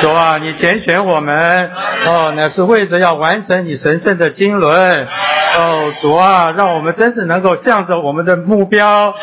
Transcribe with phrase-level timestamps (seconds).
[0.00, 1.70] 主啊，你拣选我们，
[2.06, 5.06] 哦，乃是为着要完成你神圣的经纶。
[5.56, 9.14] 哦，主啊，让我们真是能够向着我们的目标，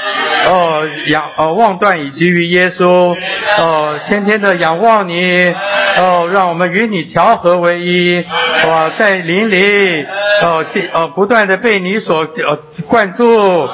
[0.48, 3.16] 哦，仰哦望断以及于耶稣，
[3.58, 5.54] 哦，天天的仰望你，
[5.98, 8.26] 哦，让我们与你调和为一，
[8.68, 10.06] 哇，在林里，
[10.42, 12.58] 哦，哦，不断的被你所呃
[12.88, 13.68] 灌注，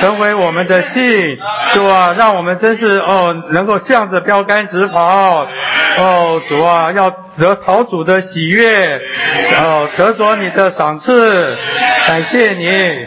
[0.00, 1.38] 成为我们的信，
[1.74, 5.46] 主啊，让我们真是哦能够向着标杆直跑，
[5.98, 9.00] 哦，主啊，要得陶主的喜悦，
[9.58, 11.56] 哦，得着你的赏赐。
[12.06, 13.06] 感谢你。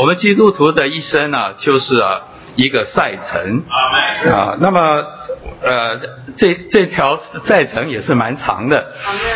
[0.00, 2.20] 我们基督徒的一生呢，就是啊
[2.56, 3.64] 一个赛程。
[4.30, 4.56] 啊。
[4.60, 5.02] 那么
[5.60, 5.98] 呃，
[6.36, 8.92] 这这条赛程也是蛮长的。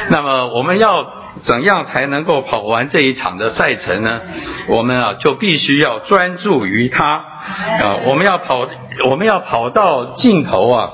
[0.08, 1.12] 那么我们要
[1.44, 4.20] 怎样才能够跑完这一场的赛程呢？
[4.68, 7.96] 我们啊就必须要专注于它啊。
[8.04, 8.68] 我们要跑，
[9.04, 10.90] 我们要跑到尽头啊。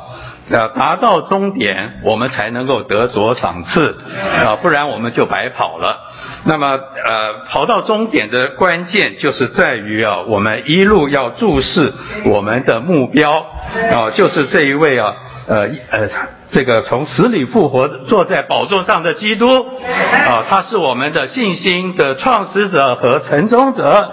[0.50, 3.96] 要达到终点，我们才能够得着赏赐
[4.44, 6.00] 啊，不然我们就白跑了。
[6.44, 11.92] 那么，呃，跑到终点的关键就是在于啊，我们一路要注视
[12.24, 13.46] 我们的目标
[13.92, 15.16] 啊，就是这一位啊，
[15.48, 16.08] 呃呃，
[16.50, 19.66] 这个从死里复活坐在宝座上的基督
[20.26, 24.10] 啊，他是我们的信心的创始者和成终者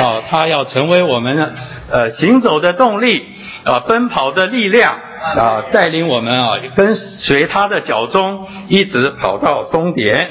[0.00, 1.54] 啊，他要成为我们
[1.90, 3.26] 呃行走的动力
[3.64, 4.96] 啊，奔跑的力量。
[5.36, 10.30] 啊，带领我们啊，跟随他的脚踪，一直跑到终点，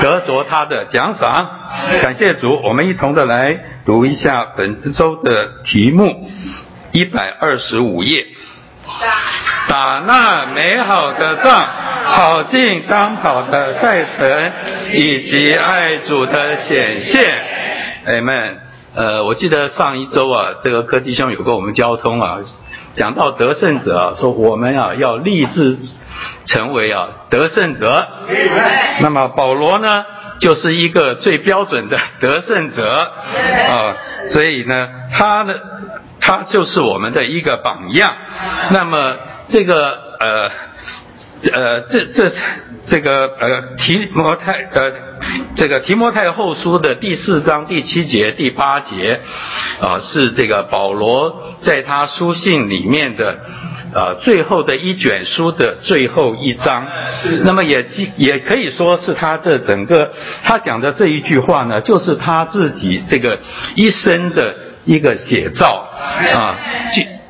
[0.00, 1.50] 得着他的奖赏。
[2.00, 6.30] 感谢主，我们一同的来读一下本周的题目，
[6.92, 8.26] 一百二十五页。
[9.68, 11.66] 打那美好的仗，
[12.06, 14.52] 跑进刚跑的赛程，
[14.94, 17.34] 以及爱主的显现。
[18.06, 18.58] 哎们，
[18.94, 22.38] 呃，我记得上一周啊，这个柯弟兄有跟我们交通啊。
[22.98, 25.78] 讲到得胜者啊，说我们啊要立志
[26.44, 28.08] 成为啊得胜者。
[29.00, 30.04] 那么保罗呢，
[30.40, 33.12] 就是一个最标准的得胜者
[33.70, 33.94] 啊，
[34.32, 35.54] 所以呢，他呢，
[36.20, 38.12] 他就是我们的一个榜样。
[38.70, 39.14] 那么
[39.48, 40.50] 这个呃
[41.52, 42.32] 呃，这这
[42.86, 44.92] 这个呃提摩太呃。
[45.56, 49.20] 这个提摩太后书的第四章第七节、第八节，
[49.80, 53.36] 啊，是这个保罗在他书信里面的，
[53.92, 56.86] 呃，最后的一卷书的最后一章。
[57.42, 57.84] 那么也
[58.16, 60.12] 也可以说是他这整个
[60.44, 63.38] 他讲的这一句话呢，就是他自己这个
[63.74, 65.88] 一生的一个写照
[66.32, 66.56] 啊。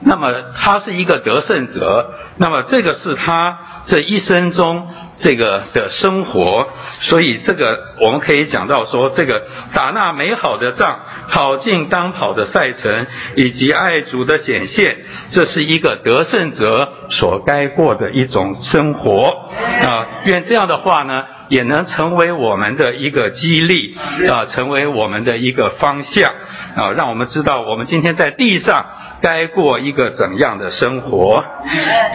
[0.01, 4.89] 那么他是一个得胜者，那么这个是他这一生中
[5.21, 6.69] 这个的生活，
[7.01, 9.43] 所以这个我们可以讲到说，这个
[9.75, 10.97] 打那美好的仗，
[11.29, 13.07] 跑进当跑的赛程，
[13.37, 14.99] 以及爱主的显现，
[15.33, 19.51] 这是一个得胜者所该过的一种生活
[19.83, 20.07] 啊。
[20.25, 23.97] 愿这样的话呢，也能成为我们的一个激励
[24.29, 26.33] 啊，成为我们的一个方向
[26.77, 28.87] 啊，让我们知道我们今天在地上。
[29.21, 31.45] 该过一个怎样的生活？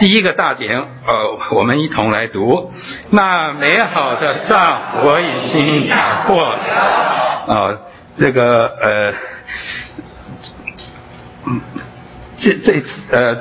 [0.00, 2.72] 第一个大点，呃，我们一同来读。
[3.10, 6.58] 那美好的仗我已经打过了。
[7.46, 7.78] 啊，
[8.18, 9.14] 这个呃，
[12.38, 13.36] 这这次呃，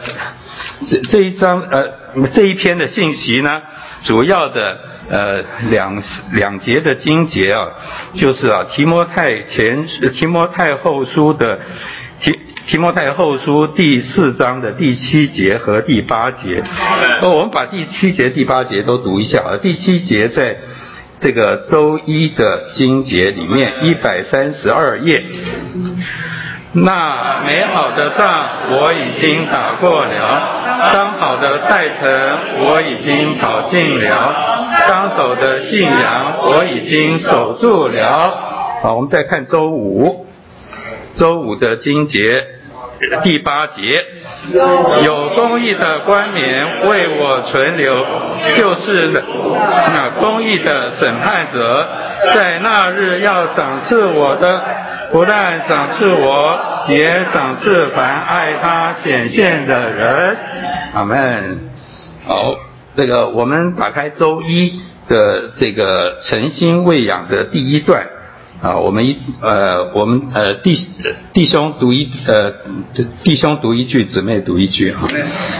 [0.89, 1.87] 这这一章呃
[2.33, 3.61] 这一篇的信息呢，
[4.03, 4.77] 主要的
[5.09, 7.67] 呃两两节的经节啊，
[8.15, 11.59] 就是啊提摩太前提摩太后书的
[12.21, 12.39] 提。
[12.65, 16.63] 提摩太后书第四章的第七节和第八节，
[17.21, 19.59] 呃，我们把第七节、第八节都读一下啊。
[19.61, 20.55] 第七节在
[21.19, 25.23] 这个周一的经节里面，一百三十二页。
[26.71, 32.09] 那美好的仗我已经打过了，当好的赛程
[32.65, 34.33] 我已经跑尽了，
[34.87, 38.79] 当守的信仰我已经守住了。
[38.81, 40.22] 好，我们再看周五。
[41.15, 42.45] 周五的经节
[43.23, 44.05] 第八节，
[45.03, 48.05] 有公义的冠冕为我存留，
[48.57, 51.87] 就是那公义的审判者，
[52.33, 54.61] 在那日要赏赐我的，
[55.11, 60.37] 不但赏赐我，也赏赐凡爱他显现的人。
[60.93, 61.59] 阿门。
[62.25, 62.55] 好，
[62.95, 64.79] 这个我们打开周一
[65.09, 68.07] 的这个诚心喂养的第一段。
[68.63, 70.73] 啊，我们一呃，我们呃弟
[71.33, 72.49] 弟兄读一呃
[73.21, 75.01] 弟兄读一句，姊妹读一句啊。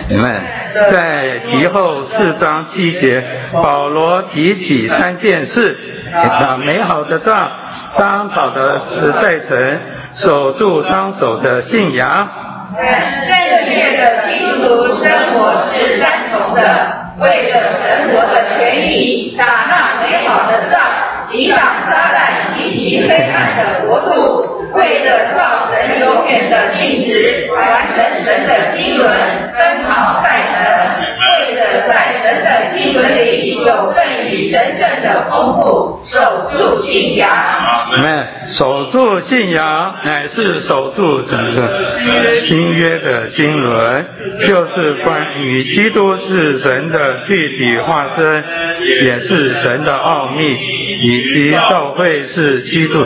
[0.07, 0.41] 你们
[0.89, 3.21] 在题后四章七节，
[3.51, 5.77] 保罗提起三件事：
[6.13, 7.51] 那美好的仗，
[7.97, 9.79] 当跑的是赛程，
[10.15, 12.29] 守住当守的信仰。
[12.73, 12.85] 正
[13.67, 16.63] 确的基督生活是单纯的，
[17.19, 20.79] 为了神国的权益，打那美好的仗，
[21.33, 21.57] 抵挡
[21.87, 29.07] 撒旦及其黑暗的国度，为了造神永远的定旨，完成神的经纶，
[29.53, 30.53] 奔跑赛程。
[31.23, 31.91] 为了在
[32.23, 37.29] 神的经纶里有份与神圣的丰富，守住信仰。
[37.97, 44.03] 们守住信仰，乃是守住整个新约的经纶，
[44.47, 48.43] 就是关于基督是神的具体化身，
[49.03, 50.43] 也是神的奥秘，
[51.01, 53.05] 以及教会是基督，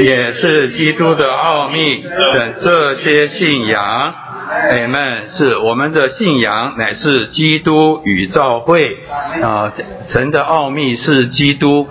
[0.00, 2.02] 也是基督的奥秘
[2.32, 4.14] 等这些信仰。
[4.48, 8.96] 哎们，是我们的信仰乃是基督与教会
[9.42, 9.72] 啊，
[10.08, 11.88] 神的奥秘是基督，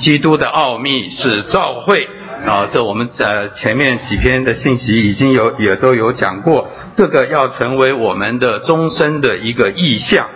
[0.00, 2.06] 基督的奥秘是教会
[2.46, 2.68] 啊。
[2.70, 10.26] 这我们呃前面几篇的信息已经有也都有讲过，这个要成为我们的终身的一个意向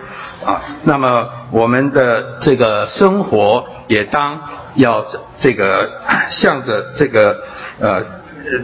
[0.43, 0.61] 啊。
[0.85, 4.41] 那么我们的这个生活也当
[4.75, 5.89] 要这这个
[6.29, 7.37] 向着这个
[7.79, 8.03] 呃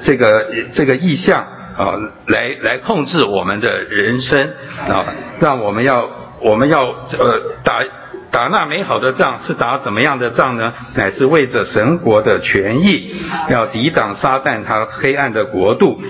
[0.04, 1.46] 这个这个意向。
[1.78, 1.92] 啊，
[2.28, 4.50] 来来控制我们的人生
[4.88, 5.04] 啊，
[5.42, 6.10] 让我们要
[6.40, 7.84] 我们要呃打
[8.36, 10.74] 打那美好的仗，是打怎么样的仗呢？
[10.98, 13.16] 乃是为着神国的权益，
[13.50, 16.02] 要抵挡撒旦他黑暗的国度。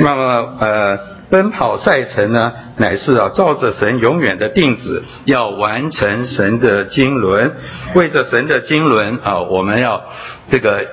[0.00, 0.96] 那么呃，
[1.28, 7.50] 奔跑赛程呢，乃是啊照着神永远的定旨，要完成神的经纶，
[7.94, 10.04] 为着神的经纶啊，我们要
[10.48, 10.86] 这个。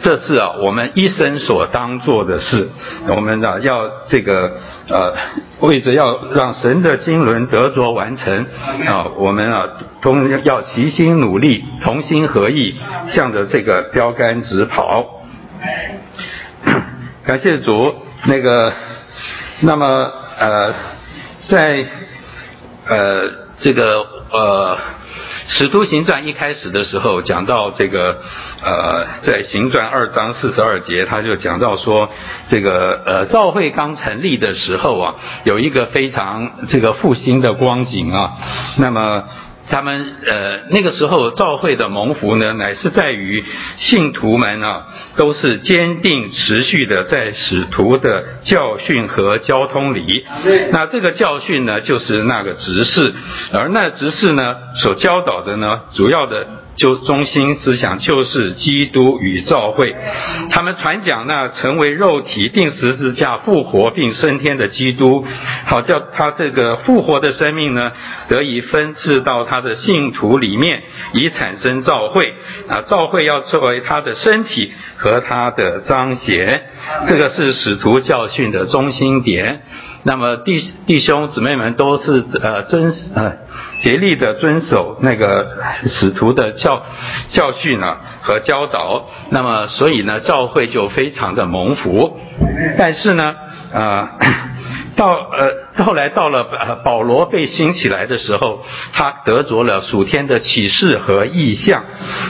[0.00, 2.70] 这是啊，我们一生所当做的事。
[3.06, 4.52] 我们呢，要这个
[4.88, 5.12] 呃，
[5.60, 8.46] 为着要让神的经纶得着完成
[8.86, 9.68] 啊，我们啊，
[10.00, 12.76] 同要齐心努力，同心合意，
[13.08, 15.22] 向着这个标杆直跑。
[17.26, 17.94] 感谢主，
[18.24, 18.72] 那个，
[19.60, 20.72] 那么呃，
[21.46, 21.84] 在
[22.86, 24.78] 呃这个呃。
[25.46, 28.20] 使徒行传一开始的时候讲到这个，
[28.62, 32.08] 呃，在行传二章四十二节，他就讲到说，
[32.50, 35.14] 这个呃，教会刚成立的时候啊，
[35.44, 38.32] 有一个非常这个复兴的光景啊，
[38.78, 39.24] 那么。
[39.74, 43.44] 他们呃那个时候教会的蒙福呢，乃是在于
[43.80, 44.86] 信徒们啊，
[45.16, 50.24] 都是坚定持续的在使徒的教训和交通里。
[50.70, 53.12] 那这个教训呢，就是那个执事，
[53.52, 56.46] 而那执事呢所教导的呢，主要的。
[56.76, 59.94] 就中心思想就是基督与教会，
[60.50, 65.24] 他们传讲那成为肉体、定十字架、复活并升天的基督，
[65.66, 67.92] 好叫他这个复活的生命呢
[68.28, 70.82] 得以分赐到他的信徒里面，
[71.12, 72.34] 以产生教会。
[72.68, 76.64] 啊，教会要作为他的身体和他的彰显，
[77.06, 79.62] 这个是使徒教训的中心点。
[80.06, 83.32] 那么弟弟兄姊妹们都是呃遵呃
[83.82, 85.48] 竭力的遵守那个
[85.86, 86.82] 使徒的教
[87.30, 92.20] 教训啊和教导，那么所以呢教会就非常的蒙福。
[92.78, 93.34] 但是呢
[93.72, 94.08] 呃
[94.94, 98.62] 到呃后来到了呃保罗被兴起来的时候，
[98.92, 101.82] 他得着了属天的启示和意象，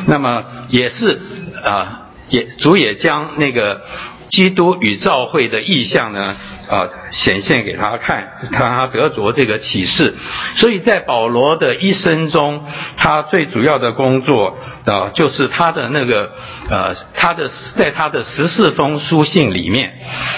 [0.06, 1.20] 那么也是
[1.64, 3.82] 啊也主也将那个
[4.28, 6.36] 基督与教会的意象呢。
[6.66, 10.14] 啊，显现给他看，让他得着这个启示。
[10.56, 12.64] 所以在保罗的一生中，
[12.96, 14.56] 他最主要的工作
[14.86, 16.32] 啊，就是他的那个
[16.70, 19.92] 呃，他的在他的十四封书信里面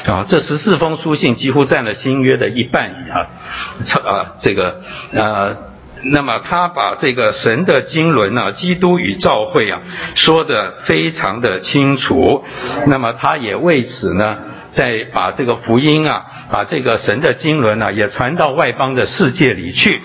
[0.05, 3.31] 啊，这十四封书信几乎占了新约的一半啊，
[4.05, 4.81] 啊，这个
[5.13, 5.76] 呃。
[6.13, 9.81] 那么他把这个神的经纶呢，基督与教会啊，
[10.15, 12.45] 说的非常的清楚。
[12.87, 14.37] 那么他也为此呢。
[14.77, 20.03] 再把这个福音啊，把这个神的经纶呢，也传到外邦的世界里去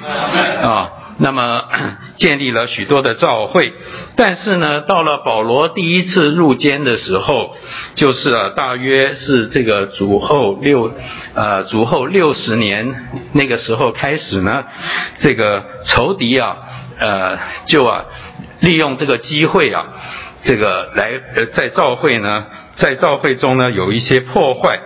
[0.63, 0.89] 啊。
[1.17, 1.65] 那么
[2.17, 3.73] 建立了许多的教会，
[4.15, 7.53] 但是呢，到了保罗第一次入监的时候，
[7.95, 10.89] 就是啊，大约是这个主后六
[11.35, 12.95] 呃主后六十年
[13.33, 14.63] 那个时候开始呢，
[15.19, 16.55] 这个仇敌啊
[16.97, 18.05] 呃就啊
[18.61, 19.87] 利用这个机会啊，
[20.43, 22.45] 这个来呃在教会呢。
[22.75, 24.79] 在教会中呢，有一些破坏，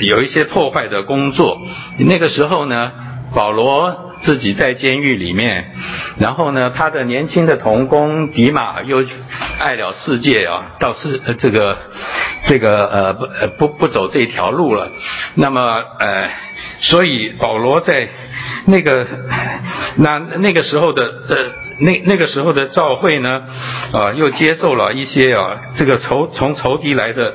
[0.00, 1.58] 有一些破坏的工作。
[1.98, 2.92] 那个时候呢，
[3.34, 5.72] 保罗自己在监狱里面，
[6.18, 9.04] 然后呢，他的年轻的童工迪马又
[9.58, 11.78] 爱了世界啊，到世这个
[12.46, 14.90] 这个呃不不不走这条路了。
[15.34, 16.30] 那么呃，
[16.82, 18.08] 所以保罗在
[18.68, 19.06] 那个
[19.96, 21.36] 那那个时候的呃
[21.80, 23.42] 那那个时候的赵会呢，
[23.92, 27.34] 啊，又接受了一些啊这个仇从仇敌来的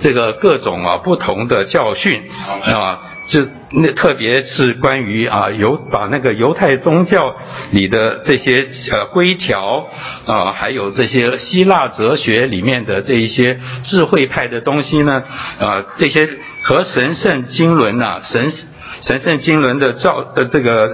[0.00, 2.22] 这个各种啊不同的教训
[2.64, 3.00] 啊。
[3.28, 7.36] 就那特别是关于啊犹把那个犹太宗教
[7.72, 9.86] 里的这些呃规条
[10.24, 15.22] 啊，还有这些希腊哲学里面的这一些智慧派的东西呢
[15.60, 16.26] 啊，这些
[16.64, 18.50] 和神圣经纶呐神。
[19.00, 20.90] 神圣经纶的教呃这个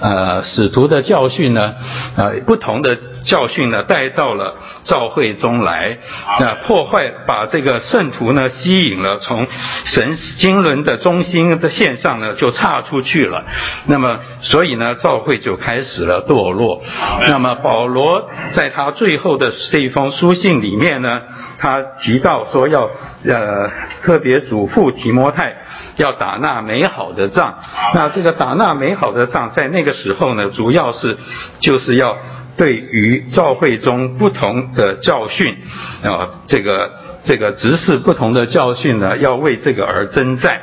[0.00, 1.74] 呃使徒的教训呢，
[2.16, 5.98] 呃不同的教训呢带到了教会中来，
[6.40, 9.46] 那破坏把这个圣徒呢吸引了，从
[9.84, 13.44] 神经纶的中心的线上呢就岔出去了，
[13.86, 16.82] 那么所以呢教会就开始了堕落。
[17.28, 21.20] 那么保罗在他最后的这一封书信里面呢，
[21.58, 22.88] 他提到说要
[23.26, 23.70] 呃
[24.02, 25.56] 特别嘱咐提摩太
[25.96, 27.25] 要打那美好的。
[27.28, 27.54] 仗，
[27.94, 31.16] 那这个打那美好的仗，在那个时候呢，主要是
[31.60, 32.16] 就是要
[32.56, 35.56] 对于教会中不同的教训
[36.02, 36.92] 啊，这个
[37.24, 40.60] 这个执事不同的教训呢，要为这个而征战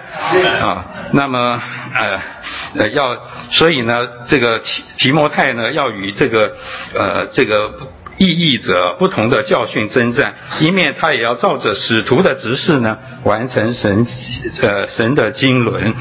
[0.62, 0.86] 啊。
[1.12, 1.62] 那么
[1.96, 2.20] 呃
[2.76, 3.18] 呃要，
[3.52, 6.52] 所以呢，这个提提摩太呢，要与这个
[6.94, 7.72] 呃这个。
[8.18, 14.06] 意义者不同的教训征战，一面他也要照着使徒的指示呢，完成神
[14.62, 15.94] 呃神的经纶。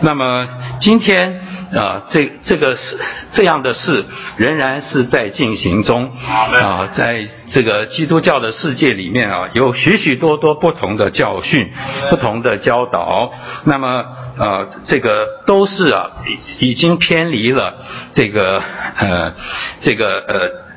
[0.00, 0.48] 那么
[0.80, 1.40] 今天
[1.72, 2.98] 啊，这这个是
[3.32, 4.04] 这样的事
[4.36, 11.70] 仍然是在进行中啊，在这个基督教的世界里面啊，有许许多多不同的教训、
[12.10, 13.32] 不同的教导。
[13.64, 14.04] 那么
[14.36, 16.10] 呃，这个都是啊，
[16.58, 17.74] 已经偏离了
[18.12, 18.60] 这个
[18.96, 19.32] 呃
[19.80, 20.71] 这个呃。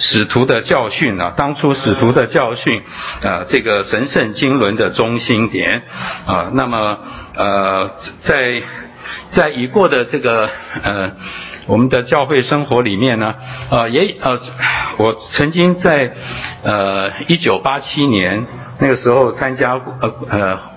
[0.00, 1.32] 使徒的教训呢？
[1.36, 2.82] 当初使徒的教训，
[3.22, 5.82] 啊，这个神圣经纶的中心点，
[6.26, 6.98] 啊，那么
[7.36, 7.90] 呃，
[8.22, 8.62] 在
[9.30, 10.48] 在已过的这个
[10.82, 11.12] 呃
[11.66, 13.34] 我们的教会生活里面呢，
[13.70, 14.40] 呃，也呃，
[14.96, 16.14] 我曾经在
[16.64, 18.46] 呃一九八七年
[18.78, 20.69] 那个时候参加呃呃。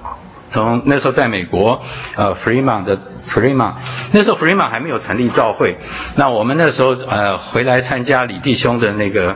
[0.54, 1.82] 从那时候在美国，
[2.16, 3.74] 呃，Freeman 的 Freeman，
[4.12, 5.76] 那时候 Freeman 还没有成立教会。
[6.16, 9.36] 那我们那时候呃回来参加李弟兄的那个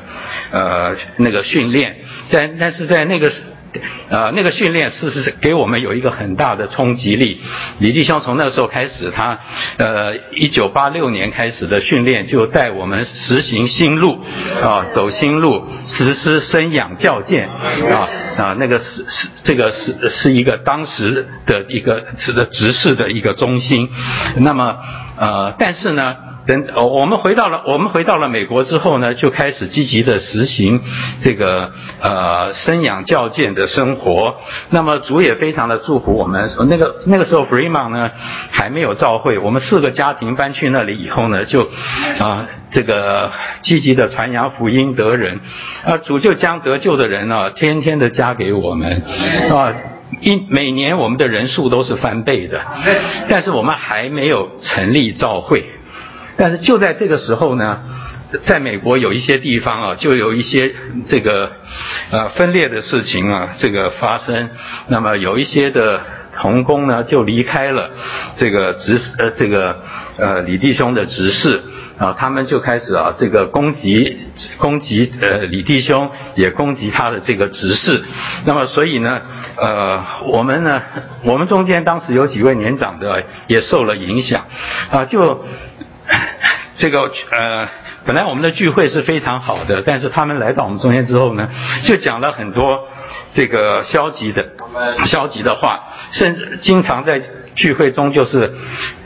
[0.51, 1.95] 呃那个训练，
[2.29, 3.31] 在但是在那个。
[4.09, 7.39] 呃，那个训练是是给我们有一个很大的冲击力。
[7.79, 9.39] 李弟兄从那时候开始，他
[9.77, 14.23] 呃，一九八六年开始的训练就带我们实行新路
[14.61, 23.89] 啊，走新路，实施生养教建啊啊，那个是是这个是是一个当时的一个是的执事的一个中心。
[24.37, 24.77] 那么
[25.17, 26.15] 呃，但是呢。
[26.47, 30.79] 等我们回到了我们回到了美国之后呢，就开始积极的实行
[31.21, 34.37] 这个呃生养教建的生活。
[34.69, 36.49] 那么主也非常的祝福我们。
[36.69, 38.09] 那个那个时候 Freeman 呢
[38.49, 41.69] 还没有召会，我们四个家庭搬去那里以后呢，就
[42.17, 43.29] 啊这个
[43.61, 45.41] 积极的传扬福音得人
[45.83, 49.03] 啊主就将得救的人啊天天的加给我们
[49.51, 49.73] 啊
[50.21, 52.61] 一每年我们的人数都是翻倍的，
[53.29, 55.65] 但是我们还没有成立召会。
[56.37, 57.79] 但是就在这个时候呢，
[58.43, 60.73] 在美国有一些地方啊，就有一些
[61.07, 61.51] 这个
[62.11, 64.49] 呃分裂的事情啊，这个发生。
[64.87, 66.01] 那么有一些的
[66.39, 67.89] 童工呢，就离开了
[68.37, 69.81] 这个执呃这个
[70.17, 71.61] 呃李弟兄的执事
[71.97, 74.17] 啊，他们就开始啊这个攻击
[74.57, 78.03] 攻击呃李弟兄，也攻击他的这个执事。
[78.45, 79.21] 那么所以呢，
[79.55, 80.81] 呃我们呢，
[81.23, 84.45] 我们中间当时有几位年长的也受了影响
[84.91, 85.43] 啊，就。
[86.79, 87.67] 这个呃，
[88.05, 91.49] 本来我们的聚会是非常好的，但是他们来到我们中间之后呢，
[91.83, 92.87] 就讲了很多
[93.33, 94.47] 这个消极的、
[95.05, 97.19] 消极的话，甚至经常在
[97.55, 98.53] 聚会中就是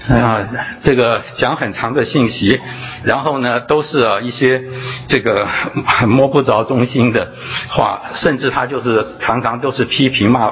[0.09, 0.47] 啊，
[0.83, 2.59] 这个讲很长的信息，
[3.03, 4.61] 然后呢，都是啊一些
[5.07, 5.47] 这个
[6.07, 7.31] 摸不着中心的
[7.69, 10.51] 话，甚至他就是常常都是批评骂。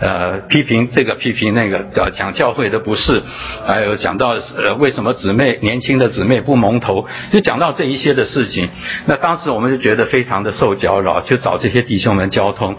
[0.00, 3.22] 呃，批评这个批评那个，讲讲教会的不是，
[3.64, 8.68] 还有讲到呃为什么姊妹年轻的姊妹不蒙头，就讲到这一些的事情。
[9.06, 12.76] 那当时我们就觉得非常的受搅扰，就找这些弟兄们交通，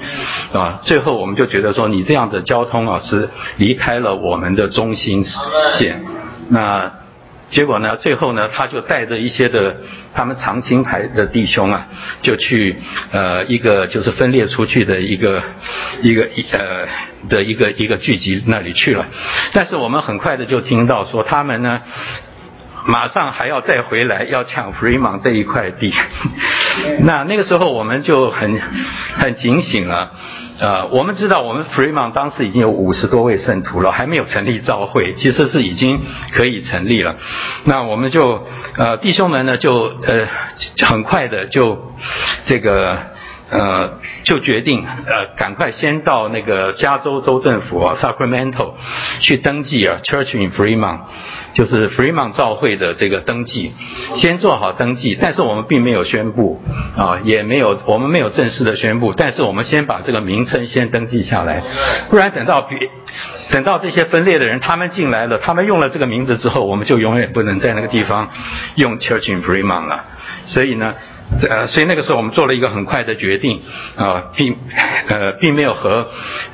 [0.53, 5.23] 啊，最后我们就觉得说你这样的交通啊是离开了我们的中心
[5.73, 5.94] 线，
[6.49, 6.91] 那。
[7.51, 7.95] 结果呢？
[7.97, 9.77] 最后呢，他就带着一些的
[10.15, 11.85] 他们长青牌的弟兄啊，
[12.19, 12.75] 就去
[13.11, 15.41] 呃一个就是分裂出去的一个
[16.01, 16.87] 一个一呃
[17.29, 19.05] 的一个一个聚集那里去了。
[19.53, 21.79] 但是我们很快的就听到说，他们呢
[22.87, 25.93] 马上还要再回来要抢 Freeman 这一块地。
[26.99, 28.59] 那那个时候我们就很
[29.17, 30.11] 很警醒了。
[30.57, 35.99] 呃，我们知道我们 Free Man 当时已经有五十多位圣徒了，还没有成立教会，其实是已经
[36.31, 37.17] 可以成立了。
[37.65, 40.25] 那我们就呃弟兄们呢就呃
[40.87, 41.91] 很快的就
[42.45, 42.97] 这个
[43.49, 48.75] 呃就决定呃赶快先到那个加州州政府 Sacramento
[49.19, 50.99] 去登记啊 Church in Fremont。
[51.55, 53.71] 就是 Fremont 召会的这个登记，
[54.13, 56.61] 先做好登记，但是我们并没有宣布
[56.97, 61.63] 啊，也没有我们没有正式的宣布，但是我们先把这个名称先登记下来，
[62.09, 62.77] 不然等到别
[63.49, 68.29] 等到这些分裂的人他们进来了，他们用了这个名字之后，我们就永远不能在那个地方
[68.75, 70.03] 用 Church in Fremont 了，
[70.47, 70.93] 所以呢。
[71.49, 73.59] 呃，所以那个时候我们做了一个很快的决定，
[73.97, 74.55] 啊，并
[75.09, 76.07] 呃并没有和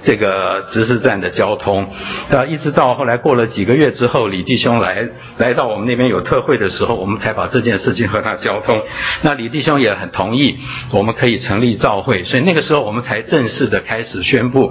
[0.03, 1.87] 这个执事站的交通，
[2.31, 8.81] 啊，一直到后来过了几个月之后，李弟兄来来到我们那边有特会的时候，我们才把这件事情和他交通。
[9.21, 10.57] 那李弟兄也很同意，
[10.91, 14.67] 我们可以成立召会，所以那个时候我们才正式的开始宣布，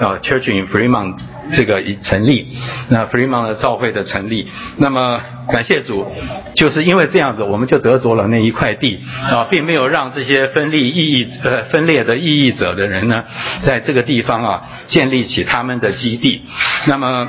[0.00, 1.14] 啊，Church in Fremont
[1.54, 2.48] 这个成立，
[2.88, 4.48] 那 Fremont 的召会的成立。
[4.78, 6.10] 那么感谢主，
[6.56, 8.98] 就是因为这样子，我们就得着了那一块地。
[9.34, 13.24] 啊，并没有让这些分立异议呃分裂的异议者的人呢，
[13.64, 16.42] 在这个地方啊建立起他们的基地。
[16.86, 17.28] 那么。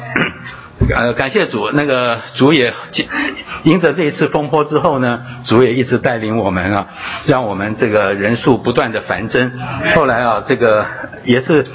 [0.94, 2.72] 呃，感谢主，那个主也
[3.64, 6.88] 迎着这一次风波之后呢，主也一直带领我们啊，
[7.26, 9.52] 让我们这个人数不断的繁增。
[9.96, 10.86] 后来啊，这个
[11.24, 11.66] 也是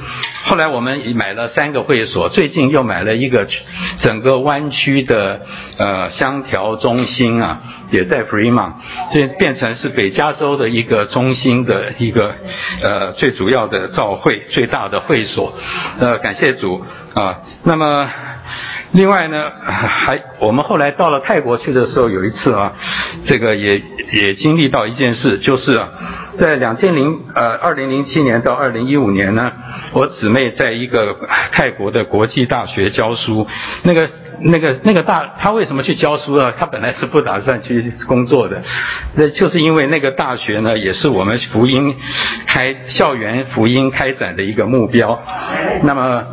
[0.45, 3.49] 后来我们买了三个会所，最近又买了一个
[4.01, 5.41] 整个湾区的
[5.79, 7.59] 呃香调中心啊，
[7.91, 8.75] 也在 Fremont，
[9.11, 12.35] 所以变成是北加州的一个中心的一个
[12.83, 15.55] 呃最主要的召会最大的会所。
[15.99, 18.09] 呃，感谢主啊，那么。
[18.93, 22.73] 另外呢， 还我们后来到了泰国去的时候，有一次啊，
[23.27, 23.81] 这个也
[24.13, 25.89] 也经历到一件事，就是啊，
[26.39, 29.53] 在两千零呃二零零七年到二零一五年呢，
[29.93, 31.17] 我姊妹在一个
[31.53, 33.47] 泰国的国际大学教书，
[33.85, 34.09] 那个
[34.41, 36.53] 那个那个大，她为什么去教书啊？
[36.59, 38.61] 她本来是不打算去工作的，
[39.15, 41.95] 那就是因为那个大学呢，也是我们福音
[42.47, 45.21] 开校园福音开展的一个目标，
[45.85, 46.25] 那么。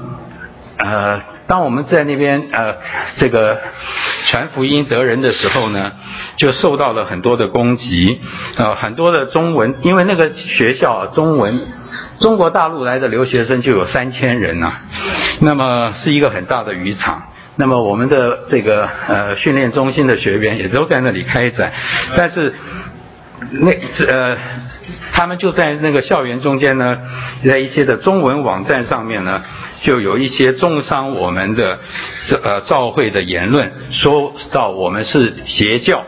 [0.90, 2.78] 呃，当我们在那边呃
[3.18, 3.60] 这个
[4.28, 5.92] 传福音得人的时候呢，
[6.38, 8.22] 就受到了很多的攻击，
[8.56, 11.60] 呃很多的中文，因为那个学校中文
[12.22, 14.72] 中国大陆来的留学生就有三千人呐，
[15.42, 17.22] 那么是一个很大的渔场，
[17.58, 21.74] 那么我们的这个呃训练中心的学员也都在那里开展，
[22.16, 22.54] 但是
[23.52, 23.72] 那
[24.08, 24.38] 呃。
[25.14, 26.98] 他们就在那个校园中间呢，
[27.46, 29.44] 在一些的中文网站上面呢，
[29.82, 31.80] 就有一些重伤我们的
[32.28, 36.04] 这呃教会的言论，说到我们是邪教，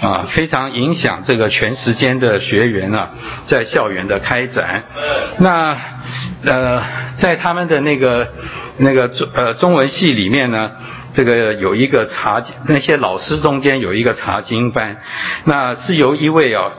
[0.00, 3.10] 啊，非常影响这个全时间的学员啊，
[3.46, 4.84] 在校园的开展。
[5.38, 5.76] 那
[6.44, 6.82] 呃，
[7.16, 8.28] 在他们的那个
[8.78, 10.70] 那个中呃中文系里面呢，
[11.14, 14.96] 这个有一个查那些老师中间有一个查经班，
[15.44, 16.70] 那是由一位啊。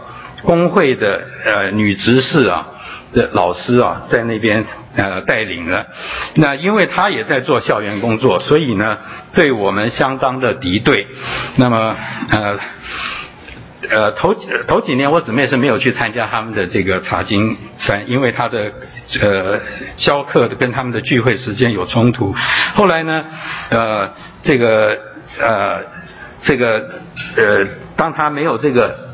[0.43, 2.67] 工会的呃女执事啊
[3.13, 4.63] 的老师啊，在那边
[4.95, 5.87] 呃带领了。
[6.35, 8.97] 那因为他也在做校园工作，所以呢，
[9.33, 11.07] 对我们相当的敌对。
[11.55, 11.95] 那么
[12.29, 12.59] 呃
[13.89, 14.35] 呃头
[14.67, 17.55] 头几年我姊妹是没有去参加他们的这个茶经
[17.87, 18.71] 班，因为他的
[19.21, 19.59] 呃
[19.95, 22.35] 教课跟他们的聚会时间有冲突。
[22.75, 23.23] 后来呢
[23.69, 24.11] 呃
[24.43, 24.97] 这个
[25.39, 25.79] 呃
[26.43, 26.89] 这个
[27.37, 29.04] 呃当他没有这个。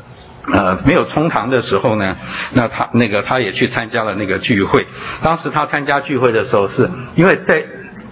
[0.52, 2.16] 呃，没有冲堂的时候呢，
[2.52, 4.86] 那他那个他也去参加了那个聚会。
[5.22, 7.64] 当时他参加聚会的时候，是因为在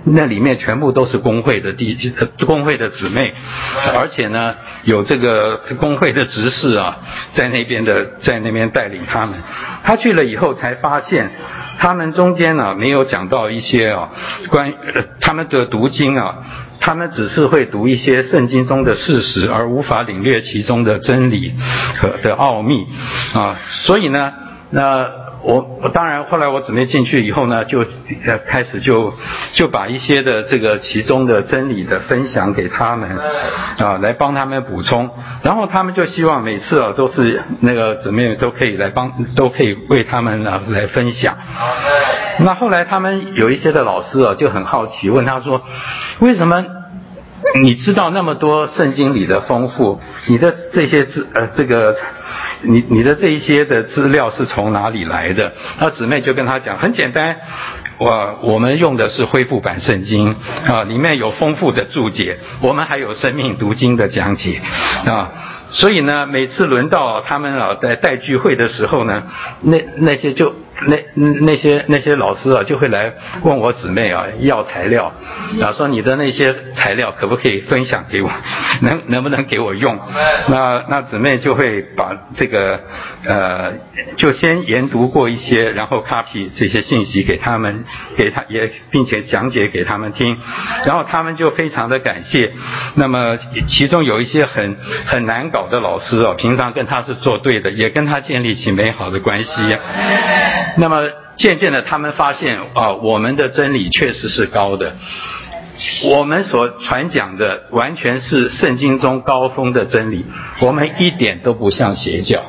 [0.05, 1.97] 那里面全部都是工会的弟
[2.47, 3.35] 工会的姊妹，
[3.95, 6.99] 而且呢有这个工会的执事啊，
[7.35, 9.37] 在那边的在那边带领他们。
[9.85, 11.31] 他去了以后才发现，
[11.79, 14.11] 他们中间呢没有讲到一些啊
[14.49, 14.73] 关
[15.21, 16.37] 他们的读经啊。
[16.83, 21.53] 他们只是会读一些圣经中的事实，而无法领略其中的真理
[22.01, 22.87] 和的奥秘
[23.35, 23.55] 啊。
[23.83, 24.33] 所以呢，
[24.71, 25.07] 那
[25.42, 27.81] 我我当然后来我姊妹进去以后呢，就
[28.26, 29.12] 呃开始就
[29.55, 33.18] 就把一些的这个其中的真理的分享给他们
[33.79, 35.11] 啊，来帮他们补充。
[35.42, 41.37] 然后他们就希望每次啊都是那个姊妹都可以来帮，都可以为他们啊来分享。
[42.38, 45.62] 那后来他们有一些的老师啊就很好奇，问他说
[46.20, 46.64] ：“为什么
[47.62, 50.00] 你知道那么多圣经里的丰富？
[50.26, 51.96] 你的这些资呃这个
[52.62, 57.37] 你你的这一些的资料是从哪里来的？”那姊妹就跟他讲，很简单。
[57.98, 60.35] 我我们用的是恢复版圣经
[60.66, 64.61] 啊，里面有丰富的注解，我们还有生命读经的讲解
[65.05, 65.31] 啊。
[65.72, 69.22] 所以呢，每次轮到他们啊在带聚会的时候呢，
[69.62, 70.55] 那那些就
[70.87, 73.12] 那那些那些老师啊就会来
[73.43, 75.12] 问我姊妹啊要材料，
[75.62, 78.31] 啊说你的那些材料可不可以分享给我，
[78.83, 79.99] 能能不能给我用？
[80.49, 82.81] 那那姊妹就会把这个
[83.25, 83.73] 呃
[84.16, 87.85] 就先研读过一些，然后 copy 这些信息给他们，
[88.16, 90.37] 给他也并且讲解给他们听，
[90.85, 92.53] 然后他们就非常的感谢。
[92.97, 95.71] 那么其中有一些很很难搞。
[95.71, 99.62] 的老师哦，平常跟他是作对的，也跟他建立起美好的关系。
[100.76, 104.94] 那么渐渐的，他们发现啊，我们的真理确实是高的，
[106.04, 110.24] 我们所传讲的完全是圣经中高峰的真理，
[110.61, 112.42] 我们一点都不像邪教。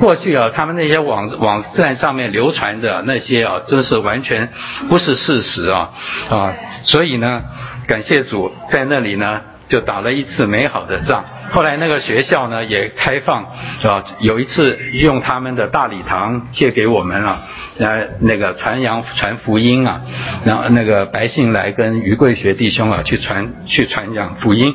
[0.00, 4.48] 过去啊，他们那些网网站上面流传的那些啊，真是完全
[4.88, 5.90] 不是事实啊
[6.30, 6.54] 啊！
[6.84, 7.42] 所以呢，
[7.86, 9.40] 感谢主在那里呢。
[9.68, 11.24] 就打了一次美好的仗。
[11.50, 13.44] 后来那个学校呢也开放，
[13.84, 14.04] 啊？
[14.20, 17.42] 有一次用他们的大礼堂借给我们了，
[17.78, 20.00] 呃，那个传扬传福音啊，
[20.44, 24.74] 然后那个百姓来跟于贵学弟兄啊去传去传扬福音。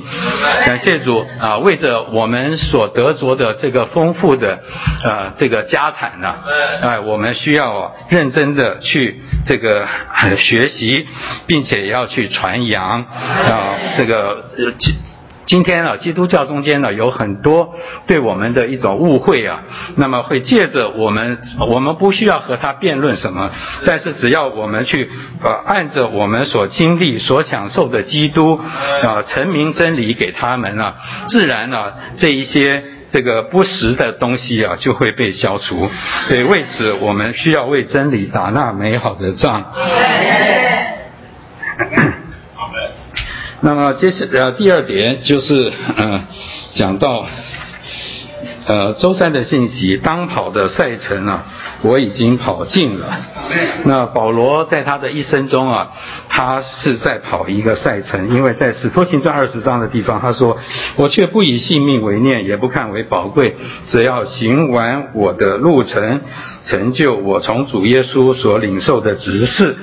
[0.65, 4.59] 感谢主啊，为着我们所得着的这个丰富的
[5.03, 6.35] 呃这个家产呢，
[6.81, 9.87] 哎，我们需要认真的去这个
[10.37, 11.07] 学习，
[11.47, 14.45] 并且要去传扬啊这个。
[14.79, 14.95] 今
[15.45, 17.73] 今天啊，基督教中间呢有很多
[18.07, 19.61] 对我们的一种误会啊，
[19.97, 23.49] 那么会借着我们，我们不需要和他辩论什么，
[23.85, 25.09] 但是只要我们去
[25.43, 28.59] 呃按着我们所经历、所享受的基督
[29.03, 30.95] 啊，成名真理给他们啊，
[31.27, 35.89] 自然呢这一些这个不实的东西啊就会被消除。
[36.27, 39.65] 所以为此，我们需要为真理打那美好的仗。
[43.61, 46.25] 那么接下来第二点就是嗯
[46.75, 47.27] 讲到
[48.71, 51.43] 呃周三的信息，当跑的赛程啊，
[51.81, 53.05] 我已经跑尽了。
[53.83, 55.91] 那保罗在他的一生中啊，
[56.29, 60.57] 他是在跑一个赛程，因为在使徒行传二十章的地方，他说
[60.95, 63.57] ：“我却不以性命为念，也不看为宝贵，
[63.89, 66.21] 只要行完我的路程。”
[66.63, 69.75] 成就我从主耶稣所领受的职事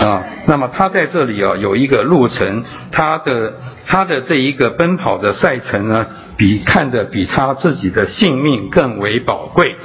[0.00, 3.52] 啊，那么他在这里啊有一个路程，他的
[3.86, 6.06] 他的这一个奔跑的赛程呢，
[6.38, 9.76] 比看的比他自己的性命更为宝贵。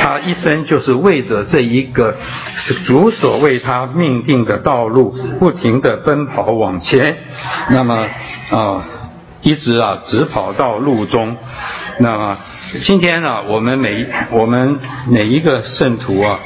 [0.00, 2.16] 他一生就是为着这一个
[2.84, 7.16] 主所为他命定的道路，不停的奔跑往前。
[7.70, 8.06] 那么
[8.50, 8.84] 啊，
[9.42, 11.36] 一直啊直跑到路中，
[11.98, 12.38] 那么。
[12.82, 16.40] 今天呢，我们每我们每一个圣徒啊，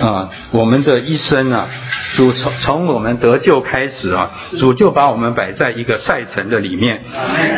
[0.00, 1.68] 啊，我们的一生啊，
[2.14, 7.02] 主从从我们得救开始啊，主就把我们摆在一个赛程的里面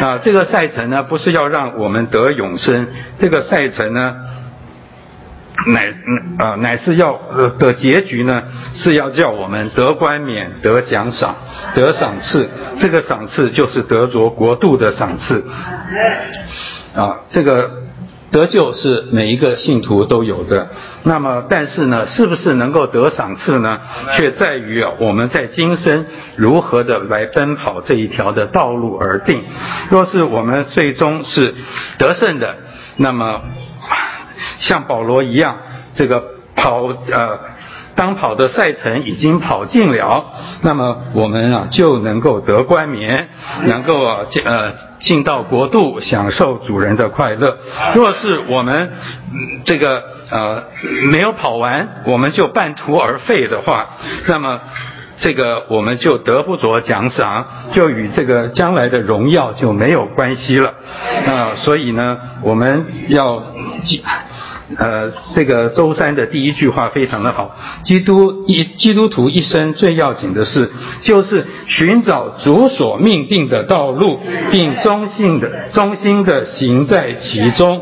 [0.00, 0.18] 啊。
[0.18, 2.88] 这个赛程呢，不是要让我们得永生，
[3.20, 4.16] 这个赛程呢，
[5.66, 5.92] 乃
[6.38, 7.18] 啊乃是要
[7.58, 8.42] 的结局呢，
[8.76, 11.36] 是要叫我们得冠冕、得奖赏、
[11.74, 12.48] 得赏赐。
[12.80, 15.44] 这个赏赐就是得着国度的赏赐
[16.96, 17.70] 啊，这个。
[18.30, 20.68] 得救是每一个信徒都有的，
[21.04, 23.80] 那么但是呢，是不是能够得赏赐呢？
[24.16, 26.04] 却在于，我们在今生
[26.36, 29.44] 如何的来奔跑这一条的道路而定。
[29.90, 31.54] 若是我们最终是
[31.98, 32.56] 得胜的，
[32.96, 33.40] 那么
[34.60, 35.56] 像保罗一样，
[35.96, 36.22] 这个
[36.54, 37.57] 跑呃。
[37.98, 40.24] 当跑的赛程已经跑尽了，
[40.62, 43.28] 那么我们啊就能够得冠冕，
[43.64, 47.58] 能够啊进呃进到国度，享受主人的快乐。
[47.96, 48.92] 若是我们
[49.64, 50.62] 这个呃
[51.10, 53.86] 没有跑完，我们就半途而废的话，
[54.26, 54.60] 那么
[55.16, 60.72] 这个我们就得不着奖赏，就与这个将来的荣耀就没有关系了。
[61.26, 63.42] 啊，所以呢，我们要。
[64.76, 67.56] 呃，这个周三的第一句话非常的好。
[67.82, 70.70] 基督一基督徒一生最要紧的事，
[71.02, 77.80] 就是寻找主所命定的道路，并忠信的忠心的行在其中。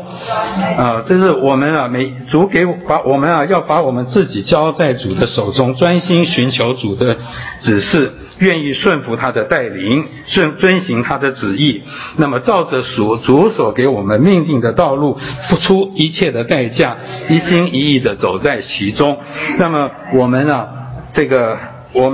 [0.77, 7.17] 啊，这是我们啊，每主给把我们啊，要把我们自己交在主的手中，专心寻求主的
[7.61, 8.13] 指示。
[8.39, 11.81] 愿意顺服他的带领，顺遵行他的旨意，
[12.17, 15.17] 那么照着主主所给我们命定的道路，
[15.49, 16.76] 付出一切的代价，
[17.29, 19.17] 一心一意的走在其中。
[19.57, 20.67] 那么我们呢，
[21.11, 21.57] 这个
[21.93, 22.09] 我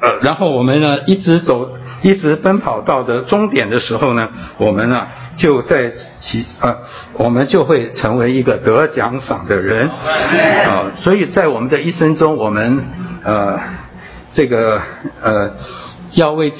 [0.00, 1.70] 呃，然后我们呢一直走，
[2.02, 6.76] 一直奔跑到的终点的时候呢，我们呢就在其呃，
[7.14, 10.86] 我们就会成为一个得奖赏的人啊。
[11.02, 12.84] 所以在我们的一生中，我们
[13.24, 13.58] 呃。
[14.32, 14.80] 这个
[15.20, 15.50] 呃。
[16.12, 16.52] 要为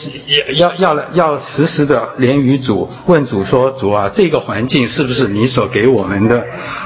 [0.56, 6.44] 要要要要时时的连于主，问主说：主啊，这个环境是不是你所给我们的？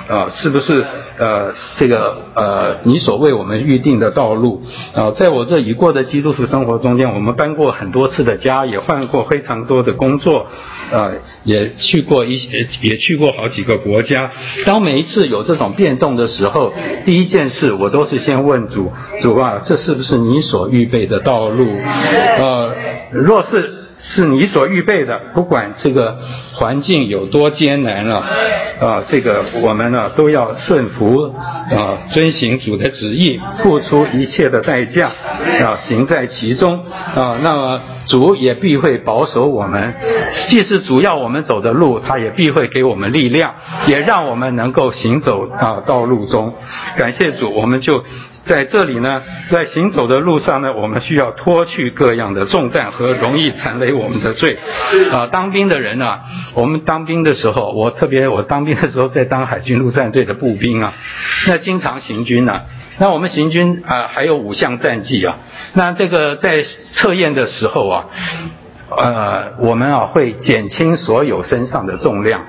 [0.09, 0.85] 啊，是不是
[1.19, 4.63] 呃这个呃你所为我们预定的道路？
[4.95, 10.47] 啊，在我这已过的基督徒生活中间，我们搬过很多次的家，也换过非常多的工作，
[10.93, 11.11] 啊，
[11.45, 14.31] 也去过一些，也去过好几个国家。
[14.65, 16.73] 当每一次有这种变动的时候，
[17.05, 18.91] 第一件事我都是先问主：
[19.23, 21.67] 主啊，这是不是你所预备的道路？
[22.39, 22.54] 啊。
[22.55, 22.75] 呃，
[23.13, 23.81] 若是。
[23.97, 26.19] 是你所预备的，不管这个
[26.53, 28.27] 环境有多艰难了，
[28.81, 31.33] 啊，这个我们呢都要顺服
[31.71, 35.13] 啊，遵行主的旨意，付出一切的代价
[35.63, 39.95] 啊，行在其中啊，那么主也必会保守我们，
[40.49, 43.55] 既是主要我们走的路，他也必会给我们力量，
[43.87, 46.53] 也让我们能够行走啊道路中。
[46.97, 48.05] 感谢主，我们就
[48.47, 53.93] 在这里呢，在行走的路上呢，我们需要脱去各样的重担和容易缠累。
[53.93, 54.59] 我们的罪
[55.11, 56.21] 啊，当兵的人呢，
[56.55, 60.93] 我们当兵的时候，我特别我当兵的时候在当海军陆战队的步兵啊，
[61.47, 62.61] 那经常行军呢，
[62.99, 65.39] 那我们行军啊还有五项战绩啊，
[65.73, 68.05] 那这个在测验的时候啊。
[68.97, 72.43] 呃，我们啊会减轻所有身上的重量，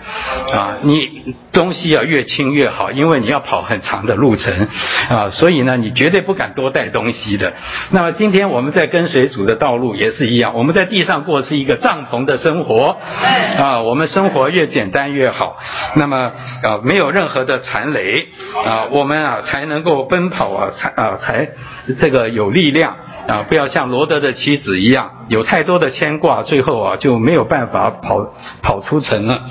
[0.53, 4.67] 啊，你东西要越轻越好，因为你要跑很长的路程，
[5.09, 7.53] 啊，所以呢你绝对不敢多带东西的。
[7.91, 12.97] 那么今天我们在跟随主的道路也是一样，我们在地上过是一个帐篷的生活，
[13.57, 15.57] 啊，我们生活越简单越好，
[15.95, 16.31] 那么
[16.63, 18.27] 啊没有任何的残累，
[18.65, 21.49] 啊，我们啊才能够奔跑啊才啊才
[21.99, 22.95] 这个有力量
[23.27, 26.34] 啊，不要像罗德的妻子一样有太多的牵挂。
[26.43, 29.41] 最后啊就没有办法跑跑出城了，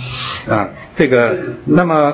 [0.48, 2.12] 啊，这个那么，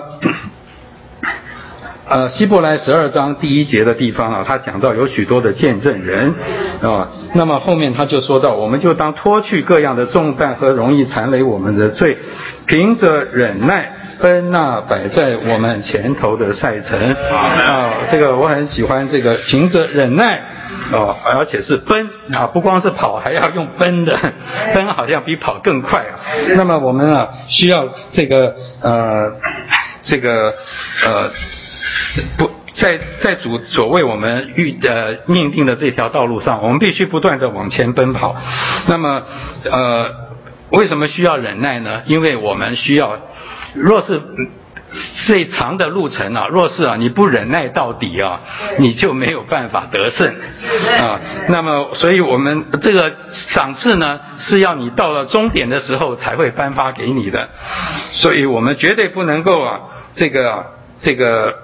[2.09, 6.35] 呃，希伯来十二章第一节的地方啊，他讲到有许多的见证人，
[6.83, 12.19] 啊，那么后面他就说到，我们就当脱去各样的重担和容易残累我们的罪，
[12.67, 16.99] 凭着忍耐奔那摆在我们前头的赛程，
[17.31, 20.50] 啊，这个我很喜欢这个凭着忍耐。
[20.93, 24.19] 哦，而且是奔啊，不光是跑，还要用奔的，
[24.75, 26.19] 奔好像比跑更快啊。
[26.57, 29.33] 那么我们啊，需要这个呃，
[30.03, 30.55] 这个
[31.05, 31.31] 呃，
[32.37, 38.37] 不在在主所谓我们预呃命定的这条道路上，我们必须不断的往前奔跑。
[38.89, 39.23] 那么
[39.71, 40.11] 呃，
[40.71, 42.03] 为什么需要忍耐呢？
[42.07, 43.19] 因为我们需要，
[43.75, 44.21] 若是。
[45.27, 48.41] 最长的路程啊，若是啊你不忍耐到底啊，
[48.79, 50.27] 你就没有办法得胜
[50.99, 51.21] 啊。
[51.49, 57.49] 那么，所以我们这个赏赐呢，是要你到了终点的时候才会颁发给你的。
[58.13, 59.81] 所以我们绝对不能够啊，
[60.15, 60.67] 这个
[61.01, 61.55] 这个。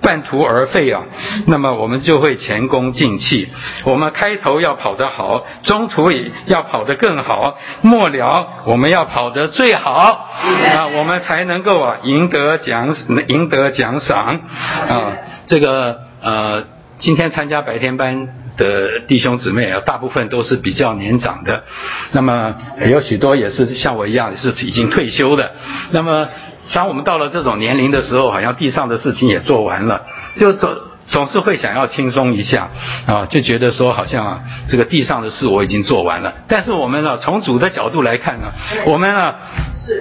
[0.00, 1.02] 半途而废啊，
[1.46, 3.48] 那么我们就会前功尽弃。
[3.82, 12.94] 我们开头要跑得好，中途也要跑得更好，末了我们要跑得最好啊，我们才能够啊赢得奖
[13.28, 14.40] 赢得奖赏
[14.88, 15.12] 啊。
[15.46, 16.64] 这个呃，
[16.98, 21.64] 今天参加白天班的弟兄姊妹啊，大部分都是比较年长的，
[22.12, 22.54] 那么
[22.86, 25.52] 有许多也是像我一样是已经退休的，
[25.90, 26.28] 那么。
[26.74, 30.02] 当我们到了这种年龄的时候，好像地上的事情也做完了，
[30.38, 30.70] 就总
[31.08, 32.68] 总是会想要轻松一下
[33.06, 36.32] 啊，就觉得说好像啊，这个地上的事我已经做完了。
[36.48, 38.46] 但是我们呢，从主的角度来看呢，
[38.84, 39.34] 我们呢，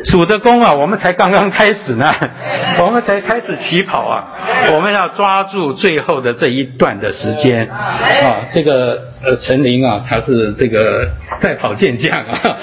[0.07, 2.11] 主的功啊，我们才刚刚开始呢，
[2.81, 4.25] 我们才开始起跑啊，
[4.73, 11.07] 我们要抓住最后的这一段的时间啊，这个呃陈林啊，他是这个
[11.39, 12.57] 赛跑健将啊，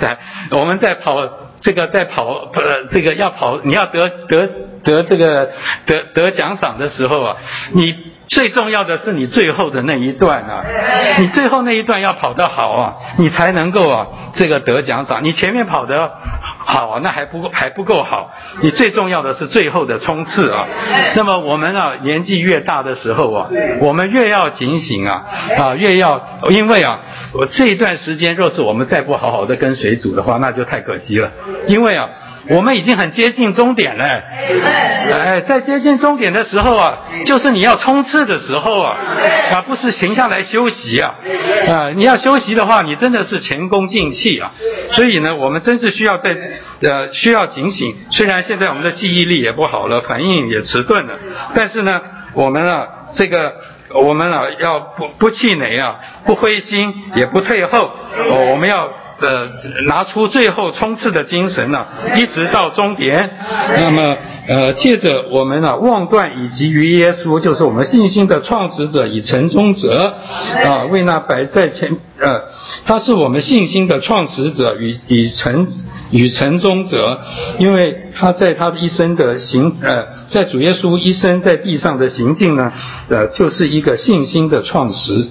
[0.00, 0.18] 在，
[0.50, 1.28] 我们在跑。
[1.62, 4.48] 这个在跑，呃，这个要跑，你要得得
[4.84, 5.50] 得这个
[5.86, 7.36] 得得奖赏的时候啊，
[7.72, 7.92] 你
[8.28, 10.64] 最重要的是你最后的那一段啊，
[11.18, 15.22] 你最后那一段要跑得好啊，你才能够啊这个得奖赏。
[15.22, 16.10] 你前面跑得
[16.64, 20.66] 好啊，那还不够还不够好，你最重要的是最后的冲刺啊。
[21.14, 23.48] 那么我们啊年纪越大的时候啊，
[23.80, 25.24] 我们越要警醒啊
[25.58, 27.00] 啊越要，因为啊。
[27.32, 31.30] 我这一段时间，若是我们再不好好的跟谁组的话，那就太可惜了。
[31.66, 32.08] 因为啊，
[32.48, 34.04] 我们已经很接近终点了。
[34.04, 38.96] 哎，在接近终点的时候啊，就是你要冲刺的时候啊，
[39.52, 41.14] 啊，不是停下来休息啊。
[41.68, 44.52] 啊，你要休息的话，你真的是前功尽弃啊。
[44.92, 46.36] 所以呢，我们真是需要在
[46.82, 47.96] 呃需要警醒。
[48.10, 51.14] 虽然现在我们的记忆力也不好了，反应也迟钝了，
[51.54, 52.00] 但是呢，
[52.34, 53.54] 我们啊这个。
[53.88, 57.92] 我们啊，要不不气馁啊，不灰心，也不退后。
[58.50, 59.48] 我们要呃
[59.86, 63.30] 拿出最后冲刺的精神呢，一直到终点。
[63.80, 64.16] 那么
[64.48, 70.14] 呃，借着我们呢望断以及于耶稣，就是我们信心的创始者与成终者
[70.64, 72.42] 啊，为那摆在前呃，
[72.86, 75.66] 他是我们信心的创始者与与成
[76.10, 77.20] 与成终者，
[77.58, 82.72] 因为他在他的一生的行呃，在主耶稣一生在地上的行径呢，
[83.08, 85.28] 呃，就是一个信心的创始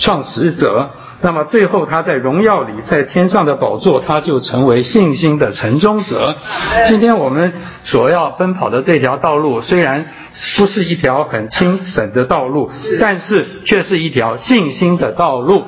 [0.00, 0.90] 创始者。
[1.22, 6.34] 那么最后他在荣耀里，在天上的宝座，他就成为信心的成中者。
[6.86, 7.54] 今天我们
[7.86, 10.04] 所要奔跑的这条道路，虽然
[10.58, 12.70] 不是一条很轻省的道路，
[13.00, 15.64] 但是却是一条信心的道路。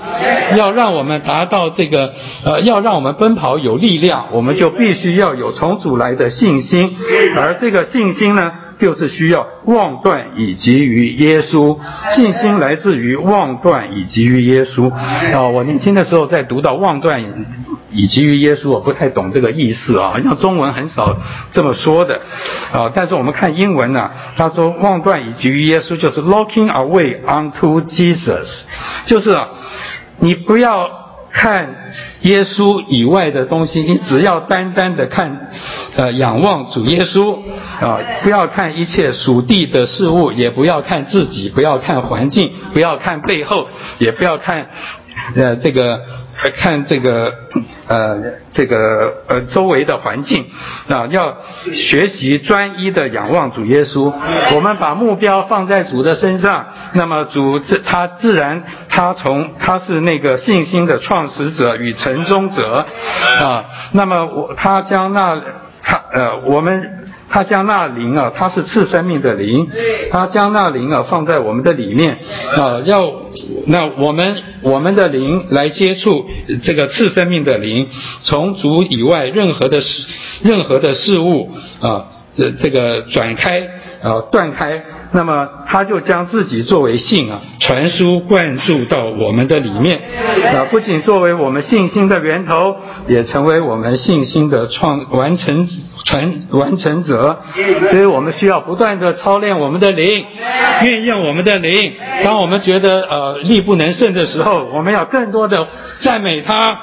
[0.57, 2.13] 要让我们达到这个，
[2.45, 6.97] 呃，要让我们奔跑有力量，我们就必须要有从主来的信信心，
[7.37, 8.53] 而这个信心呢？
[8.79, 11.79] 就是需要望断以及于耶稣，
[12.15, 14.93] 信心来自于望断以及于耶稣。
[14.93, 17.25] 啊，我年轻的时候在读到望断
[17.91, 21.17] 以及于耶稣，我不太懂这个意思啊，像中文很少
[21.53, 22.21] 这么说的。
[22.71, 28.65] 啊，但是我们看英文呢，他说望断以及于耶稣就是 looking away unto Jesus，
[29.07, 29.35] 就是，
[30.19, 31.06] 你不要。
[31.37, 31.69] 看
[32.23, 35.51] 耶稣以外的东西，你只要单单的看，
[35.95, 37.39] 呃，仰望主耶稣
[37.79, 43.69] 啊，不要看一切属地的事物，也不要看自己，不要看环境，不要看背后，
[43.99, 44.67] 也不要看。
[45.35, 46.01] 呃，这个
[46.45, 47.33] 来看这个
[47.89, 48.21] 呃，
[48.53, 50.45] 这个呃周围的环境
[50.89, 51.37] 啊，要
[51.75, 54.13] 学习专一的仰望主耶稣。
[54.55, 62.85] 我们把目标放在主的身上，那么主自他自然他从他是那个信心的创始者与成终者
[63.41, 65.41] 啊，那么我他将那
[65.83, 67.03] 他呃我们。
[67.29, 69.67] 他将那灵啊，他是赐生命的灵，
[70.13, 72.17] 他将那灵啊放在我们的里面
[72.57, 73.13] 啊，要
[73.67, 76.26] 那我们我们的灵来接触
[76.63, 77.89] 这个次生命的灵，
[78.23, 80.05] 从主以外任何的事
[80.43, 83.61] 任何的事物啊，这这个转开
[84.03, 90.01] 啊断开，那么他就将自己作为信啊传输灌注到我们的里面
[90.55, 92.77] 啊，不仅作为我们信心的源头，
[93.09, 95.69] 也成为我们信心的创完成。
[96.07, 97.37] 传完成者，
[97.91, 100.25] 所以我们需要不断的操练我们的灵，
[100.85, 101.95] 运用我们的灵。
[102.23, 105.67] 当我们觉得呃力不能胜的时候，我们要更多的
[106.01, 106.79] 赞美他，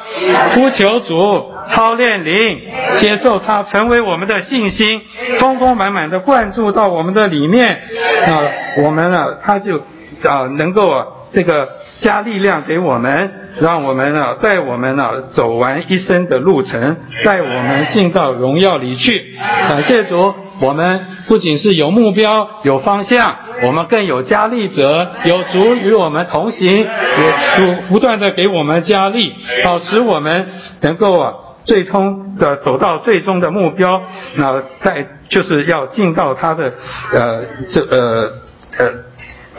[0.54, 2.60] 呼求主，操练灵，
[2.98, 5.02] 接受他成为我们的信心，
[5.40, 7.80] 丰丰满满的灌注到我们的里面。
[8.28, 8.44] 啊，
[8.84, 9.82] 我们呢他就
[10.24, 11.68] 啊能够啊这个
[12.00, 13.32] 加力量给我们。
[13.62, 19.36] 让我们呢，带我们呢走完一生的路程，带我们进到荣耀里去。
[19.70, 26.88] 感谢主，我们不仅是有目标、有方向，我们更有加力者，有主与我们同行，有
[27.56, 30.48] 主不断的给我们加力，好使我们
[30.82, 34.02] 能够啊，最终的走到最终的目标。
[34.36, 36.74] 那在就是要进到他的
[37.12, 38.32] 呃这呃
[38.80, 38.90] 呃。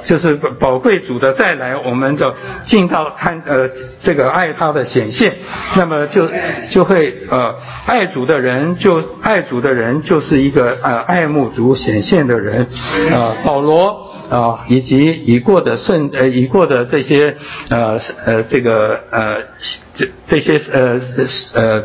[0.05, 2.35] 就是宝贵主的再来，我们的
[2.67, 3.69] 进到看呃
[4.03, 5.37] 这个爱他的显现，
[5.77, 6.29] 那么就
[6.71, 7.55] 就会呃
[7.87, 12.67] 爱主的人就爱主的人就是一个呃爱慕主显现的人，
[13.11, 17.35] 呃保罗啊以及已过的圣呃已过的这些
[17.69, 19.38] 呃呃这个呃。
[19.95, 21.01] 这这些呃
[21.55, 21.83] 呃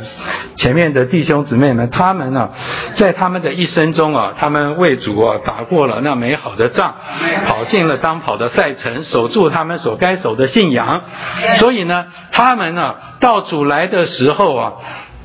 [0.55, 2.49] 前面的弟兄姊妹们，他们呢，
[2.95, 6.95] 在他们的一生中啊，他们为主啊打过了那美好的仗，
[7.47, 11.01] 跑进了当跑的赛程，守住他们所该守的信仰，
[11.59, 14.73] 所以呢，他们呢到主来的时候啊，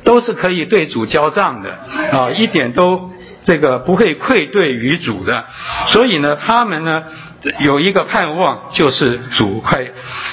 [0.05, 1.71] 都是可以对主交账的
[2.13, 3.14] 啊，一点都。
[3.45, 5.45] 这个不会愧对于主的，
[5.89, 7.03] 所以呢，他们呢
[7.61, 9.85] 有一个盼望，就是主快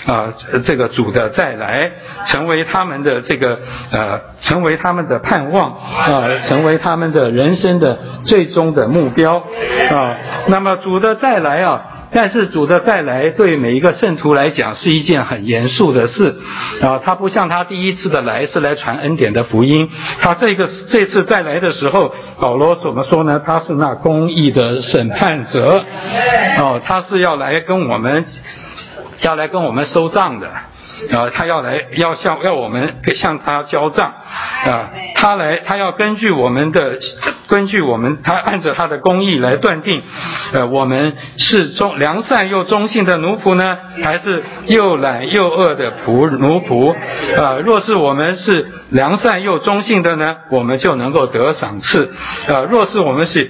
[0.06, 0.34] 啊，
[0.66, 1.92] 这个主的再来，
[2.28, 3.60] 成为他们的这个
[3.92, 9.44] 呃，成为他们的盼望啊，成为他们的人生的最终的目标
[9.90, 10.16] 啊。
[10.48, 11.82] 那么主的再来啊。
[12.14, 16.36] 但是主的再来对每一个圣徒来讲是一件很严肃的事，
[16.82, 23.42] 啊，他不像他第一次的来是来传恩典的福音，他这个这次再来的时候，保罗怎么说呢？
[23.46, 25.86] 他是那公义的审判者，
[26.60, 28.26] 哦，他是要来跟我们，
[29.22, 30.50] 要来跟我们收账的。
[31.12, 34.14] 啊，他要来，要向要我们向他交账，
[34.66, 37.00] 啊，他来，他要根据我们的，
[37.48, 40.04] 根据我们，他按照他的公义来断定，
[40.54, 46.94] 呃，我们是忠良善又忠信的奴仆呢，还是又懒又恶的仆奴仆？
[47.42, 52.10] 啊，若是我们是良善又忠信的呢，我们就能够得赏赐；
[52.48, 53.50] 啊，若是我们是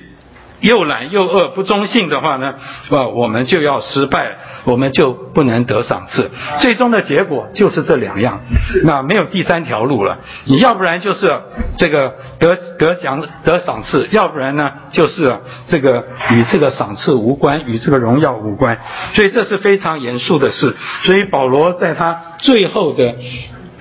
[0.61, 2.53] 又懒又恶不忠信的话呢，
[2.89, 6.29] 啊，我们就要失败，我们就不能得赏赐。
[6.59, 8.39] 最终的结果就是这两样，
[8.83, 10.19] 那没有第三条路了。
[10.45, 11.35] 你要不然就是
[11.77, 15.37] 这个得得奖得赏赐，要不然呢就是
[15.69, 18.77] 这个与这个赏赐无关，与这个荣耀无关。
[19.15, 20.75] 所以这是非常严肃的事。
[21.05, 23.15] 所以保罗在他最后的。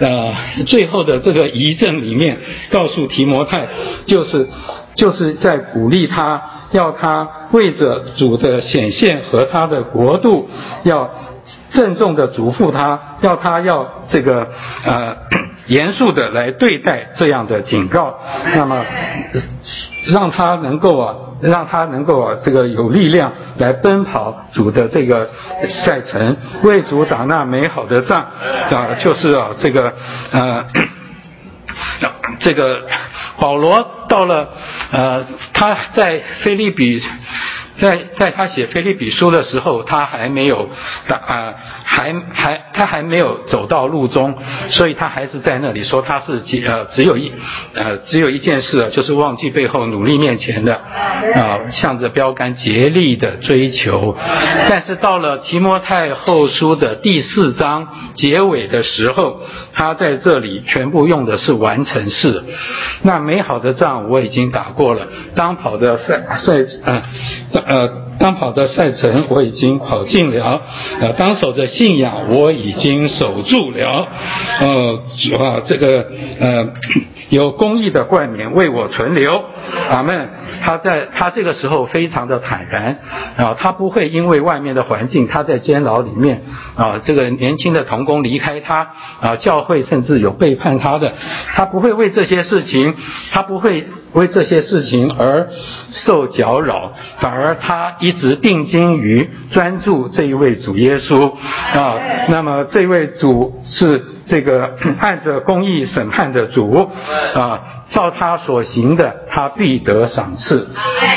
[0.00, 0.34] 呃，
[0.66, 2.38] 最后的这个遗赠里面，
[2.70, 3.68] 告诉提摩太，
[4.06, 4.48] 就是
[4.94, 6.42] 就是在鼓励他，
[6.72, 10.48] 要他为着主的显现和他的国度，
[10.84, 11.10] 要
[11.70, 14.48] 郑重的嘱咐他，要他要这个
[14.84, 15.16] 呃。
[15.70, 18.18] 严肃的来对待这样的警告，
[18.54, 18.84] 那么
[20.12, 25.30] 让他能够啊，让他能够啊，这个有力量来奔跑主的这个
[25.68, 28.20] 赛程，为主打那美好的仗
[28.70, 29.92] 啊，就是啊，这个
[30.32, 30.64] 呃，
[32.40, 32.80] 这个
[33.38, 34.48] 保罗到了
[34.90, 37.00] 呃，他在菲利比。
[37.78, 40.68] 在在他写菲利比书的时候，他还没有，
[41.08, 41.54] 啊，
[41.84, 44.36] 还还他还没有走到路中，
[44.70, 47.32] 所以他还是在那里说他是只呃只有一
[47.74, 50.74] 呃只有一件事，就是忘记背后努力面前的，
[51.34, 54.14] 啊，向着标杆竭力的追求。
[54.68, 59.40] 但是到了提摩太后书的第四章结尾的时候，
[59.72, 62.42] 他在这里全部用的是完成式。
[63.02, 66.52] 那美好的仗我已经打过了，当跑的赛赛
[66.84, 67.02] 呃。
[67.66, 67.88] 呃，
[68.18, 70.60] 当跑的赛程我已经跑尽了，
[71.00, 74.08] 呃，当守的信仰我已经守住了，
[74.60, 75.02] 呃，
[75.38, 76.06] 啊，这个
[76.38, 76.68] 呃，
[77.30, 79.44] 有公义的冠冕为我存留，
[79.90, 80.28] 阿门。
[80.62, 82.98] 他在他这个时候非常的坦然，
[83.36, 86.42] 啊，他不会因为外面的环境，他在监牢里面，
[86.76, 88.88] 啊，这个年轻的童工离开他，
[89.20, 91.14] 啊，教会甚至有背叛他的，
[91.54, 92.94] 他不会为这些事情，
[93.32, 93.86] 他不会。
[94.12, 95.46] 为这些事情而
[95.92, 101.32] 受搅扰，反而他一直定睛于专注这一位主耶稣
[101.74, 101.94] 啊。
[102.28, 106.90] 那么这位主是这个按着公义审判的主
[107.34, 110.68] 啊，照他所行的，他必得赏赐。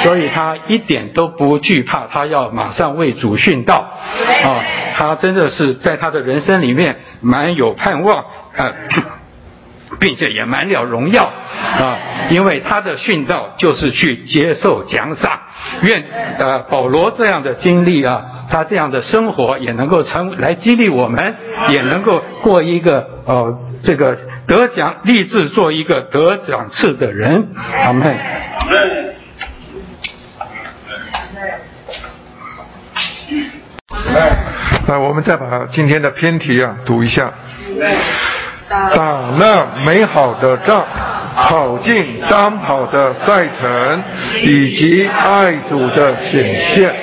[0.04, 3.92] 所以他一点都不惧怕，他要马上为主殉道
[4.44, 4.64] 啊。
[4.96, 8.20] 他真的是在他的人生里面蛮有盼望
[8.56, 8.72] 啊。
[10.00, 11.32] 并且也满了荣耀
[11.80, 11.98] 啊，
[12.30, 15.40] 因为他的殉道就是去接受奖赏。
[15.82, 16.04] 愿
[16.38, 21.36] 呃保罗这样的经历啊，他这样的生活也能够成来激励我们，
[21.70, 24.18] 也能够过一个呃这个
[24.48, 27.48] 得奖立志做一个得奖次的人。
[27.84, 28.18] 阿门。
[34.88, 37.32] 来，我们再把今天的偏题啊读一下。
[38.70, 38.90] 打
[39.38, 40.84] 那美好的仗，
[41.36, 44.04] 跑进当跑的赛程，
[44.44, 46.94] 以及爱主的显现。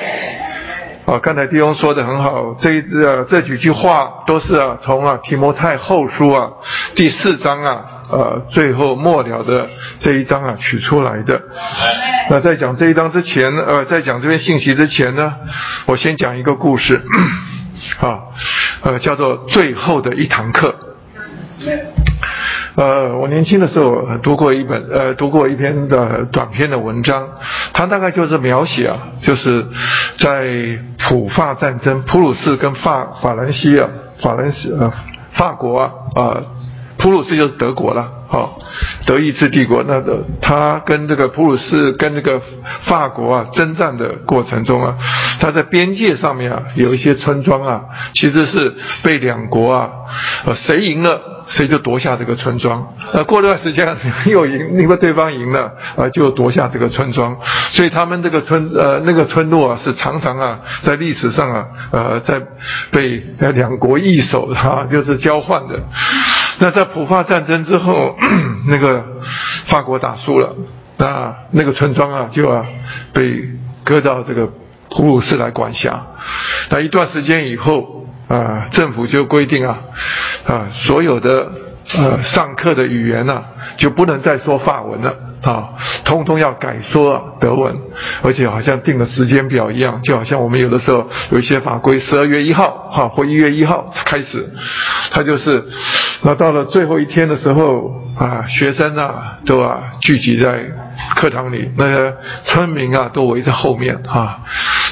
[1.07, 6.49] 啊，刚才弟兄说的很好，这一呃这几句话都是啊从啊提摩太后书啊
[6.95, 11.41] 第四章啊呃最后末了的这一章啊取出来的。
[12.31, 15.35] 那在讲这一章之前，呃，在讲这篇信息之前呢，
[15.87, 17.03] 我先讲一个故事，
[18.01, 18.21] 啊，
[18.83, 20.77] 呃，叫做最后的一堂课。
[22.77, 27.29] 呃，我年轻的时候读过一本呃，读过一篇的短篇的文章，
[27.73, 29.67] 它大概就是描写啊，就是
[30.19, 33.89] 在普法战争，普鲁士跟法法兰西啊，
[34.21, 34.93] 法兰西呃
[35.33, 36.43] 法国啊，啊，
[36.97, 38.09] 普鲁士就是德国了。
[38.29, 38.61] 好，
[39.07, 42.41] 德意志帝国那个他跟这个普鲁士跟这个
[42.85, 44.97] 法国啊征战的过程中啊，
[45.41, 47.81] 他在边界上面啊有一些村庄啊，
[48.15, 49.91] 其实是被两国啊，
[50.47, 53.95] 呃谁赢了谁就夺下这个村庄，呃过段时间
[54.27, 57.37] 又赢，因为对方赢了呃就夺下这个村庄，
[57.73, 62.41] 所以他们这个村呃那个村落啊是常常啊在历史上啊呃在
[62.93, 63.23] 被
[63.53, 65.79] 两国易手 哈就是交换的。
[66.61, 68.17] 那在普法战争之后，
[68.69, 69.05] 那个
[69.67, 70.55] 法国打输了，
[70.99, 72.65] 那那个村庄啊就啊
[73.13, 73.43] 被
[73.83, 74.47] 割到这个
[74.91, 76.01] 普鲁士来管辖。
[76.71, 78.00] 那一段时间以后
[78.31, 79.79] 啊，政府就规定啊
[80.47, 81.51] 啊所有的
[81.99, 83.43] 呃上课的语言呢
[83.77, 85.15] 就不能再说法文了。
[85.43, 85.71] 啊，
[86.05, 87.75] 通通要改说德文，
[88.23, 94.47] 而且好像定了时间表一样，就好像我们有的时候有一些法规，十二月一号，哈，或一月一号开始，
[95.11, 95.65] 它就是，
[96.23, 100.65] 那到了最后一天的时候，啊，学生啊都啊聚集在
[101.17, 102.15] 课堂里，那些
[102.45, 104.39] 村民啊都围在后面，啊，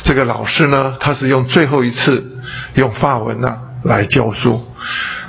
[0.05, 2.25] 这个老师呢，他是用最后一次
[2.75, 4.65] 用法文呢来教书。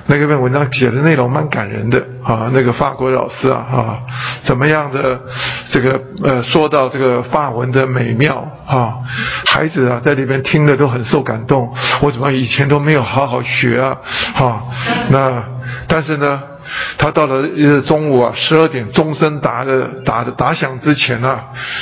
[0.09, 3.99] 那个篇文章写的内容蛮感人的啊，那个法国老师啊啊，
[4.43, 5.21] 怎么样的
[5.69, 8.95] 这个呃说到这个法文的美妙啊，
[9.45, 13.97] 孩子啊在里边听的都很受感动，我怎么以前都没有好好学啊
[14.33, 14.63] 啊，
[15.11, 15.43] 那
[15.87, 16.41] 但是呢，
[16.97, 17.47] 他到了
[17.85, 21.39] 中午啊十二点钟声打的打的打响之前啊，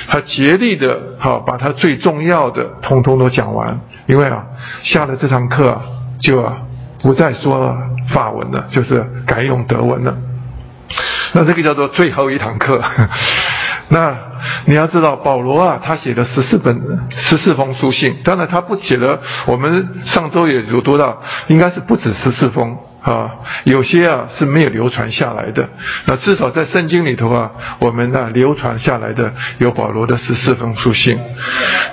[0.09, 4.43] 他竭力的哈把他最重要的通通都讲完，因为啊
[4.84, 5.82] 下了这堂课
[6.19, 6.57] 就啊。
[7.02, 7.76] 不再说
[8.10, 10.16] 法文了，就是改用德文了。
[11.34, 12.82] 那这个叫做最后一堂课。
[13.89, 14.14] 那
[14.66, 16.82] 你要知道，保罗啊，他写了十四本、
[17.16, 18.16] 十四封书信。
[18.24, 19.22] 当然，他不写了。
[19.45, 23.30] 我们上周也有读到，应该是不止十四封啊。
[23.64, 25.70] 有些啊是没有流传下来的。
[26.06, 31.18] 那至少在圣经里头啊，我们呢流传下来的有保罗的十四封书信。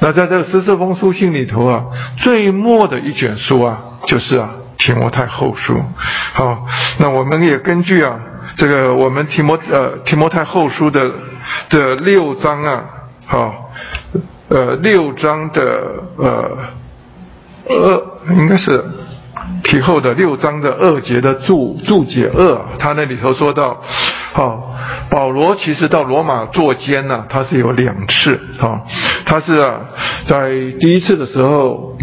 [0.00, 1.84] 那在这十四封书信里头啊，
[2.18, 4.50] 最末的一卷书啊，就是啊。
[4.76, 5.80] 提摩太后书，
[6.34, 6.66] 好，
[6.98, 8.18] 那我们也根据啊，
[8.56, 11.10] 这个我们提摩呃提摩太后书的
[11.70, 12.84] 的六章啊，
[13.26, 13.70] 好，
[14.48, 15.62] 呃六章的
[16.18, 16.58] 呃
[17.68, 18.02] 二
[18.34, 18.84] 应该是
[19.62, 23.80] 提后的六章的二节的注注解二，他那里头说到，
[24.32, 24.74] 好，
[25.08, 28.86] 保罗其实到罗马做监呢，他是有两次，好，
[29.24, 29.80] 他是啊
[30.26, 30.50] 在
[30.80, 31.96] 第一次的时候。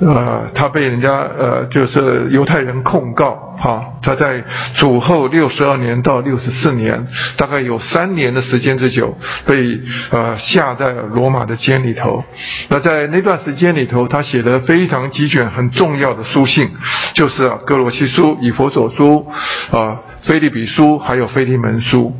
[0.00, 4.42] 呃，他被人家呃，就是犹太人控告，哈，他在
[4.74, 9.16] 主后六十二年到六十四年，大概有三年的时间之久，
[9.46, 9.80] 被
[10.10, 12.24] 呃下在罗马的监里头。
[12.68, 16.68] 那在那段时间里头，他写的非常几卷很重要的书信，
[17.14, 19.24] 就是啊，哥罗西书、以佛所书、
[19.70, 22.12] 啊，菲利比书，还有菲利门书。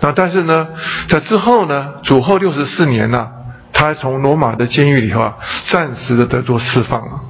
[0.00, 0.66] 那但是呢，
[1.08, 3.28] 在之后呢，主后六十四年呢。
[3.72, 5.36] 他从罗马的监狱里头啊，
[5.68, 7.20] 暂时的得做释放了。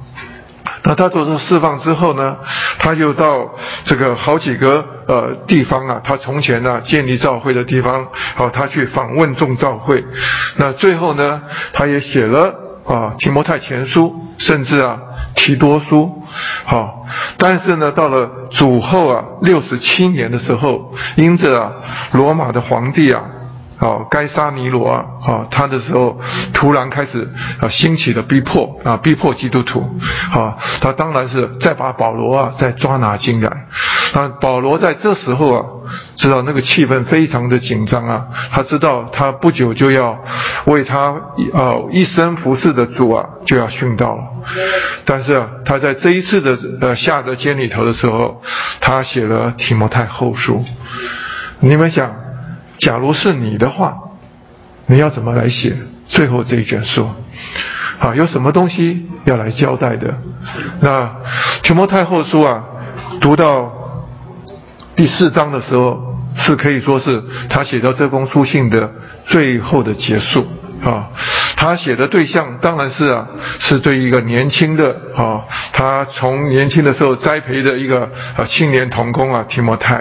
[0.85, 2.35] 那他得做释放之后呢，
[2.77, 3.49] 他又到
[3.85, 10.03] 这个好几个呃地方啊，他从前呢建立教会的地方，好，他去访问众教会。
[10.57, 11.41] 那最后呢，
[11.71, 12.53] 他也写了
[12.85, 14.99] 啊提摩太前书，甚至啊
[15.35, 16.21] 提多书，
[16.65, 17.05] 好。
[17.37, 21.71] 但是呢，到了主后啊六十七年的时候，因着啊
[22.11, 23.23] 罗马的皇帝啊。
[23.83, 26.17] 哦，该杀尼罗啊，啊，他的时候
[26.53, 27.29] 突然开始
[27.59, 29.81] 啊兴起的逼迫啊，逼迫基督徒，
[30.33, 33.49] 啊，他当然是再把保罗啊再抓拿进来。
[34.13, 35.65] 啊，保罗在这时候啊，
[36.15, 40.17] 知道那个气氛非常的紧张啊，他知道他不久就要
[40.65, 41.15] 为他
[41.53, 44.23] 啊一生服侍的主啊就要殉道了。
[45.03, 48.41] 但是啊，他在这一次的呃下的监里头的时候，
[48.79, 50.63] 他写了提摩太后书。
[51.59, 52.22] 你们想？
[52.83, 53.97] 假如是你的话，
[54.87, 55.73] 你要怎么来写
[56.05, 57.07] 最后这一卷书？
[57.97, 60.13] 啊，有什么东西要来交代的？
[60.81, 61.09] 那
[61.63, 62.61] 全摩太后书啊，
[63.21, 63.71] 读到
[64.97, 65.97] 第四章的时候，
[66.35, 68.91] 是可以说是他写到这封书信的
[69.27, 70.45] 最后的结束。
[70.83, 71.07] 啊，
[71.55, 73.25] 他写的对象当然是啊，
[73.59, 78.01] 是对一个年轻的啊，他从年轻的时候栽培的一个
[78.35, 79.95] 啊青年童工啊提摩太，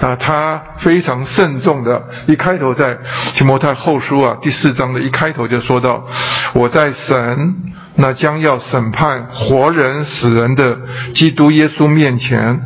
[0.00, 2.98] 啊，他非常慎重的，一开头在
[3.34, 6.06] 提摩太后书啊第四章的一开头就说到，
[6.52, 7.54] 我在神
[7.96, 10.76] 那将要审判活人死人的
[11.14, 12.60] 基督耶稣面前，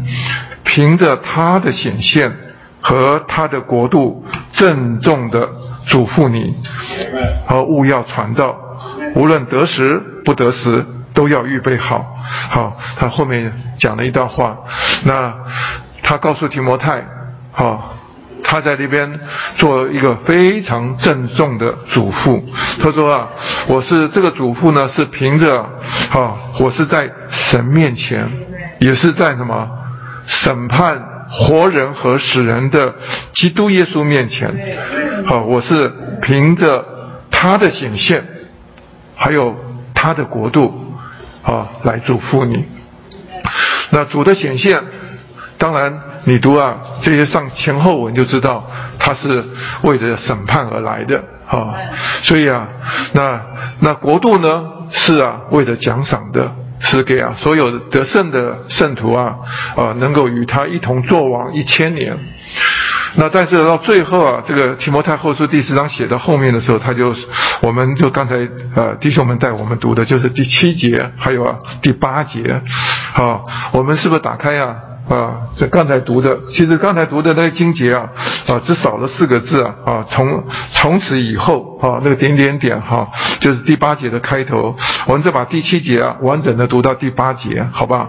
[0.64, 2.32] 凭着他的显现
[2.80, 5.48] 和他的国度，郑重的。
[5.86, 6.54] 嘱咐你，
[7.46, 8.54] 和勿要传道，
[9.14, 12.04] 无论得时不得时，都要预备好。
[12.50, 14.56] 好，他后面讲了一段话，
[15.04, 15.34] 那
[16.02, 17.04] 他告诉提摩太，
[17.50, 17.94] 好，
[18.42, 19.20] 他在那边
[19.56, 22.42] 做一个非常郑重的嘱咐。
[22.80, 23.28] 他说啊，
[23.66, 25.66] 我是这个嘱咐呢，是凭着，
[26.10, 28.30] 好，我是在神面前，
[28.78, 29.68] 也是在什么
[30.26, 31.11] 审判。
[31.34, 32.94] 活人和死人的
[33.32, 34.54] 基督耶稣面前，
[35.24, 36.84] 好，我是凭着
[37.30, 38.22] 他的显现，
[39.16, 39.56] 还有
[39.94, 40.94] 他的国度，
[41.42, 42.66] 啊，来祝福你。
[43.90, 44.78] 那主的显现，
[45.56, 49.42] 当然你读啊这些上前后文就知道，他是
[49.84, 51.72] 为了审判而来的，啊，
[52.24, 52.68] 所以啊，
[53.14, 53.40] 那
[53.80, 56.52] 那国度呢是啊为了奖赏的。
[56.82, 59.36] 是给啊所有的得胜的圣徒啊，
[59.76, 62.18] 啊能够与他一同作王一千年。
[63.14, 67.14] 那但是到最后啊，这个提摩太后书第四章写到后面的时候，他就
[67.60, 72.62] 我们就刚才呃弟兄们带我们读的就是第七节，还有啊第八节。
[73.12, 74.76] 好，我们是不是打开呀？
[75.08, 78.08] 啊，这刚才读的，其实刚才读的那个经节啊，
[78.46, 83.08] 啊，只少了四个字啊，啊，从从此以后啊，那个点点点哈，
[83.40, 84.74] 就是第八节的开头，
[85.06, 88.08] 我们再把第七节啊完整的读到第八节，好吧？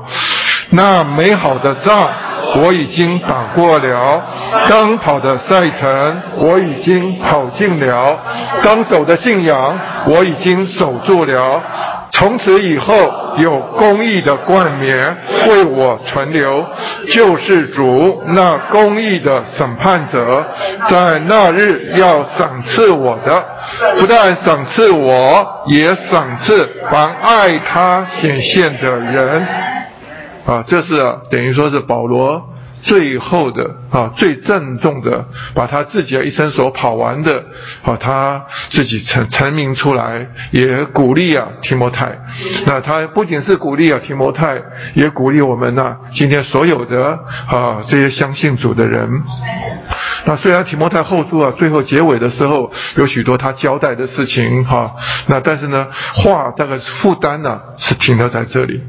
[0.70, 2.10] 那美好的仗。
[2.56, 4.22] 我已经打过了；
[4.68, 8.16] 刚跑的赛程，我已经跑尽了；
[8.62, 9.76] 刚守的信仰，
[10.06, 11.62] 我已经守住了。
[12.14, 12.94] 从此以后，
[13.38, 15.18] 有公义的冠冕
[15.50, 16.64] 为我存留，
[17.12, 20.46] 救世主那公义的审判者，
[20.88, 23.44] 在那日要赏赐我的，
[24.00, 29.48] 不但赏赐我，也赏赐凡爱他显现的人。
[30.46, 31.02] 啊，这是
[31.32, 32.42] 等于说是保罗。
[32.84, 35.24] 最后的啊，最郑重的，
[35.54, 37.44] 把他自己的一生所跑完的
[37.84, 42.18] 啊，他自己成成名出来，也鼓励啊提摩太。
[42.66, 44.60] 那他不仅是鼓励啊提摩太，
[44.96, 49.08] 也鼓励我们呢，今天所有的啊这些相信主的人。
[50.26, 54.96] 那虽然提摩太后书啊，最后结尾的时候有许多他交代的事情哈，
[55.28, 55.86] 那但是呢，
[56.16, 58.82] 话大概负担呢是停留在这里。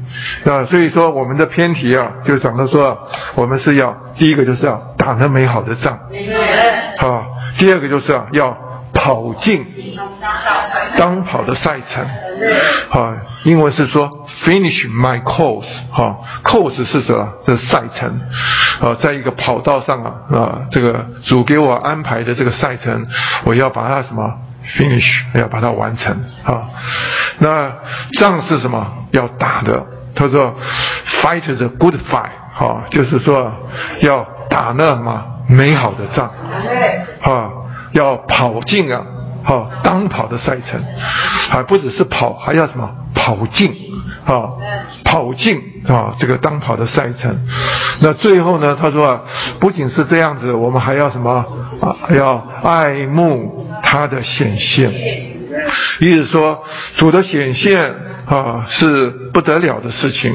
[0.45, 2.97] 那所以说我们的偏题啊，就讲到说
[3.35, 3.95] 我们是要。
[4.17, 7.25] 第一个就是要打那美好的仗，啊，
[7.57, 8.55] 第二个就是啊要
[8.93, 9.65] 跑进
[10.97, 12.03] 当跑的赛程，
[12.89, 14.09] 啊，英文是说
[14.43, 17.27] finish my course，哈，course 是什么？
[17.45, 18.21] 是赛程，
[18.81, 23.05] 啊，在一个跑道上啊，啊，这个主给我安排的这个赛程，
[23.43, 24.33] 我要把它什么
[24.65, 26.13] ？finish，要把它完成，
[26.45, 26.69] 啊，
[27.39, 27.69] 那
[28.17, 28.87] 仗是什么？
[29.11, 29.85] 要打的，
[30.15, 30.55] 他说
[31.21, 32.44] fight the good fight。
[32.57, 33.51] 好，就是说
[33.99, 36.31] 要打那什么美好的仗，
[37.21, 37.49] 啊，
[37.91, 39.05] 要跑进啊，
[39.43, 40.81] 好当跑的赛程，
[41.49, 43.75] 还不只是跑，还要什么跑进，
[44.25, 44.47] 啊，
[45.03, 47.45] 跑进啊这个当跑的赛程。
[48.01, 49.21] 那最后呢，他说啊，
[49.59, 51.45] 不仅是这样子，我们还要什么
[51.81, 51.93] 啊？
[52.15, 54.89] 要爱慕他的显现，
[56.01, 56.63] 意思说
[56.97, 57.93] 主的显现。
[58.25, 60.33] 啊，是不得了的事情，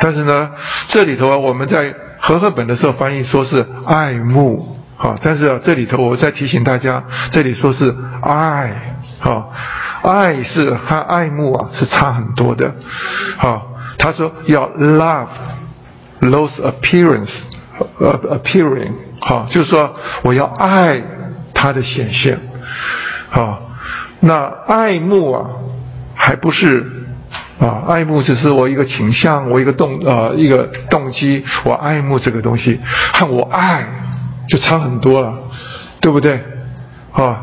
[0.00, 0.50] 但是呢，
[0.88, 9.46] 这里头啊，我们在和合本的时候翻译说是爱慕，啊，但是啊，这里头我再提醒大家，这里说是爱，啊，
[10.02, 12.74] 爱是和爱慕啊是差很多的，
[13.36, 15.28] 好，他说要 love
[16.20, 17.42] those appearance，
[18.00, 21.00] 呃，appearing，好，就是说我要爱
[21.54, 22.36] 他的显现，
[23.30, 23.62] 好，
[24.20, 25.50] 那爱慕啊，
[26.14, 26.94] 还不是。
[27.60, 32.80] 啊，爱慕只是我一个倾向，我一个动啊一个动机，我爱慕这个东西，
[33.12, 33.84] 和我爱
[34.48, 35.34] 就差很多了，
[36.00, 36.40] 对不对？
[37.12, 37.40] 啊，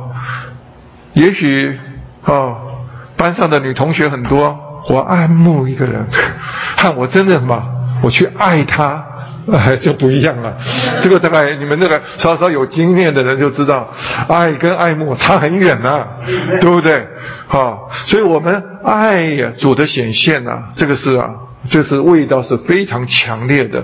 [1.12, 1.78] 也许
[2.24, 2.56] 啊
[3.18, 4.58] 班上的女同学很多，
[4.88, 6.08] 我爱慕一个人，
[6.78, 7.62] 和我真的什么，
[8.02, 9.04] 我去爱她。
[9.52, 10.54] 哎， 就不一样了。
[11.02, 13.88] 这个大概你们那个稍稍有经验的人就知道，
[14.28, 16.06] 爱跟爱慕差很远呐，
[16.62, 17.06] 对不对？
[17.48, 21.30] 好，所以我们爱呀，主的显现呐，这个是啊。
[21.70, 23.84] 这是味道是非常强烈的，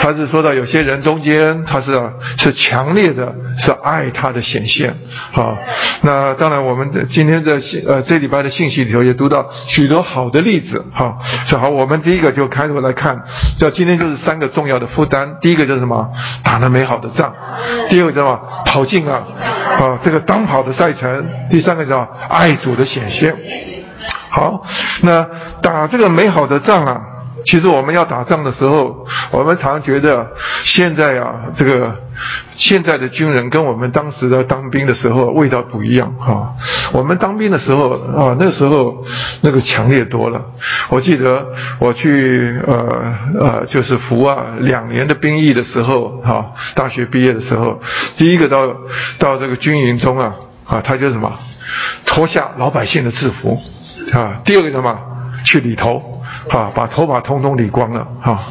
[0.00, 2.00] 他是说到有些人中间，他是
[2.38, 4.94] 是强烈的，是爱他的显现。
[5.32, 5.56] 好，
[6.02, 10.84] 那当然我们今天的信呃这礼拜的信息里头也读到许多好的例子。
[10.92, 11.18] 好，
[11.58, 13.22] 好，我们第一个就开头来看，
[13.58, 15.36] 叫今天就是三个重要的负担。
[15.40, 16.10] 第一个就是什么？
[16.42, 17.34] 打了美好的仗。
[17.88, 18.40] 第二个叫什么？
[18.66, 19.22] 跑进啊
[19.78, 21.26] 啊这个当跑的赛程。
[21.50, 23.34] 第三个叫爱主的显现。
[24.34, 24.66] 好，
[25.02, 25.24] 那
[25.62, 27.00] 打这个美好的仗啊，
[27.44, 30.26] 其实我们要打仗的时候，我们常觉得
[30.64, 31.94] 现在啊，这个
[32.56, 36.52] 现在的军人跟我们当时的当兵的时候味道不一样哈。
[36.92, 39.04] 我们当兵的时候啊，那时候
[39.42, 40.40] 那个强烈多了。
[40.88, 41.46] 我记得
[41.78, 47.80] 我去呃呃，就是服啊两年的兵役的时候哈，大学毕业的时候，
[48.16, 48.66] 第一个到
[49.20, 50.34] 到这个军营中啊
[50.66, 51.32] 啊，他就什么
[52.04, 53.60] 脱下老百姓的制服。
[54.12, 54.98] 啊，第二个什么？
[55.44, 58.48] 去理头，啊，把头发通通理光了，啊，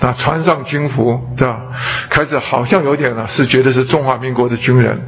[0.00, 1.58] 那穿上军服，对吧？
[2.10, 5.00] 开始好像有点呢，是觉得是中华民国的军人，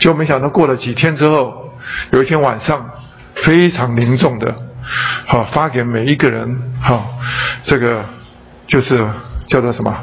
[0.00, 1.52] 就没想到过了几天之后，
[2.12, 2.88] 有一天晚上，
[3.34, 4.54] 非常凝重的，
[5.26, 7.12] 好发给每一个人，好，
[7.66, 8.02] 这个
[8.66, 9.06] 就是
[9.46, 9.94] 叫做什么？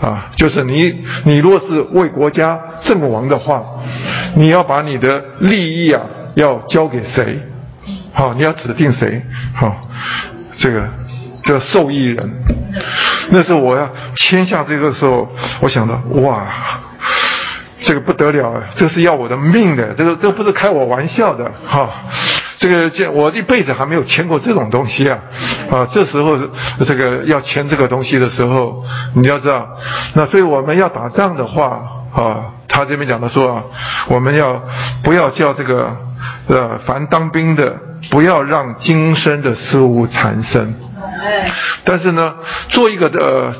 [0.00, 3.62] 啊，就是你，你若是为国家阵亡的话，
[4.34, 6.00] 你要把你的利益啊，
[6.34, 7.38] 要交给谁？
[8.14, 9.20] 好，你要指定谁？
[9.54, 9.76] 好，
[10.56, 10.88] 这个
[11.42, 12.30] 这受益人。
[13.30, 15.28] 那时候我要签下这个时候，
[15.60, 16.46] 我想到哇，
[17.80, 21.90] 这个不得了啊，这是要我的命的，这个这不是开我玩笑的哈。
[22.56, 25.18] 这个这我一辈子还没有签过这种东西啊
[25.70, 25.86] 啊！
[25.92, 26.38] 这时候
[26.86, 28.82] 这个要签这个东西的时候，
[29.14, 29.68] 你要知道，
[30.14, 31.82] 那所以我们要打仗的话
[32.14, 33.62] 啊，他这边讲的说啊，
[34.08, 34.62] 我们要
[35.02, 35.94] 不要叫这个
[36.48, 37.74] 呃，凡当兵的。
[38.10, 40.74] 不要让今生的事物缠身。
[41.84, 42.34] 但是呢，
[42.68, 43.50] 做一个的，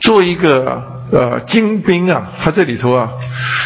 [0.00, 3.08] 做一个呃精兵啊，他这里头啊，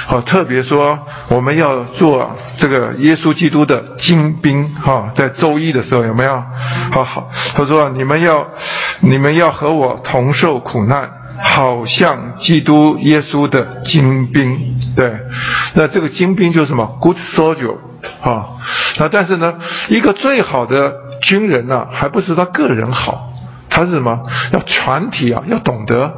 [0.07, 6.43] 好特别说我们要做这个耶稣基督的精兵哈，在周一的时候有没有？
[6.93, 8.47] 好好，他说你们要
[9.01, 11.09] 你们要和我同受苦难，
[11.43, 14.75] 好像基督耶稣的精兵。
[14.97, 15.13] 对，
[15.75, 17.77] 那这个精兵就是什么？Good soldier
[18.23, 18.47] 啊，
[18.99, 19.55] 那但是呢，
[19.89, 23.27] 一个最好的军人呢，还不是他个人好。
[23.71, 24.19] 他是什么？
[24.53, 26.13] 要全体啊，要懂得。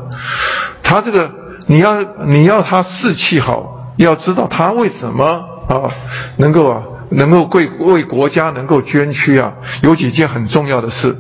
[0.82, 1.30] 他这个，
[1.66, 5.24] 你要你要他士气好，要知道他为什么
[5.68, 5.90] 啊，
[6.38, 9.52] 能够啊，能够为为国家能够捐躯啊，
[9.82, 11.14] 有几件很重要的事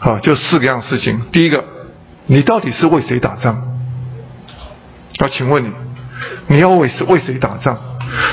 [0.00, 1.20] 啊，就四个样事情。
[1.32, 1.62] 第一个，
[2.26, 3.54] 你到底是为谁打仗？
[5.18, 5.72] 啊，请问你，
[6.48, 7.76] 你要为是为谁打仗？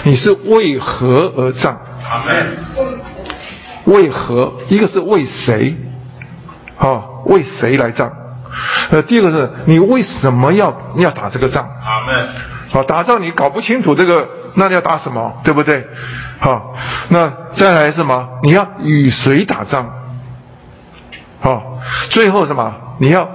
[0.04, 1.78] 你是为何而战？
[3.86, 4.54] 为何？
[4.70, 5.76] 一个是为谁？
[6.78, 7.04] 啊？
[7.26, 8.12] 为谁来战？
[8.92, 11.68] 呃，第二个是你为什么要要打这个仗？
[12.70, 15.40] 好，打仗你搞不清楚这个，那你要打什么？
[15.44, 15.88] 对不对？
[16.40, 16.76] 好，
[17.10, 18.28] 那再来什么？
[18.44, 19.90] 你要与谁打仗？
[21.40, 21.80] 好，
[22.10, 22.74] 最后什么？
[23.00, 23.30] 你要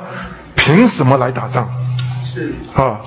[0.69, 1.67] 凭什么来打仗？
[2.35, 2.53] 是。
[2.75, 3.01] 啊，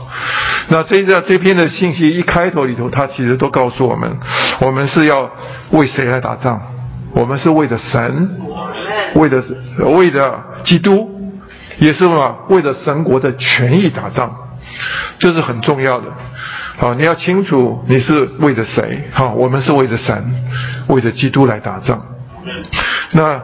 [0.69, 4.17] 那这这这篇的信息一开头里头，他其实都告诉我们，
[4.61, 5.29] 我们是要
[5.69, 6.59] 为谁来打仗？
[7.13, 8.29] 我们是为了神，
[9.13, 10.39] 为的是为的。
[10.63, 11.07] 基督
[11.77, 12.35] 也是什么？
[12.49, 14.35] 为了神国的权益打仗，
[15.19, 16.07] 这是很重要的。
[16.77, 19.07] 好，你要清楚你是为着谁？
[19.11, 20.33] 好，我们是为着神，
[20.87, 22.03] 为着基督来打仗。
[23.11, 23.39] 那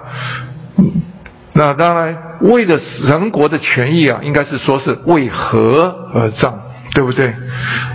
[1.58, 6.53] 那当然，为了神国的权益啊，应该是说是为何而战？
[6.93, 7.28] 对不对？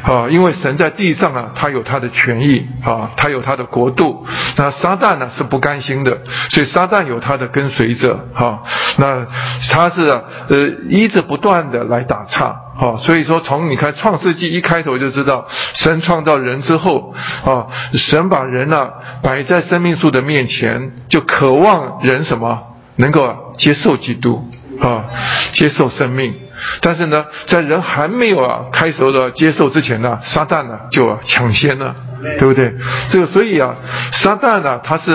[0.04, 4.24] 啊，因为神在地上啊，他有他的权益啊，他有他的国度。
[4.56, 6.18] 那撒旦呢是不甘心的，
[6.50, 8.62] 所以撒旦有他的跟随者哈。
[8.98, 9.26] 那
[9.70, 10.08] 他是
[10.48, 12.96] 呃一直不断的来打岔哈。
[12.98, 18.90] 所以说，从你看创世纪一开头就知道，神创造人之后啊，神把人呢
[19.22, 22.60] 摆在生命树的面前，就渴望人什么
[22.96, 24.42] 能够接受基督
[24.80, 25.04] 啊，
[25.52, 26.34] 接受生命。
[26.80, 31.94] 但是呢，在人还没有啊开始的接受之前呢，撒旦呢就抢先了，
[32.38, 32.72] 对不对？
[33.10, 33.74] 这个所以啊，
[34.12, 35.10] 撒旦呢他是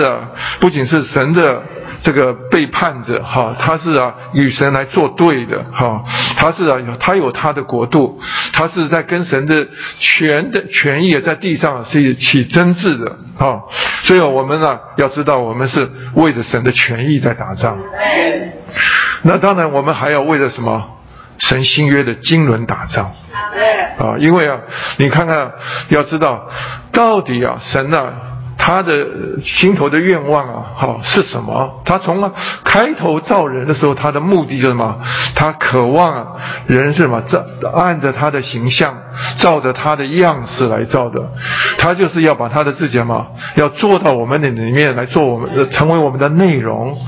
[0.60, 1.62] 不仅是神的
[2.02, 6.02] 这个背叛者哈，他是啊与神来作对的哈，
[6.36, 8.20] 他是啊他有他的国度，
[8.52, 9.66] 他是在跟神的
[9.98, 13.62] 权的权益在地上是起争执的哈，
[14.04, 17.78] 所以我们呢要知道，我们是为着神的权益在打仗。
[19.22, 20.97] 那当然，我们还要为了什么？
[21.38, 23.12] 神新约的经纶打造，
[23.98, 24.58] 啊，因为啊，
[24.98, 25.52] 你看看，
[25.88, 26.48] 要知道
[26.92, 28.12] 到底啊，神啊，
[28.58, 29.06] 他的
[29.44, 31.80] 心头的愿望啊，好是什么？
[31.84, 32.32] 他从啊
[32.64, 35.00] 开头造人的时候，他的目的就是什么？
[35.36, 36.26] 他渴望啊，
[36.66, 37.22] 人是什么？
[37.22, 38.96] 照按着他的形象，
[39.38, 41.20] 照着他的样式来造的，
[41.78, 46.98] 他就是要把他的自己嘛，要做到我们的里面来做我们，成为我们的内容，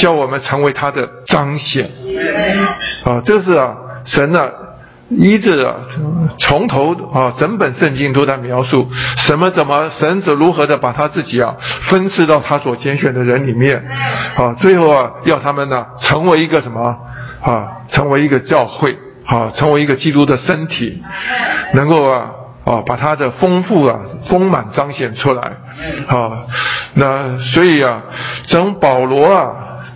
[0.00, 1.88] 叫我们成为他的彰显。
[3.04, 4.48] 啊，这是啊，神啊，
[5.10, 5.76] 一直啊，
[6.38, 9.50] 从头啊，整本圣经都在描述什么？
[9.50, 11.56] 怎么神是如何的把他自己啊
[11.88, 13.82] 分赐到他所拣选的人里面？
[14.36, 16.96] 啊，最后啊，要他们呢成为一个什么？
[17.40, 21.02] 啊，成为一个教会，啊，成为一个基督的身体，
[21.72, 22.30] 能够啊
[22.64, 25.42] 啊把他的丰富啊丰满彰显出来。
[26.08, 26.42] 啊，
[26.94, 28.02] 那所以啊，
[28.48, 29.46] 整保罗啊，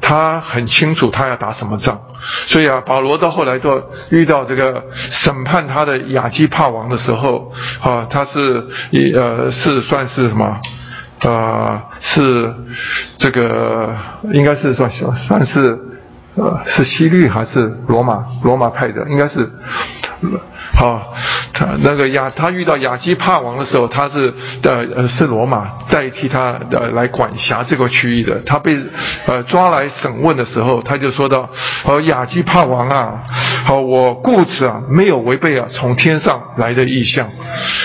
[0.03, 1.99] 他很清楚他要打什么仗。
[2.47, 7.51] 所以啊，保罗到后来都遇到这个审判他的亚基帕王的时候，
[7.81, 10.61] 啊，他是一呃是算是什么？
[11.21, 12.53] 啊，是
[13.17, 13.97] 这个
[14.33, 15.79] 应该是算算是
[16.35, 19.09] 呃是西律还是罗马罗马派的？
[19.09, 19.49] 应该是。
[20.75, 21.15] 好，
[21.53, 28.41] 他那个亚，他遇到亚基帕王的时候，他是呃呃是罗马代替他的来管辖这个区域的。
[28.47, 28.77] 他被
[29.27, 31.49] 呃抓来审问的时候，他就说到：，
[31.85, 33.23] 好亚基帕王啊，
[33.65, 37.29] 好我故此啊没有违背啊从天上来的意象。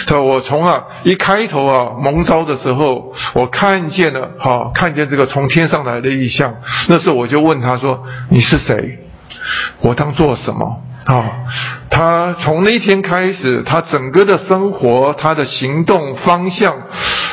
[0.07, 6.55] 他我从啊一开头啊蒙召的时候，我看见了，好看见这个从天上来的意象。
[6.87, 8.99] 那时候我就问他说：你是谁？
[9.81, 10.83] 我当做什么？
[11.07, 11.23] 啊，
[11.89, 16.73] 他从那天开始，他整个的生活，他的行动方向，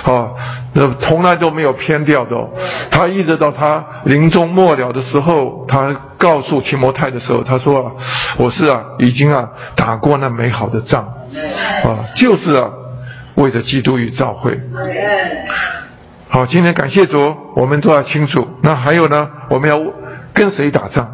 [0.05, 0.31] 啊，
[0.75, 2.49] 那从来都没有偏掉的哦。
[2.93, 7.93] 他一直到他临终末了的时候，他告诉提摩太的时候，他说：“啊，
[8.39, 11.03] 我是啊，已经啊打过那美好的仗，
[11.83, 12.70] 啊，就是啊，
[13.35, 14.57] 为了基督与教会。”
[16.31, 18.47] 好，今天感谢主，我们都要清楚。
[18.62, 19.81] 那还有呢，我们要
[20.33, 21.09] 跟谁打仗？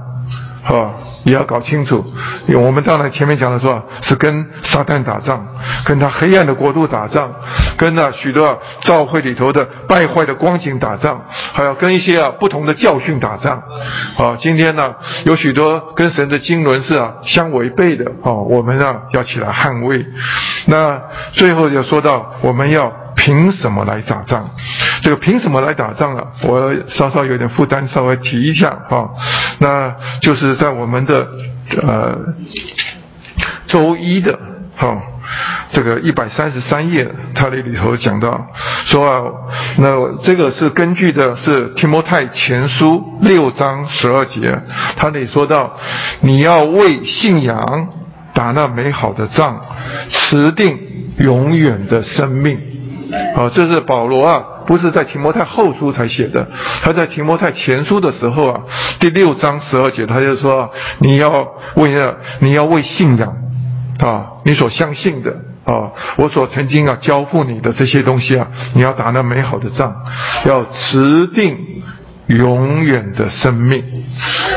[0.62, 0.92] 啊？
[1.24, 2.04] 也要搞清楚。
[2.46, 5.46] 因为我们当然前面讲的说，是跟撒旦打仗，
[5.84, 7.30] 跟他黑暗的国度打仗，
[7.76, 13.62] 跟那许多教会里头的败坏的光景打仗，还要跟一些啊不同的教训打仗。
[14.16, 14.94] 啊，今天呢
[15.24, 20.04] 有许多跟神的经纶是啊相违背的啊，我们啊要起来捍卫。
[20.66, 21.00] 那
[21.32, 22.92] 最后就说到我们要。
[23.16, 24.48] 凭什么来打仗？
[25.02, 26.24] 这个凭什么来打仗啊？
[26.42, 29.10] 我稍稍有点负担，稍微提一下啊。
[29.58, 31.28] 那就是在我们的
[31.82, 32.18] 呃
[33.66, 34.38] 周一的
[34.76, 34.96] 哈
[35.72, 38.46] 这个一百三十三页，它那里头讲到
[38.86, 39.22] 说啊，
[39.78, 44.60] 那这个是根据的是提摩太前书六章十二节，
[44.96, 45.76] 他那里说到
[46.20, 47.88] 你要为信仰
[48.34, 49.60] 打那美好的仗，
[50.10, 50.78] 持定
[51.18, 52.58] 永远的生命。
[53.36, 56.46] 啊，这是保罗啊，不是在提摩太后书才写的，
[56.80, 58.60] 他在提摩太前书的时候啊，
[59.00, 61.44] 第六章十二节，他就说你要
[61.74, 63.34] 为了你要为信仰
[63.98, 65.32] 啊，你所相信的
[65.64, 69.92] 啊，我所曾经啊交付你的这些东西啊，你要打那美好的仗，
[70.46, 71.56] 要持定
[72.28, 73.82] 永远的生命。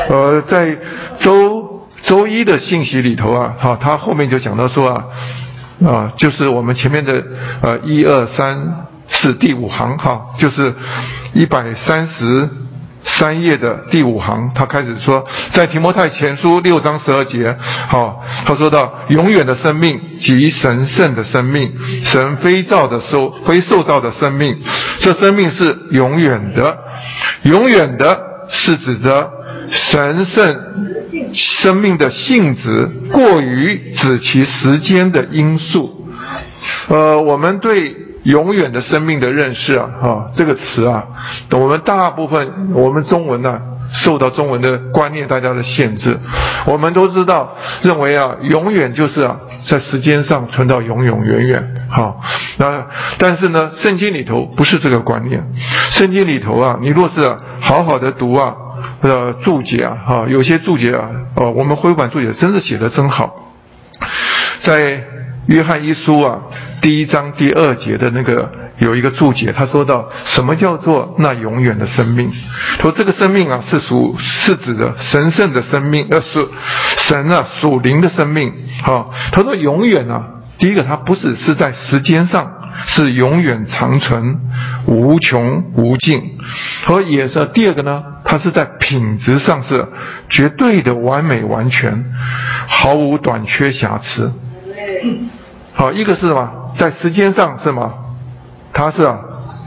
[0.08, 0.76] 呃，在
[1.18, 5.04] 周周一的信息里头啊，好，他后面就讲到说啊。
[5.84, 7.20] 啊，就是我们前面的
[7.60, 10.74] 呃一二三是第五行哈，就是
[11.32, 12.48] 一百三十
[13.04, 17.56] 三页的第五行，他开始说，在提摩太前书六章十二节，
[17.88, 21.72] 好，他说到永远的生命及神圣的生命，
[22.04, 24.56] 神非造的受非受造的生命，
[25.00, 26.78] 这生命是永远的，
[27.44, 29.30] 永远的是指着
[29.70, 30.56] 神圣。
[31.32, 36.08] 生命的性质过于指其时间的因素，
[36.88, 37.94] 呃，我们对
[38.24, 41.04] 永远的生命的认识啊，哈，这个词啊，
[41.52, 43.58] 我们大部分我们中文呢，
[43.92, 46.18] 受到中文的观念大家的限制，
[46.66, 52.16] 我们都知道认为啊，永远就是啊，在时间上存到永永远远，哈，
[52.58, 52.86] 那
[53.18, 55.42] 但是呢，圣经里头不是这个观念，
[55.90, 58.54] 圣经里头啊，你若是好好的读啊。
[59.00, 63.34] 呃注解啊，哈，有些注解啊，哦，我们回版注解真是写的真好。
[64.62, 65.02] 在
[65.46, 66.38] 约翰一书啊，
[66.80, 72.30] 第一章第二节的那个有一个注解，他说到什么叫做那永远的生命？
[72.78, 76.48] 他说这个生命啊，是属是指的神圣的生命，呃，属
[76.98, 78.52] 神啊属灵的生命。
[78.82, 80.22] 好，他说永远啊，
[80.58, 82.50] 第一个它不是是在时间上。
[82.88, 84.36] 是永远长存、
[84.86, 86.20] 无穷无尽，
[86.84, 89.86] 和也是第二个呢，它是在品质上是
[90.28, 92.04] 绝对的完美完全，
[92.66, 94.32] 毫无短缺瑕疵。
[95.72, 96.50] 好，一个是什么？
[96.78, 97.92] 在时间上是什么？
[98.72, 99.18] 它是啊，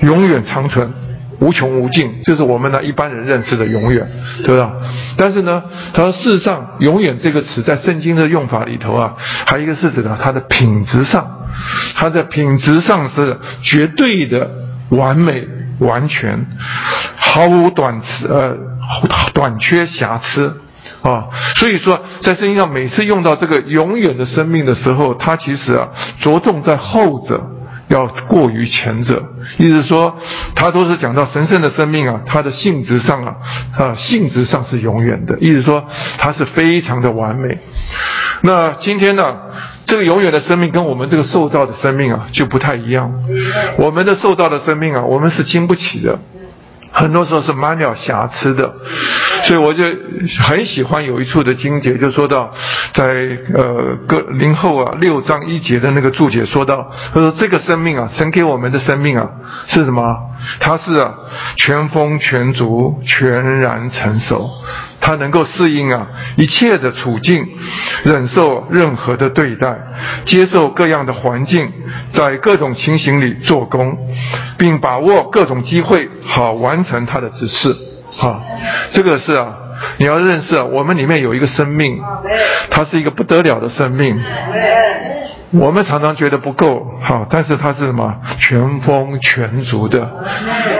[0.02, 0.92] 永远长存。
[1.40, 4.10] 无穷无尽，这是我们呢一般人认识的永远，
[4.44, 4.74] 对吧？
[5.16, 5.62] 但是呢，
[5.94, 9.14] 他说事实上，永远这个词在圣经的用法里头啊，
[9.46, 11.24] 还有一个是指的它的品质上，
[11.96, 14.50] 它的品质上是绝对的
[14.90, 15.48] 完美、
[15.78, 16.44] 完全，
[17.16, 18.58] 毫无短词呃
[19.36, 20.60] 短缺瑕疵
[21.10, 21.26] 啊。
[21.56, 25.88] 所以说，在圣经上每次用到这个永远的生命的时候，它其实啊
[26.20, 27.42] 着重在后者。
[27.90, 29.24] 要过于前者，
[29.58, 30.14] 意思说，
[30.54, 33.36] 他都是讲到神圣的生命啊，它的性质上啊，
[33.78, 35.86] 啊性质上是永远的，意思说
[36.18, 37.58] 它是非常的完美。
[38.42, 39.38] 那今天呢，
[39.86, 43.10] 这个永远的生命跟我们这个受造的生命啊就不太一样。
[43.78, 46.20] 我们的受造的生命啊，我们是经不起的。
[46.92, 48.74] 很多时候是满有瑕疵的，
[49.44, 49.84] 所以我就
[50.44, 52.52] 很喜欢有一处的经节，就说到
[52.94, 59.30] 在呃个零后啊六章一节的那个注解说到，他说这个生命啊，神给我们的生命啊
[59.68, 60.18] 是什么？
[60.60, 61.14] 他是啊
[61.58, 64.50] 全丰全足、全然成熟。
[65.00, 67.48] 他能够适应啊一切的处境，
[68.04, 69.74] 忍受任何的对待，
[70.26, 71.72] 接受各样的环境，
[72.12, 73.98] 在各种情形里做工，
[74.58, 77.74] 并把握各种机会，好完成他的指示。
[78.18, 78.42] 哈，
[78.92, 79.56] 这个是啊，
[79.98, 82.02] 你要认识啊，我们里面有一个生命，
[82.72, 84.20] 它是一个不得了的生命。
[85.52, 88.14] 我们常常觉得不够，好，但是它是什么？
[88.38, 90.10] 全丰全足的，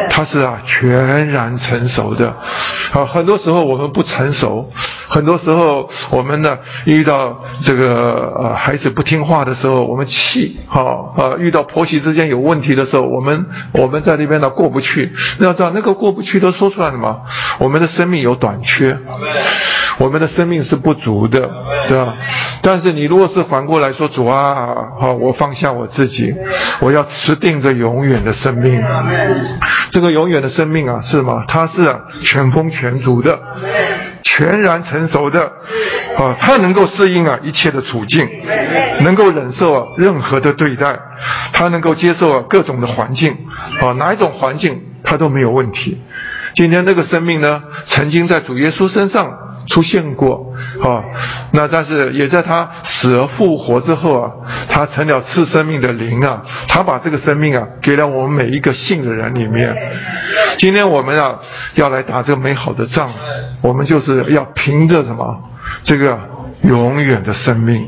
[0.10, 2.34] 它是啊，全然成熟的。
[2.92, 4.70] 好，很多时候我们不成熟，
[5.08, 15.14] 很多时候我们呢遇到这个呃孩子不听话的时候，我们气，好啊，遇到婆媳之间有问题的时候，我们我们在那边呢过不去。
[15.40, 17.18] 要知道那个过不去都说出来了嘛？
[17.60, 18.98] 我们的生命有短缺，
[19.98, 21.50] 我们的生命是不足的，
[21.88, 22.14] 是吧？
[22.62, 24.38] 但是你如果是反过来说，主啊。
[24.48, 26.34] 啊，好，我放下我自己，
[26.80, 28.82] 我要持定着永远的生命。
[29.92, 31.44] 这个永远的生命啊，是吗？
[31.48, 33.40] 它是全丰全足的，
[34.24, 35.42] 全然成熟的，
[36.18, 38.28] 啊，他能够适应啊一切的处境，
[39.02, 40.98] 能够忍受啊任何的对待，
[41.54, 43.36] 他能够接受啊各种的环境，
[43.82, 45.98] 啊，哪一种环境他都没有问题。
[46.56, 49.47] 今天这个生命呢，曾经在主耶稣身上。
[49.68, 51.04] 出现过，啊，
[51.52, 54.32] 那但是也在他死而复活之后啊，
[54.70, 59.76] 他成了赐生命的灵啊，他把这个生命啊给了我们每一个信的人里面。
[60.58, 61.42] 今天我们要
[61.76, 63.12] 要来打这个美好的仗，
[63.62, 65.38] 我们就是要凭着什么
[65.84, 66.37] 这个。
[66.64, 67.88] 永远的生命，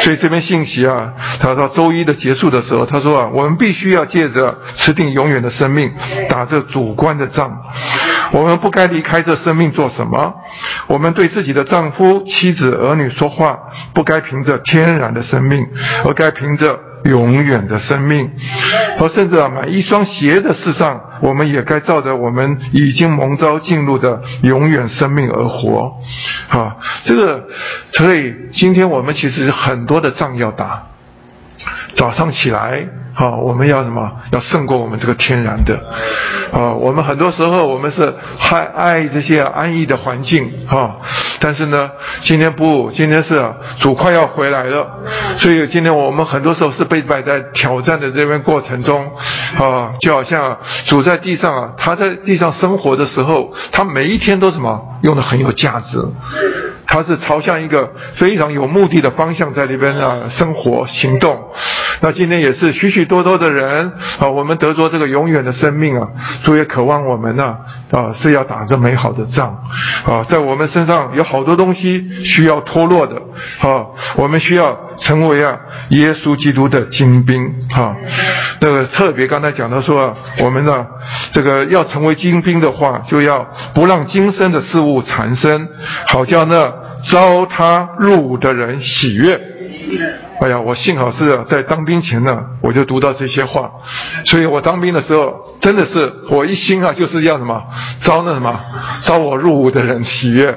[0.00, 5.92] 所以这篇信息啊，他到周一的结束的时候，他说啊，我们必须要借着持定永远的生命，
[6.28, 7.60] 打这主观的仗。
[8.32, 10.34] 我们不该离开这生命做什么？
[10.86, 13.58] 我们对自己的丈夫、妻子、儿女说话，
[13.92, 15.66] 不该凭着天然的生命，
[16.04, 16.78] 而该凭着。
[17.08, 18.30] 永远的生命，
[18.98, 25.96] 和甚至啊买一双鞋的事上，我们也该照着我们已经蒙召进入的永远生命而活，
[26.48, 27.44] 啊，这个
[27.92, 30.82] 所以今天我们其实很多的仗要打，
[31.94, 32.86] 早上起来。
[33.18, 34.12] 好，我们要什么？
[34.30, 35.74] 要胜过我们这个天然的。
[36.52, 38.14] 啊，我们很多时候我们是
[38.50, 40.96] 爱爱这些安逸的环境，啊。
[41.40, 41.90] 但是呢，
[42.22, 43.42] 今天不，今天是
[43.78, 44.86] 主快要回来了，
[45.38, 49.10] 所以今天我们很多时候是被摆在挑战的这边过程中，
[49.58, 55.98] 啊，就好像主在地上啊，他在地上生活的时候，他每一天都什么用的很有价值。
[56.86, 61.38] 他是朝向一个非常有目的的方向在里边啊生活行动。
[62.00, 66.06] 那今天也是许许多多的人啊，我们得着这个永远的生命啊，
[66.44, 67.56] 主也渴望我们呢
[67.90, 69.56] 啊是要打着美好的仗
[70.06, 73.16] 啊，在我们身上有好多东西需要脱落的
[73.60, 75.56] 啊，我们需要成为啊
[75.88, 77.96] 耶稣基督的精兵啊。
[78.60, 80.86] 那个特别刚才讲到说，我们呢
[81.32, 85.66] 这个要成为精兵的话，就要不让今生的事物缠身，
[86.06, 86.72] 好叫那
[87.10, 89.40] 招他入伍的人喜悦。
[90.40, 93.70] 哎呀，我幸好是在当兵前呢，我就读到这些话，
[94.24, 97.62] 所以我当兵的时候真的是我一心啊，就是要什么
[98.02, 98.60] 招那什么
[99.02, 100.50] 招我入伍的人喜悦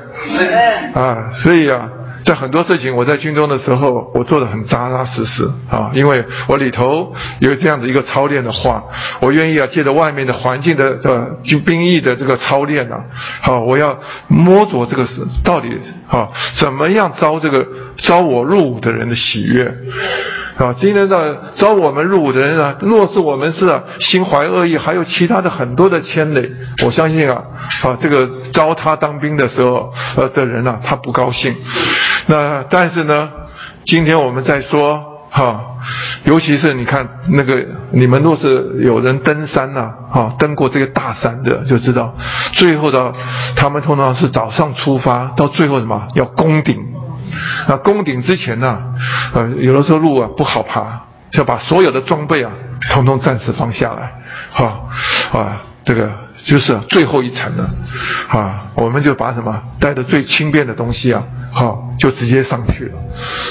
[0.94, 1.90] 啊，所以啊。
[2.26, 8.84] 在很多事情，我在军中的时候，我做的很扎扎实实啊，因为我里头有这样子一个操练的话，
[9.20, 12.96] 我愿意啊，借着外面的环境的这军兵役的这个操练呢，
[13.42, 13.98] 好，我要
[14.28, 15.70] 摸着这个是到底
[16.10, 17.66] 啊，怎么样招这个
[17.98, 19.74] 招我入伍的人的喜悦。
[20.58, 26.52] 啊，今天的，招我们入伍的人啊，若是我们是心怀恶意，还有其他的很多的牵累，
[26.86, 27.42] 我相信啊，
[27.82, 31.56] 啊，这个招他当兵的时候，呃的人呢，他不高兴。
[32.28, 33.30] 那但是呢，
[33.86, 35.02] 今天我们在说
[35.32, 35.62] 哈，
[36.24, 42.16] 尤其是你看那个，你们若是有人登山呐，哈，登过这个大山的，就知道，
[42.54, 43.12] 最后的
[43.56, 46.78] 他们通常是早上出发，到最后什么要攻顶。
[47.68, 48.80] 那攻顶之前呢，
[49.34, 51.02] 呃，有的时候路啊不好爬，
[51.32, 52.52] 就把所有的装备啊，
[52.92, 54.12] 统统暂时放下来，
[54.52, 54.80] 哈，
[55.32, 56.12] 啊，这个
[56.46, 57.70] 就是最后一层了，
[58.30, 61.22] 啊，我们就把什么带的最轻便的东西啊，
[61.52, 62.94] 好，就直接上去了。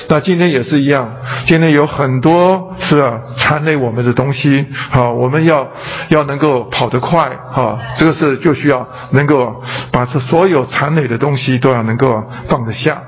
[0.08, 1.08] 那今天也是一样，
[1.46, 5.68] 今天有很多是啊缠累我们的东西，好，我们要
[6.08, 9.62] 要能够跑得快，哈，这个是就需要能够
[9.92, 13.02] 把这所有缠累的东西都要能够放得下。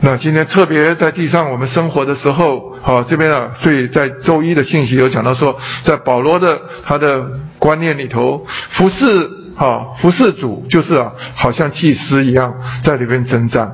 [0.00, 7.24] 那今天特别在地上我们生活的时候，好这边啊，所以在周一的信息有讲到说，在保罗的他的
[7.58, 13.72] 观念里头，服侍啊服侍主就是啊，好像祭司一样在里边征战，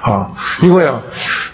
[0.00, 0.30] 啊，
[0.62, 1.02] 因为啊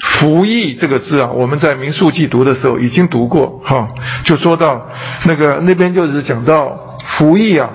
[0.00, 3.88] 服役这个字啊，我们在民数记读的时候已经读过，哈，
[4.24, 4.86] 就说到
[5.24, 7.70] 那个那边就是讲到服役啊。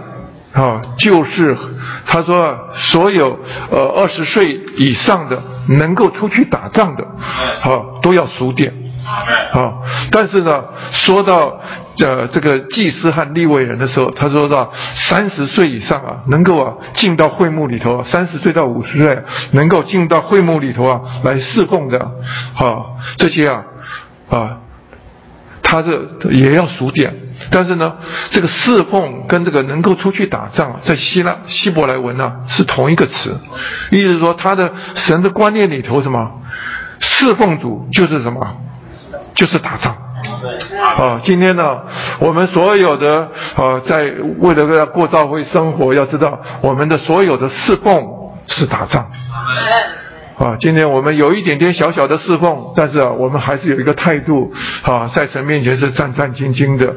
[0.58, 1.56] 啊，就是
[2.08, 3.38] 他说，所有
[3.70, 8.74] 呃二十岁以上的能够出去打仗的，啊都要数点。
[9.52, 11.62] 好，但是呢，说到
[12.00, 19.20] 呃这个祭司和立位人的时候，他说到三十岁以上啊，能够啊进到会幕里头，三十岁到五十岁
[19.52, 22.12] 能够进到会幕里头啊来侍奉的，
[22.56, 23.64] 好这些啊
[24.30, 24.58] 啊。
[25.70, 26.02] 他这
[26.32, 27.14] 也要数点，
[27.50, 27.94] 但是呢，
[28.30, 33.40] 这个侍奉跟这个能够出去打仗，在希腊希伯来文呢是同一个词，
[33.92, 36.42] 意思是说他的神的观念里头什么，
[37.00, 38.58] 侍奉主就是什么，
[39.36, 39.96] 就是打仗。
[40.98, 41.82] 啊，今天呢，
[42.20, 48.04] 我们所有的啊，在为了要过教会生活，要知道我们的所有的侍奉
[48.48, 49.06] 是打仗。
[50.38, 56.94] 啊，今天我们有一点点小小的侍奉，但是啊，我们还是有一个态度啊，在神面前是战战兢兢的，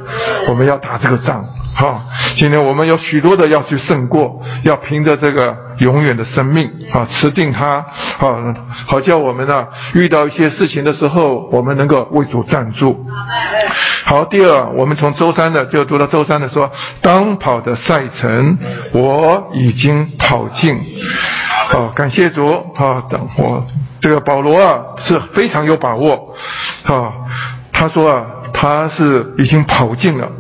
[0.49, 1.43] 我们要打这个仗。
[1.75, 2.03] 哈，
[2.37, 7.85] 今天我们有许多的要去胜过，要凭着这个永远的生命啊，持定它
[8.19, 8.55] 啊，
[8.87, 13.05] 好叫我们呢遇到一些事情的时候，我们能够为主站住。
[14.05, 16.71] 好，第二，我们从周三的就读到周三的说，
[17.01, 18.59] 当跑的赛程
[18.93, 20.79] 我已经跑尽。
[21.69, 23.03] 好，感谢主啊！
[23.09, 23.65] 等我
[24.01, 26.35] 这个保罗啊是非常有把握
[26.85, 27.13] 啊。
[27.73, 30.31] 他说啊，他是已经跑尽了。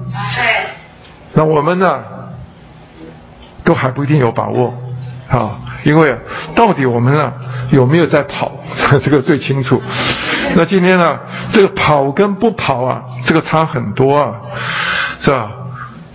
[1.32, 2.00] 那我们呢，
[3.62, 4.74] 都还不一定有把握
[5.30, 6.18] 啊，因为
[6.56, 7.32] 到底我们呢
[7.70, 8.52] 有没有在跑，
[9.02, 9.80] 这个最清楚。
[10.56, 11.18] 那今天呢，
[11.52, 14.34] 这个跑跟不跑啊，这个差很多啊，
[15.20, 15.52] 是吧？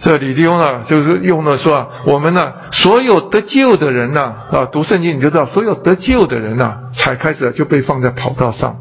[0.01, 8.75] 这李弟兄呢，就是用了说啊，我们呢，所有得救的人呢，啊，读圣经你就知道，所有得救的人呢，才开始就被放在跑道上，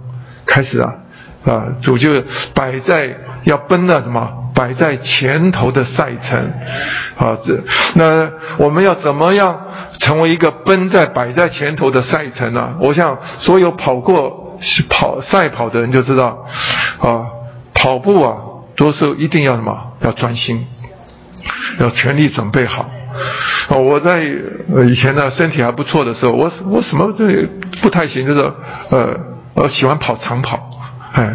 [0.45, 0.93] 开始啊，
[1.45, 2.23] 啊，主就
[2.55, 6.53] 摆在要奔的什么，摆在前头的赛程，
[7.17, 7.61] 啊，这
[7.95, 9.59] 那我们要怎么样
[9.99, 12.75] 成为一个奔在摆在前头的赛程呢？
[12.81, 16.47] 我想所有跑过跑赛跑的人就知道，
[16.99, 17.27] 啊，
[17.75, 18.37] 跑步啊，
[18.75, 20.67] 多数一定要什么，要专心。
[21.79, 22.89] 要全力准备好。
[23.69, 24.23] 哦，我在
[24.87, 27.47] 以前呢身体还不错的时候，我我什么这
[27.83, 28.41] 不太行，就是
[28.91, 29.15] 呃
[29.55, 30.71] 呃喜欢跑长跑，
[31.15, 31.33] 哎，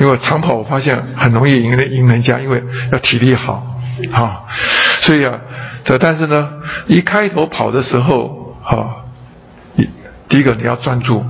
[0.00, 3.76] 因为长跑我发现很容易赢人赢人家，因为要体力好，
[4.12, 4.42] 啊，
[5.02, 5.38] 所以啊，
[5.84, 6.48] 这但是呢，
[6.86, 9.04] 一开头跑的时候，啊，
[9.76, 9.88] 一
[10.28, 11.24] 第一个你要专注，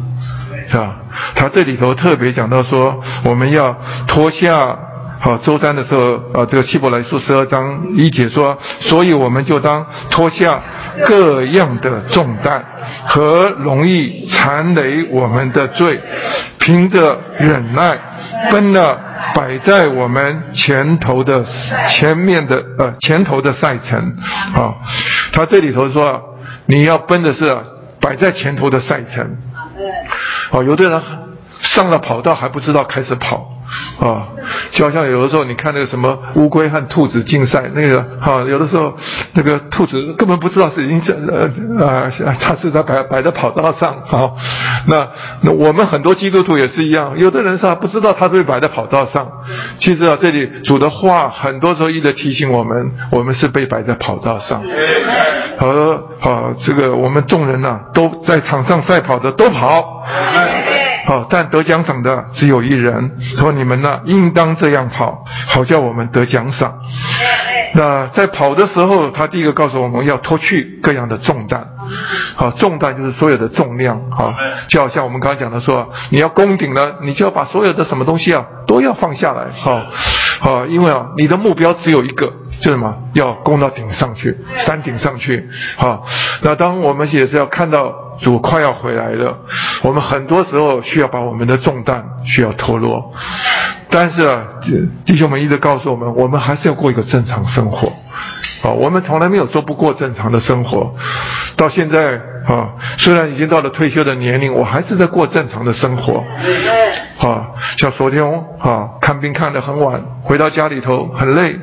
[0.71, 0.97] 是吧？
[1.35, 3.77] 他这里头特别讲到说，我们要
[4.07, 4.79] 脱下。
[5.25, 10.61] 好，周三的时候，啊，这个希伯来书十二章一节说，所以我们就当脱下
[11.07, 12.65] 各样的重担
[13.07, 16.01] 和容易缠累我们的罪，
[16.59, 17.97] 凭着忍耐
[18.51, 18.99] 奔了
[19.33, 21.45] 摆在我们前头的
[21.89, 24.01] 前面的呃前头的赛程。
[24.57, 24.75] 啊，
[25.33, 26.21] 他这里头说，
[26.67, 27.57] 你要奔的是
[28.01, 29.37] 摆在前头的赛程。
[30.51, 31.01] 哦，有的人
[31.61, 33.49] 上了跑道还不知道开始跑。
[34.01, 34.29] 啊，
[34.71, 38.93] 就好像有的时候你看那个什么乌龟和兔子竞赛，那个哈，有的时候
[39.35, 41.49] 那个兔子根本不知道是已经呃
[41.85, 43.97] 啊，它是在摆摆在跑道上。
[44.05, 44.37] 好，
[44.89, 45.09] 那
[45.43, 49.27] 那我们很多基督徒也是一样，有的人是不知道他被摆在跑道上。
[49.79, 54.63] 其实啊，这里主的话很多时候一直提醒我们，我们是被摆在跑道上。
[55.59, 60.03] 和啊，这个我们众人呐，都在场上赛跑的都跑。
[61.05, 63.11] 好，但得奖赏的只有一人。
[63.39, 66.79] 说你们呢，应当这样跑，好叫我们得奖赏。
[67.75, 71.67] 那在跑的时候，他第一个告诉我们要脱去各样的重担。
[72.37, 74.01] 好，重担就是所有的重量。
[74.11, 74.33] 好，
[74.69, 79.47] 就好像我们刚刚讲的说，你要攻顶了，你就要把所有的什么东西啊都要放下来。
[79.61, 79.83] 好，
[80.41, 82.27] 好，因为啊，你的目标只有一个，
[82.61, 82.95] 就是什么？
[83.15, 85.49] 要攻到顶上去，山顶上去。
[85.77, 86.07] 好，
[86.43, 87.93] 那当我们也是要看到。
[88.23, 89.37] 主快要回来了，
[89.83, 93.13] 我们很多时候需要把我们的重担需要脱落，
[93.91, 94.45] 但是啊，
[95.05, 97.89] 弟兄们一直告诉我们，我们还是要过一个正常生活，
[98.63, 100.95] 啊，我们从来没有说不过正常的生活，
[101.57, 106.25] 到现在啊，虽然已经到了退休的年龄，我还是在过正常的生活，
[107.19, 108.25] 啊，像昨天
[108.61, 111.59] 啊，看病看得很晚，回到家里头很累，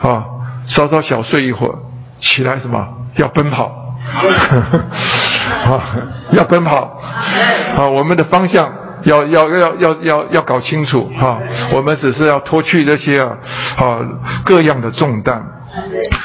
[0.00, 0.24] 啊，
[0.64, 1.74] 稍稍小睡一会儿，
[2.20, 2.86] 起来什么？
[3.16, 3.87] 要奔跑。
[5.68, 5.96] 啊，
[6.32, 7.00] 要奔跑，
[7.76, 11.38] 啊，我们的方向要要要要要要搞清楚哈。
[11.72, 13.36] 我们只是要脱去这些啊，
[13.76, 13.98] 啊
[14.44, 15.42] 各样的重担，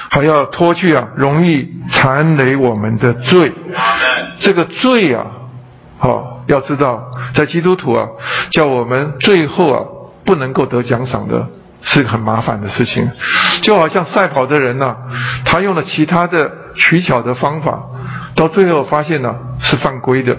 [0.10, 3.52] 还要脱去啊容易缠累我们的罪。
[4.40, 5.26] 这个罪啊，
[6.00, 8.08] 好要知道，在基督徒啊，
[8.52, 9.84] 叫我们最后啊
[10.26, 11.48] 不能够得奖赏的，
[11.84, 13.10] 是个很麻烦的事情。
[13.62, 14.96] 就好像赛跑的人呢，
[15.46, 17.84] 他用了其他的取巧的方法。
[18.36, 20.36] 到最后发现呢是犯规的，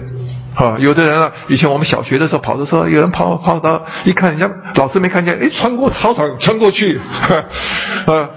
[0.53, 6.99] 啊，有的人啊，以前我们小学的时候跑的时候，有人跑跑到一看人家老师没看见，哎，穿过操场穿过去，
[8.05, 8.29] 啊，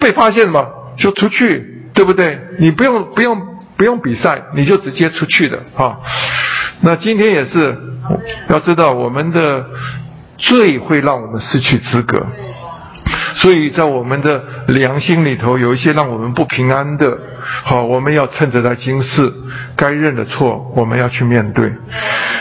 [0.00, 2.40] 被发现嘛就出去，对不对？
[2.58, 3.40] 你不用不用
[3.76, 5.98] 不用比赛，你就直接出去的啊。
[6.80, 7.78] 那今天也是
[8.48, 9.64] 要知道，我们的
[10.38, 12.26] 罪会让我们失去资格。
[13.36, 17.18] 所以在我们的良心里头有一些让我们不平安的，
[17.64, 19.32] 好，我们要趁着在今世
[19.76, 21.68] 该认的错，我们要去面对；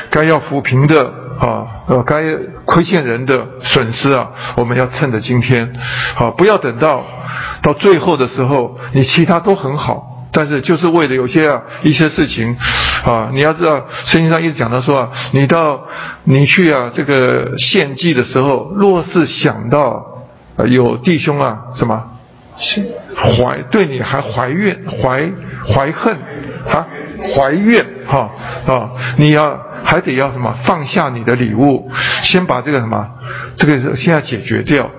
[0.10, 2.22] 该要抚平的啊，呃，该
[2.66, 5.74] 亏欠人的损失啊，我们要趁着今天，
[6.16, 7.04] 好，不要等到
[7.64, 12.56] 到最后的时候，你其他都很好，但是就是为了有些啊一些事情，
[13.04, 15.82] 啊，你要知道圣经上一直讲到说啊，你到
[16.24, 20.13] 你去啊这个献祭的时候，若是想到
[20.68, 22.02] 有弟兄啊什么？
[23.18, 25.28] 怀对你还怀怨怀
[25.68, 26.16] 怀恨
[26.70, 26.86] 啊
[27.36, 28.30] 怀怨哈？
[28.68, 30.56] 啊，你要还得要什么？
[30.64, 31.90] 放下你的礼物，
[32.22, 33.10] 先把这个什么？
[33.58, 34.90] 这个先要解决掉。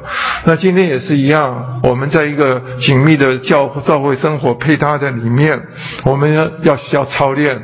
[0.45, 5.61] 那今天也是一样，我们在一个紧密的教教会生活配搭在里面，
[6.05, 7.63] 我们要要要操练，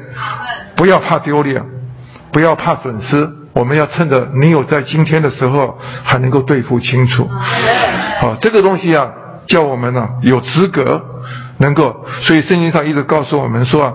[0.76, 1.64] 不要怕丢脸，
[2.30, 7.28] 不要怕损失，我们要趁着你有在今天的时候还能够对付清楚。
[8.20, 9.08] 好，这个东西啊，
[9.46, 11.04] 叫我们呢有资格
[11.58, 13.94] 能够，所以圣经上一直告诉我们说啊，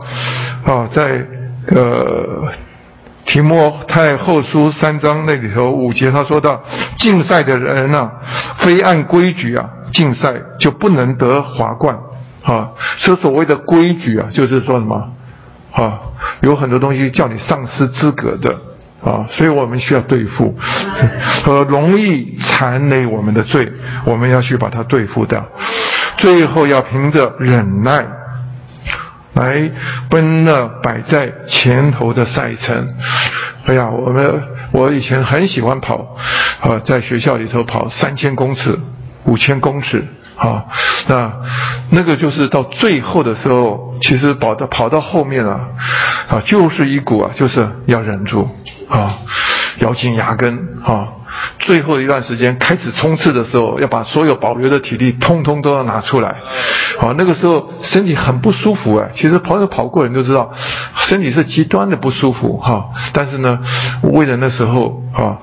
[0.66, 1.26] 啊，在
[1.68, 2.52] 呃。
[3.28, 6.62] 提摩太后书三章那里头五节，他说到
[7.00, 8.12] 竞赛的人啊，
[8.60, 11.98] 非按规矩啊竞赛就不能得华冠
[12.44, 12.70] 啊。
[13.00, 15.10] 所所谓的规矩啊，就是说什么
[15.72, 16.00] 啊，
[16.42, 18.56] 有很多东西叫你丧失资格的
[19.06, 20.58] 啊，所以我们需要对付
[21.46, 23.72] 和容易缠累我们的罪，
[24.04, 25.46] 我们要去把它对付掉，
[26.18, 28.04] 最后要凭着忍耐。
[29.36, 29.70] 来
[30.10, 32.88] 奔那摆在前头的赛程。
[33.66, 34.42] 哎呀，我们
[34.72, 36.16] 我以前很喜欢跑，
[36.62, 38.80] 啊，在学校里头跑三千公尺、
[39.26, 40.06] 五千公尺，
[40.38, 40.66] 啊，
[41.08, 41.32] 那
[41.92, 45.60] 那个就是到最后的时候，其实跑到跑到后面啊，
[46.28, 48.50] 啊，就是一股啊，就是要忍住
[48.90, 49.18] 啊，
[49.80, 51.08] 咬紧牙根啊。
[51.60, 56.36] 最后一段时间开始冲刺的时候，要把所有保留的体力通通都要拿出来。
[57.00, 59.10] 好，那个时候身体很不舒服哎。
[59.16, 60.52] 其实朋友跑过人都知道，
[60.98, 62.86] 身体是极端的不舒服哈。
[63.14, 63.60] 但是呢，
[64.04, 65.38] 为了那时候啊，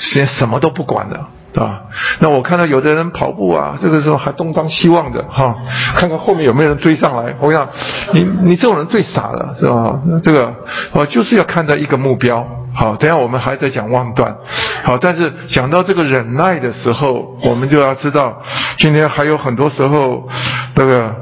[0.00, 1.82] 先什么都不管了啊。
[2.20, 5.56] 那我看到有的人跑步啊，这个时候还东张西望的哈，
[5.96, 7.34] 看看后面有没有人追上来。
[7.40, 7.68] 我想，
[8.12, 9.98] 你你这种人最傻了是吧？
[10.22, 10.54] 这个
[10.92, 12.46] 我就是要看到一个目标。
[12.74, 14.36] 好，等下我们还在讲望断。
[14.84, 18.42] 好，但是讲到这个忍耐的时候，我们就要知道，
[18.78, 20.28] 今天还有很多时候，
[20.74, 21.14] 这个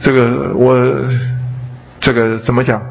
[0.00, 0.76] 这个我
[2.00, 2.82] 这个怎么讲？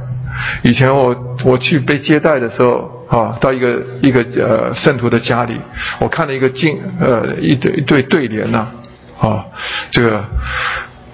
[0.63, 5.59] 以前我我去被接待的时候，啊，到一个一个呃圣徒的家里，
[5.99, 8.67] 我看了一个镜呃一对一对对联呐，
[9.19, 9.45] 啊，
[9.91, 10.23] 这个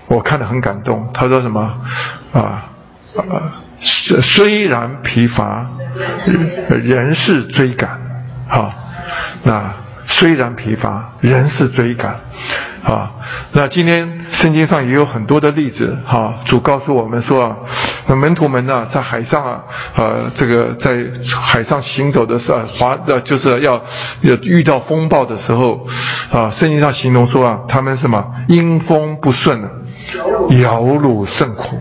[0.08, 1.10] 我看得很感动。
[1.14, 1.76] 他说什么
[2.34, 2.70] 啊？
[3.80, 5.68] 虽虽然疲乏，
[6.70, 8.00] 仍是追赶，
[8.50, 8.74] 哈。
[9.44, 9.74] 那
[10.19, 12.15] 虽然疲乏，仍是追赶，
[12.84, 13.11] 啊。
[13.52, 16.35] 那今天圣经上也有很多的例子，哈。
[16.45, 17.56] 主告诉我们说啊，
[18.07, 19.64] 那门徒们呢，在海上啊，
[19.95, 20.98] 呃，这个在
[21.41, 23.81] 海上行走的时候，滑的就是要
[24.22, 25.88] 要遇到风暴的时候，
[26.31, 29.61] 啊，圣经上形容说啊，他们什么因风不顺，
[30.61, 31.80] 摇橹甚苦。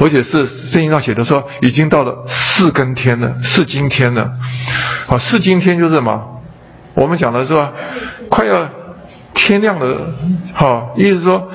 [0.00, 4.30] 而且是圣经上写的说，已经到了四更天了，四今天了。
[5.08, 6.33] 啊，四今天就是什么？
[6.94, 7.72] 我们讲的是吧，
[8.28, 8.68] 快要
[9.34, 9.96] 天亮了。
[10.54, 11.48] 好，意思说，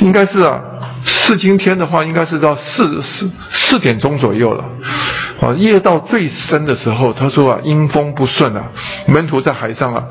[0.00, 0.60] 应该是啊，
[1.04, 4.64] 四今天的话，应该是到四四四点钟左右了。
[5.40, 8.64] 啊，夜到最深的时候，他说啊，阴风不顺啊，
[9.06, 10.04] 门徒在海上啊，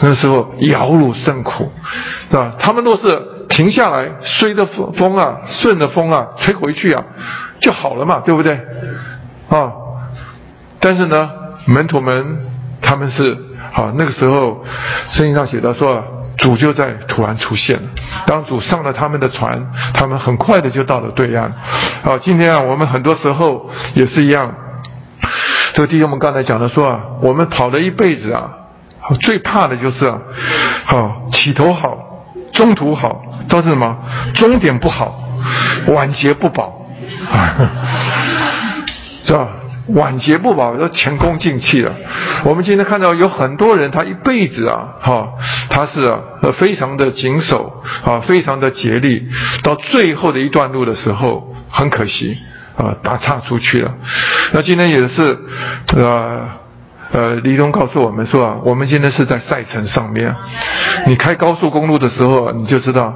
[0.00, 1.70] 那时候摇橹甚苦，
[2.30, 2.54] 是吧？
[2.58, 3.20] 他们若是。
[3.50, 7.02] 停下来，吹着风风啊，顺着风啊，吹回去啊，
[7.60, 8.54] 就好了嘛，对不对？
[9.48, 9.72] 啊，
[10.78, 11.28] 但是呢，
[11.66, 12.38] 门徒们
[12.80, 13.36] 他们是
[13.72, 14.64] 啊，那个时候
[15.10, 16.02] 圣经上写的说，
[16.36, 17.88] 主就在突然出现了。
[18.26, 21.52] 当主上了他们的船，他们很快的就到了对岸。
[22.04, 24.52] 啊，今天啊，我们很多时候也是一样。
[25.74, 28.50] 这个弟兄们刚才讲的说啊，我们跑了一辈子啊，
[29.20, 30.18] 最怕的就是啊，
[30.84, 31.96] 好起头好，
[32.52, 33.24] 中途好。
[33.48, 33.96] 都是什么？
[34.32, 35.18] 终点不好，
[35.88, 36.86] 晚节不保
[37.32, 37.50] 啊，
[39.24, 39.48] 是吧？
[39.94, 41.92] 晚节不保，都前功尽弃了。
[42.44, 45.28] 我们今天看到有很多人，他一辈子啊，哈，
[45.68, 46.18] 他是啊，
[46.58, 49.28] 非常的谨守啊，非常的竭力，
[49.62, 52.38] 到最后的一段路的时候，很可惜
[52.76, 53.94] 啊，打岔出去了。
[54.52, 55.38] 那今天也是，
[55.96, 56.48] 呃。
[57.12, 60.32] 呃，李东告诉我们说啊，我们现在是在赛程上面。
[61.08, 63.12] 你开高速公路的时候，你就知道，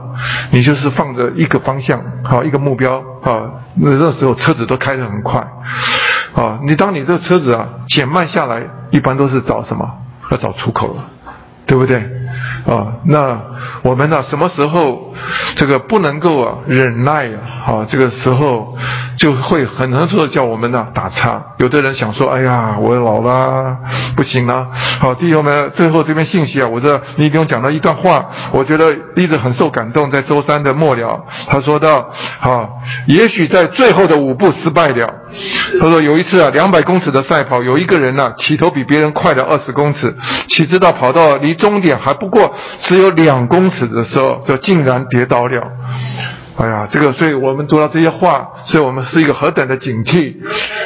[0.50, 3.62] 你就是放着一个方向，好一个目标啊。
[3.76, 5.40] 那那时候车子都开得很快
[6.34, 6.58] 啊。
[6.62, 9.88] 你当你这车子啊减慢下来，一般都是找什么？
[10.30, 11.04] 要找出口了，
[11.66, 12.02] 对不对？
[12.66, 13.38] 啊，那
[13.82, 15.14] 我们呢，什么时候
[15.56, 17.38] 这个不能够啊忍耐啊？
[17.66, 18.76] 啊，这个时候
[19.18, 21.42] 就会很多时候叫我们呢打岔。
[21.58, 23.76] 有的人想说，哎呀，我老了，
[24.16, 24.66] 不行了。
[25.00, 30.10] 好，弟兄们，最后这边信息啊，我这你给我讲了一段话，我觉得一直很受感动。
[30.10, 32.08] 在周三的末了，他说到，
[32.40, 32.68] 啊，
[33.06, 35.08] 也许在最后的五步失败了。
[35.80, 40.14] 他说有一次啊，两百公尺的赛跑，有一个人呢起头比别人快了二十公尺，
[40.48, 45.62] 岂知道跑到离终点还不不过只有两公尺的时候，就竟然跌倒了。
[46.56, 50.36] 哎呀，这个，所以我们读到这些话，所以我们是一个何等的警惕。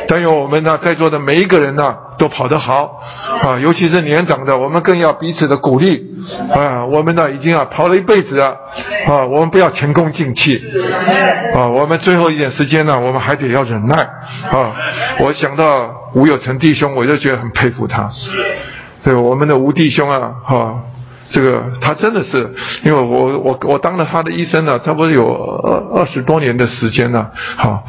[0.08, 3.02] 但愿我们呢，在座的每一个人呢，都跑得好
[3.42, 6.06] 啊，尤其是年长的，我们更要彼此的鼓励
[6.52, 6.86] 啊。
[6.86, 8.56] 我们呢，已经啊跑了一辈子了
[9.06, 10.58] 啊，我们不要前功尽弃
[11.54, 11.68] 啊。
[11.68, 13.96] 我们最后一点时间呢，我们还得要忍耐
[14.50, 14.74] 啊。
[15.20, 18.10] 我想到吴有成弟兄，我就觉得很佩服他。
[19.02, 20.74] 这个我们的吴弟兄啊，哈。
[21.30, 27.30] 这个他真的是，因为我我我当了他的医生呢，差不多有二二十多年的时间了。
[27.56, 27.84] 好，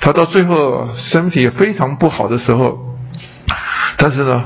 [0.00, 2.78] 他到最后身体非常不好的时候，
[3.98, 4.42] 但是呢，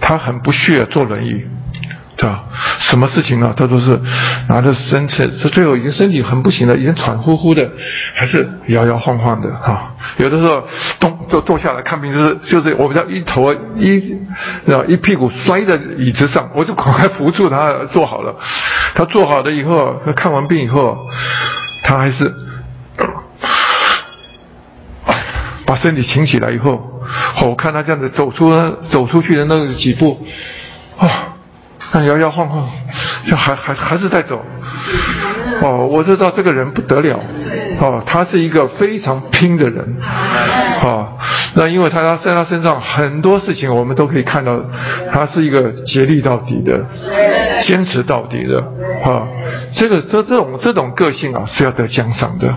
[0.00, 1.44] 他很不屑坐轮椅。
[2.26, 2.44] 吧？
[2.78, 3.54] 什么事情啊？
[3.56, 3.98] 他都是
[4.48, 7.70] 拿着身体，这最后已经身体很不行了，已经喘呼呼的，
[8.14, 9.94] 还是摇摇晃晃的啊！
[10.16, 10.66] 有的时候
[10.98, 14.16] 咚坐坐下来看病，就是就是我们叫一头一
[14.66, 18.34] 啊一屁股摔在椅子上，我就赶快扶住他坐好了。
[18.94, 20.98] 他坐好了以后，他看完病以后，
[21.82, 22.34] 他还是
[25.64, 27.00] 把身体挺起来以后，
[27.44, 28.50] 我看他这样子走出
[28.90, 30.20] 走出去的那几步，
[30.98, 31.29] 啊！
[31.92, 32.68] 摇摇晃晃，
[33.26, 34.44] 就还还还是在走。
[35.60, 37.18] 哦，我知道这个人不得了。
[37.80, 39.96] 哦，他是一个非常拼的人。
[40.80, 41.08] 啊，
[41.54, 44.58] 那因为他他在他身上很多事情，我们都可以看到，
[45.12, 46.80] 他是一个竭力到底的，
[47.60, 48.64] 坚持到底的。
[49.04, 49.26] 啊，
[49.72, 52.54] 这个这这种这种个性啊，是要得奖赏的。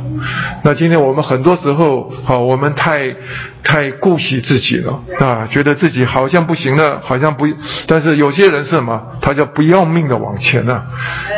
[0.64, 3.16] 那今天我们很多时候，啊，我们太
[3.64, 7.48] 太顾惜自己了啊，觉得自己好像不行了，好像不，
[7.88, 9.02] 但是有些人是什么？
[9.22, 10.84] 他叫不要命的往前呢，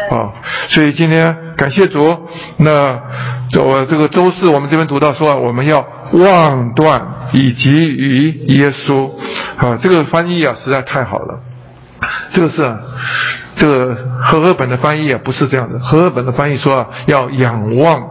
[0.10, 0.34] 啊，
[0.70, 2.18] 所以今天感谢主，
[2.57, 2.99] 那
[3.60, 7.02] 我这个周四我们这边读到说啊，我们要望断
[7.34, 9.11] 以及于耶稣，
[9.57, 11.40] 啊，这个翻译啊实在太好了，
[12.32, 12.76] 这个是。
[13.57, 18.03] 这个和合本的翻译啊不是这样的，和合本的翻译说啊要仰望，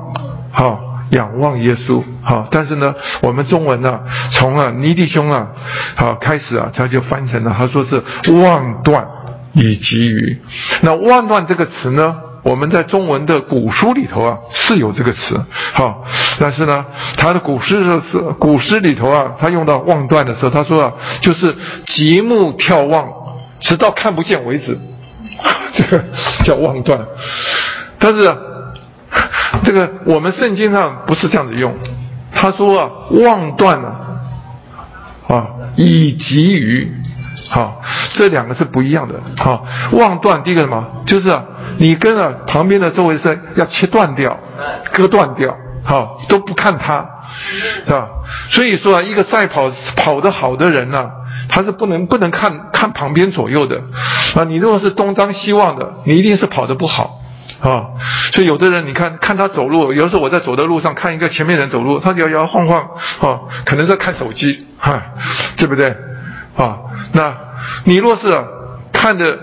[0.50, 0.80] 好
[1.10, 4.00] 仰望耶稣，好，但是呢我们中文呢
[4.32, 5.48] 从啊尼弟兄啊
[5.96, 8.02] 好开始啊他就翻成了他说是
[8.42, 9.06] 望断
[9.52, 10.38] 以及于，
[10.80, 15.40] 那望断这个词呢我们在中文的古书里头啊是有这个词，
[15.72, 16.04] 好，
[16.38, 16.84] 但是呢
[17.16, 21.56] 他的古诗是古诗里头啊他用到望断的时候他说啊就是
[21.86, 23.08] 极目眺望，
[23.60, 24.78] 直到看不见为止。
[25.74, 26.04] 这个
[26.44, 27.04] 叫望断，
[27.98, 28.32] 但是
[29.64, 31.74] 这个我们圣经上不是这样子用。
[32.32, 33.88] 他说啊，望断了
[35.26, 36.88] 啊，以及于，
[37.50, 37.82] 好，
[38.14, 39.14] 这两个是不一样的。
[39.36, 40.84] 好，望断第一个什么？
[41.06, 41.44] 就是啊，
[41.78, 44.38] 你跟啊旁边的周围是要切断掉，
[44.92, 47.06] 割断掉，好，都不看他，
[47.84, 48.08] 是吧？
[48.50, 51.10] 所以说啊，一个赛跑跑得好的人呢。
[51.46, 53.76] 他是不能不能看看旁边左右的，
[54.34, 57.20] 啊，你如果是东张西望的，你一定是跑得不好，
[57.60, 57.84] 啊，
[58.32, 62.80] 所以有的人你看看他走路，有的时候我在走的路上看一个前面人走路，他摇摇晃晃，
[63.20, 65.00] 啊，可能在看手机，哈，
[65.58, 65.94] 对不对？
[66.56, 66.78] 啊，
[67.12, 67.34] 那
[67.84, 68.42] 你若是
[68.92, 69.38] 看着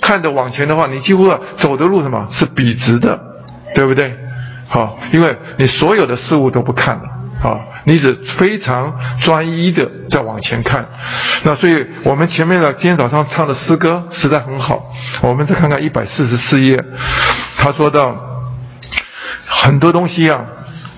[0.00, 1.28] 看着往前的话，你几乎
[1.58, 3.18] 走的路什么是笔直的，
[3.74, 4.16] 对不对？
[4.68, 7.04] 好，因为你所有的事物都不看了，
[7.42, 7.60] 啊。
[7.88, 10.84] 你只非常专一的在往前看，
[11.44, 14.82] 那所以我们前面的今天早上唱的诗歌实在很好。
[15.22, 16.82] 我们再看看一百四十四页，
[17.58, 18.16] 他说到
[19.46, 20.40] 很多东西啊，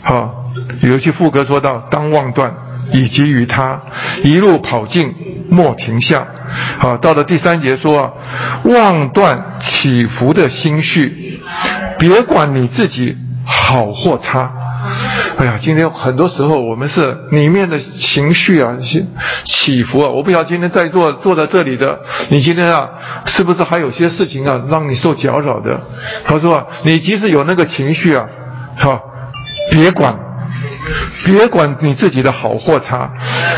[0.00, 2.54] 好，有一句副歌说到当望断，
[2.92, 3.80] 以及于他
[4.24, 5.14] 一路跑进
[5.50, 6.26] 莫停下。
[6.78, 8.10] 好，到了第三节说啊
[8.64, 11.40] 望断起伏的心绪，
[11.98, 14.50] 别管你自己好或差。
[15.36, 19.04] 哎呀，今天很多时候我们是里面的情绪啊，起
[19.44, 20.08] 起伏啊。
[20.08, 21.98] 我不晓得今天在座坐在这里的
[22.30, 22.88] 你，今天啊，
[23.26, 25.80] 是不是还有些事情啊，让你受搅扰的？
[26.24, 28.26] 他说啊，你即使有那个情绪啊，
[28.78, 29.00] 好，
[29.70, 30.16] 别管，
[31.24, 33.10] 别管你自己的好或差。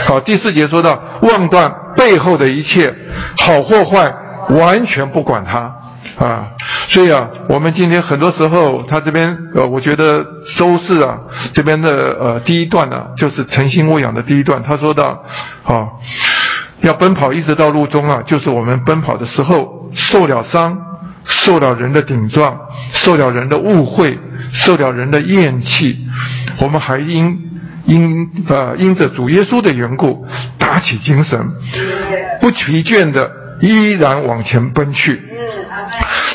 [0.06, 2.94] 好，第四节说到，望断背后的一切
[3.38, 4.12] 好或坏，
[4.50, 5.72] 完全不管它。
[6.18, 6.48] 啊，
[6.90, 10.22] 所以啊，我们今天很多时候，他这边呃，我觉得
[10.58, 11.18] 周四啊
[11.54, 11.88] 这边的
[12.20, 14.62] 呃第一段呢，就是诚心喂养的第一段。
[14.62, 15.24] 他说到，
[15.64, 15.88] 啊，
[16.82, 20.76] 要奔跑一直到路中啊，就是我们奔跑的时候受了伤，
[21.24, 22.58] 受了人的顶撞，
[22.92, 24.18] 受了人的误会，
[24.52, 25.96] 受了人的厌弃，
[26.60, 27.38] 我们还因
[27.86, 30.26] 因呃因着主耶稣的缘故，
[30.58, 31.40] 打起精神，
[32.40, 33.30] 不疲倦的
[33.60, 35.20] 依然往前奔去。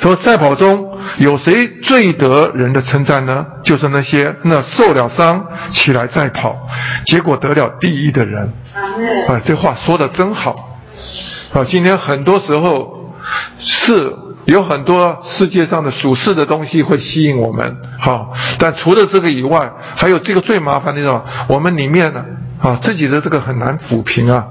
[0.02, 3.46] 说赛跑中有谁最得人的称赞呢？
[3.64, 6.68] 就是那些那受了伤起来再跑，
[7.06, 8.52] 结果得了第一的人。
[9.28, 10.78] 啊，这话说的真好。
[11.54, 13.16] 啊，今天很多时候
[13.60, 14.14] 是
[14.46, 22.24] 有很多世界上的属世的东西会吸引我们，好，但除了这个以外，还有这个最麻烦的种，我们里面呢。
[22.58, 24.44] 啊，自己的这个很难抚平啊，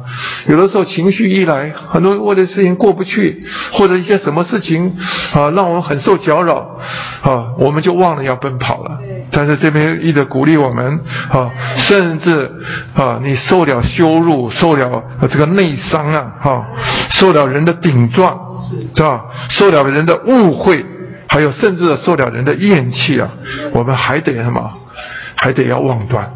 [0.47, 3.43] 有的时候情绪一来，很多为了事情过不去，
[3.73, 4.95] 或者一些什么事情
[5.35, 6.79] 啊，让我们很受搅扰，
[7.23, 8.99] 啊，我们就忘了要奔跑了。
[9.33, 11.01] 但是这边一直鼓励我们
[11.31, 12.53] 啊，甚至
[12.95, 16.67] 啊，你受了羞辱，受了这个内伤啊，哈，
[17.09, 18.39] 受了人的顶撞，
[18.95, 19.25] 是吧？
[19.51, 20.85] 受了人的误会，
[21.29, 23.29] 还有甚至受了人的厌弃啊，
[23.73, 24.73] 我们还得什么？
[25.37, 26.31] 还得要忘断。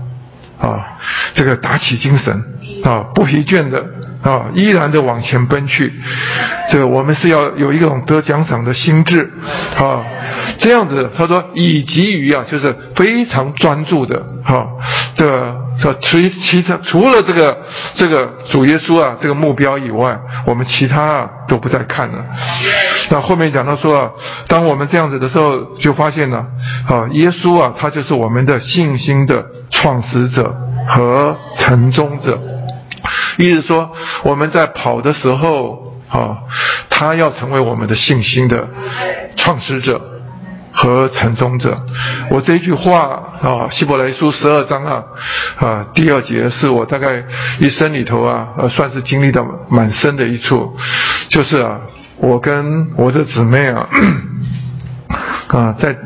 [0.61, 0.99] 啊，
[1.35, 2.35] 这个打起精神
[2.83, 3.85] 啊，不疲倦的
[4.23, 5.93] 啊，依然的往前奔去。
[6.71, 9.31] 这个我们是要有一种得奖赏的心智
[9.77, 10.05] 啊，
[10.59, 14.67] 这样子他说以及于啊，就是非常专注的哈。
[15.15, 17.57] 这这除其他除了这个
[17.95, 20.17] 这个主耶稣啊这个目标以外，
[20.47, 22.25] 我们其他啊都不再看了。
[23.11, 24.11] 那后面讲到说啊，
[24.47, 26.39] 当我们这样子的时候，就发现了
[26.89, 30.55] 啊，耶稣啊，他就是我们的信心的创始者
[30.89, 32.39] 和成终者。
[33.39, 33.91] 意思说，
[34.25, 36.39] 我们在跑的时候啊，
[36.91, 38.69] 他要成为我们的信心的
[39.37, 40.01] 创始者
[40.73, 41.81] 和成终者。
[42.31, 45.03] 我这一句话啊，希伯来书十二章啊
[45.59, 47.23] 啊第二节是我大概
[47.61, 50.77] 一生里头啊，呃，算是经历到蛮深的一处，
[51.31, 51.79] 就是啊。
[52.21, 53.89] 我跟我的姊妹啊，
[55.47, 55.97] 啊，在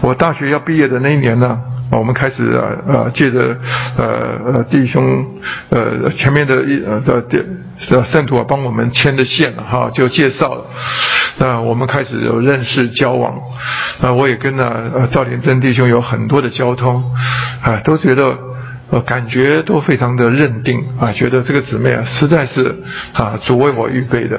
[0.00, 1.60] 我大学要毕业的那一年呢，
[1.98, 3.56] 我们开始啊呃借着
[3.96, 5.24] 呃呃弟兄
[5.70, 10.64] 呃前面的一呃的圣徒啊帮我们牵的线哈，就介绍了，
[11.38, 13.38] 那我们开始有认识交往，
[14.00, 17.02] 啊，我也跟呢呃赵连珍弟兄有很多的交通，
[17.62, 18.36] 啊，都觉得。
[18.92, 22.76] 呃，感觉都非常的认定啊，觉得这个姊妹啊，实在是
[23.14, 24.38] 啊，主为我预备的。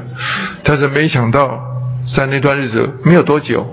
[0.63, 1.59] 但是没想到，
[2.15, 3.65] 在那段日子没有多久，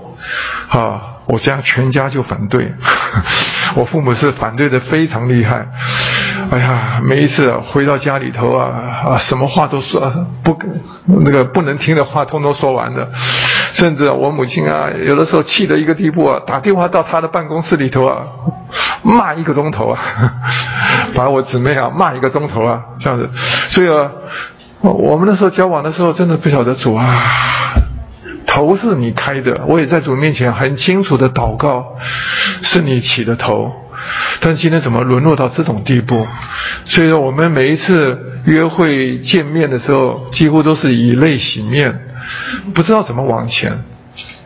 [0.69, 2.73] 啊，我家全家就反对，
[3.75, 5.65] 我父母是反对的非常厉害。
[6.51, 8.67] 哎呀，每一次回到家里头啊
[9.05, 10.01] 啊，什么话都说
[10.43, 10.57] 不，
[11.23, 13.07] 那个不能听的话通通说完的。
[13.73, 18.17] 甚至我母亲啊，有的时候气的一个地步啊，打电话到她的办公室里头啊。
[19.03, 19.99] 骂一个钟头啊，
[21.15, 23.29] 把我姊妹啊骂一个钟头啊，这样子，
[23.69, 24.11] 所以啊，
[24.81, 27.23] 我们那时候交往的时候，真的不晓得主啊，
[28.45, 31.95] 头是你开的，我也在主面前很清楚的祷告，
[32.63, 33.71] 是你起的头，
[34.39, 36.27] 但今天怎么沦落到这种地步？
[36.85, 41.99] 所以说，我们每一次约会见面的时候，几乎都是以泪洗面，
[42.73, 43.83] 不知道怎么往前，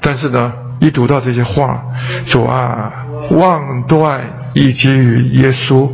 [0.02, 0.54] 但是呢。
[0.82, 1.82] 一读到这些话，
[2.28, 2.92] 主啊，
[3.32, 4.20] 望断
[4.54, 5.90] 以及于耶稣，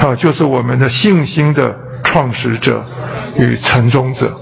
[0.00, 2.82] 啊，就是我们的信心的创始者
[3.38, 4.40] 与成终者，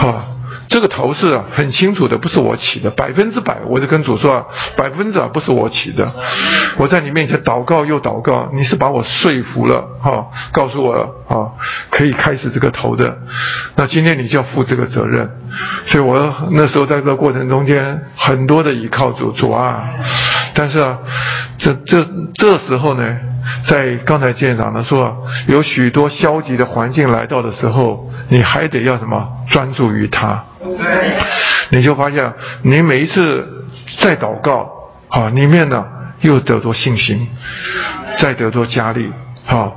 [0.00, 0.26] 啊。
[0.70, 6.08] 这个头是很清楚的，不是我起的，百分之百，我就跟主说，百分之百不是我起的。
[6.78, 10.94] 我在你面前祷告又祷告，你是把我说服了，哈，告诉我
[11.28, 11.58] 啊，
[11.90, 13.18] 可以开始这个头的。
[13.74, 15.28] 那今天你就要负这个责任。
[15.88, 19.82] 所以我那时候在这个过程中间，很多的倚靠主主啊，
[20.54, 20.98] 但是啊，
[21.58, 23.16] 这这这时候呢，
[23.66, 30.44] 在刚才舰长呢说，有许多消极的环境来到的时候，你还得要什么专注于他。
[31.70, 32.32] 你就发现，
[32.62, 33.66] 你每一次
[33.98, 34.70] 再祷告，
[35.08, 35.84] 啊，里面呢
[36.20, 37.28] 又得到信心，
[38.18, 39.10] 再得到加力，
[39.46, 39.72] 啊，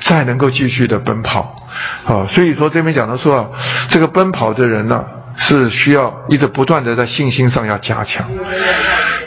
[0.00, 1.68] 再能够继续的奔跑，
[2.06, 3.48] 啊，所以说这边讲的说啊，
[3.90, 5.04] 这个奔跑的人呢，
[5.36, 8.26] 是需要一直不断的在信心上要加强。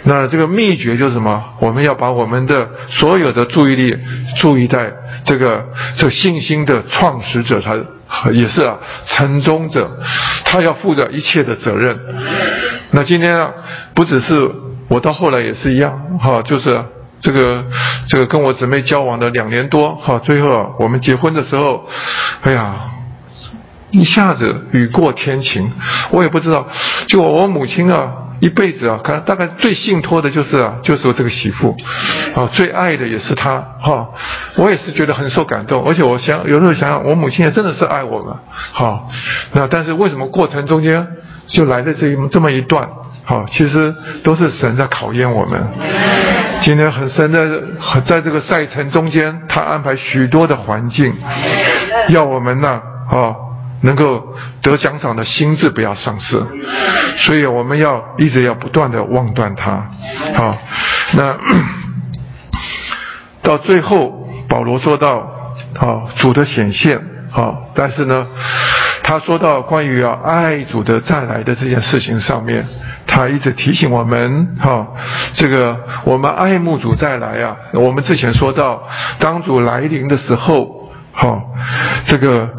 [0.04, 1.44] 那这个秘诀就是什么？
[1.60, 3.98] 我们要把我们的所有的注意力
[4.38, 4.92] 注意在
[5.26, 5.66] 这个
[5.98, 7.76] 这信心的创始者他。
[8.32, 9.86] 也是啊，成终者，
[10.46, 12.00] 他要负着一切的责任。
[12.92, 13.52] 那今天啊，
[13.94, 14.50] 不只是
[14.88, 16.82] 我，到后来也是一样，哈，就是
[17.20, 17.66] 这个
[18.08, 21.86] 这个跟我姊妹交往的两年多，哈，最后我们结婚的时候，
[22.44, 22.97] 哎呀。
[23.92, 25.72] 一下子雨过天晴，
[26.12, 26.68] 我也不知道。
[27.08, 31.76] 就我母亲啊，一辈子啊，可能大概最信托的就是啊，就是我这个媳妇，
[32.36, 34.10] 啊，最爱的也是她，哈。
[34.56, 38.36] 我也是觉得很受感动，而且我想有时候想想，我母亲也真的是爱我们，
[38.74, 39.04] 哈。
[39.54, 41.08] 那但是为什么过程中间
[41.48, 42.90] 就来的这一这么一段
[43.24, 43.94] 好，其实
[44.24, 45.62] 都是神在考验我们。
[46.62, 47.62] 今天很深的，
[48.06, 51.14] 在这个赛程中间，他安排许多的环境，
[52.10, 52.82] 要我们呢，
[53.12, 53.36] 啊，
[53.82, 56.42] 能够得奖赏的心智不要丧失。
[57.18, 59.90] 所以我们要一直要不断的望断它。
[60.36, 60.58] 好，
[61.16, 61.38] 那
[63.42, 65.28] 到最后，保罗说到，
[65.76, 67.00] 好，主的显现，
[67.32, 68.28] 好，但是呢，
[69.04, 72.68] 他说到关于要爱主的再来的这件事情上面。
[73.10, 74.86] 他一直提醒我们，哈，
[75.36, 77.56] 这个我们爱慕主再来啊。
[77.72, 78.84] 我们之前说到，
[79.18, 81.42] 当主来临的时候，哈，
[82.06, 82.50] 这个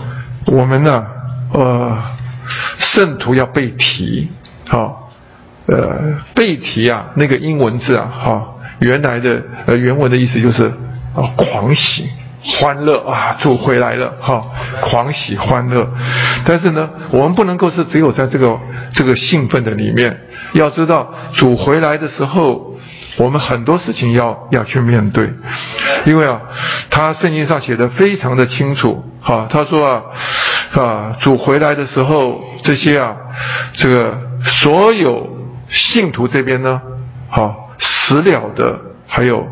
[0.50, 1.04] 我们呢，
[1.52, 1.96] 呃，
[2.78, 4.28] 圣徒要被提，
[4.66, 4.94] 哈，
[5.66, 8.48] 呃，被提啊，那个英文字啊，哈，
[8.80, 10.66] 原来的呃原文的意思就是
[11.14, 12.08] 啊，狂喜。
[12.60, 14.44] 欢乐啊，主回来了哈，
[14.80, 15.86] 狂喜欢乐。
[16.46, 18.56] 但是呢，我们不能够是只有在这个
[18.94, 20.16] 这个兴奋的里面。
[20.52, 22.67] 要知道，主回来的时候，
[23.18, 25.32] 我们很多事情要要去面对。
[26.06, 26.40] 因为啊，
[26.90, 30.02] 他圣经上写的非常的清楚哈，他说啊
[30.80, 33.16] 啊，主回来的时候，这些啊，
[33.74, 35.28] 这个所有
[35.68, 36.80] 信徒这边呢，
[37.28, 39.46] 好死了的，还有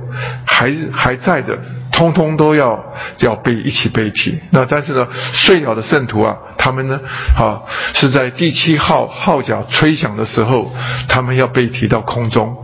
[0.47, 1.59] 还还在的。
[1.97, 2.79] 通通都要
[3.21, 4.39] 要被一起被提。
[4.51, 7.01] 那但是呢，睡了的圣徒啊，他们呢，
[7.39, 7.63] 啊，
[7.95, 10.71] 是在第七号号角吹响的时候，
[11.09, 12.55] 他们要被提到空中。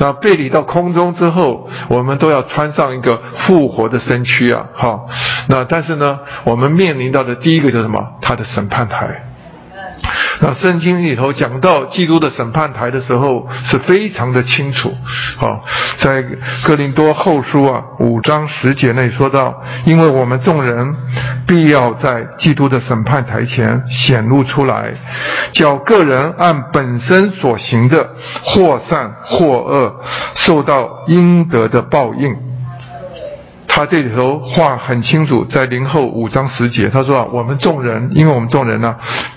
[0.00, 5.00] 那被提到空中之后，我们都要穿上一个复活的身躯啊，哈。
[5.48, 8.04] 那但是呢，我们面临到的第一个叫什么？
[8.20, 9.31] 他的审判台。
[10.40, 14.92] 那圣经里头讲到基督的审判台的时候，是非常的清楚。
[15.36, 15.64] 好，
[15.98, 16.24] 在
[16.64, 20.94] 哥林多后书啊五章十节内说到，因为我们众人
[21.46, 24.92] 必要在基督的审判台前显露出来，
[25.52, 28.10] 叫个人按本身所行的，
[28.42, 30.00] 或善或恶，
[30.34, 32.51] 受到应得的报应。
[33.74, 38.94] 他这里头话很清楚，在零后五章十节，他说啊，我们众人，因为我们众人呢，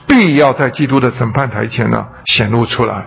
[0.10, 3.06] 必要在基督的审判台前呢显露出来，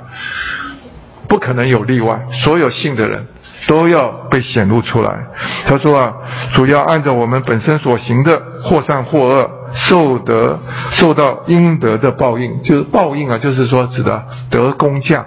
[1.28, 3.26] 不可能有例外，所有信的人
[3.66, 5.18] 都要被显露出来。
[5.66, 6.14] 他说啊，
[6.54, 10.58] 主要按照我们本身所行的，或善或恶，受得
[10.92, 15.26] 受到应得的报应，就是报应啊，就是说指的得工匠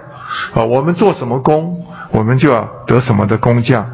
[0.52, 1.86] 啊，我们做什么工？
[2.12, 3.86] 我们就要得什么的工价，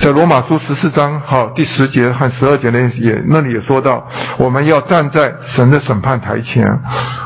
[0.00, 4.08] 在罗马书十四章好第十节和十二节那也那里也说到，
[4.38, 6.66] 我们要站在神的审判台前，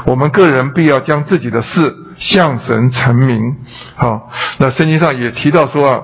[0.04, 3.56] 我们个人必要将自己的事向神陈明。
[3.94, 4.28] 好，
[4.58, 6.00] 那圣经上也提到说啊，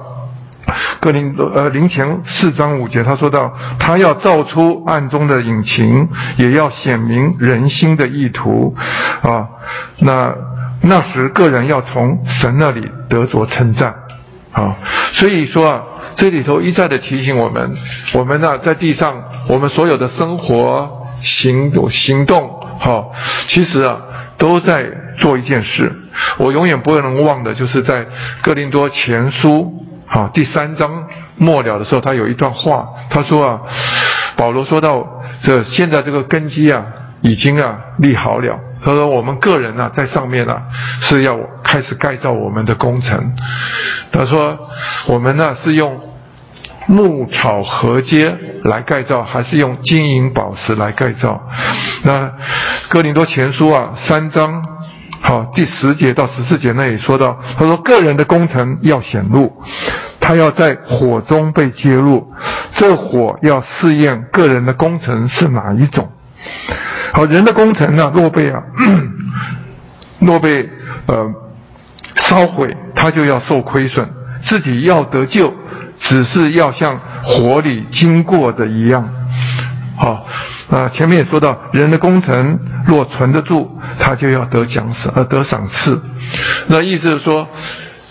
[1.01, 8.77] 格林呃林前四章五节他说到，他要造出暗中的隐情，也要显明人心的意图
[9.23, 9.49] 啊。
[9.99, 10.33] 那
[10.81, 13.93] 那时个人要从神那里得着称赞。
[14.59, 14.77] 啊，
[15.13, 15.83] 所以说啊，
[16.17, 17.77] 这里头一再的提醒我们，
[18.13, 23.13] 我们呢在地上，我们所有的生活行动行动，好，
[23.47, 24.01] 其实啊
[24.37, 24.85] 都在
[25.19, 25.93] 做一件事。
[26.39, 28.05] 我永远不会能忘的，就是在
[28.43, 29.73] 哥林多前书
[30.09, 31.05] 啊第三章
[31.37, 33.61] 末了的时候，他有一段话，他说啊，
[34.37, 35.07] 保罗说到
[35.45, 36.85] 这现在这个根基啊
[37.21, 38.59] 已经啊立好了。
[38.85, 40.63] 他说：“我们个人呢，在上面呢，
[41.01, 43.35] 是要开始盖造我们的工程。”
[44.13, 44.57] 他说
[45.09, 45.99] ：“我们呢，是用
[46.87, 48.35] 木草合接
[48.65, 51.43] 来盖造，还是用金银宝石来盖造？”
[52.05, 52.33] 那
[52.89, 54.63] 哥林多前书啊，三章
[55.21, 59.53] 好第十节到十四节那里说到，他说：“个人的工程要显露，
[60.21, 62.33] 他要在火中被揭露，
[62.73, 66.09] 这火要试验个人的工程是哪一种。”
[67.13, 68.63] 好，人的工程呢，若被啊，
[70.21, 70.69] 若被
[71.07, 71.27] 呃
[72.17, 74.07] 烧毁，他就要受亏损；
[74.43, 75.53] 自己要得救，
[76.01, 79.09] 只是要像火里经过的一样。
[79.97, 80.27] 好，
[80.71, 86.01] 啊，前面也说到，人的工程若存得住，他就要得奖赏，呃，得赏赐。
[86.69, 87.49] 那意思是说，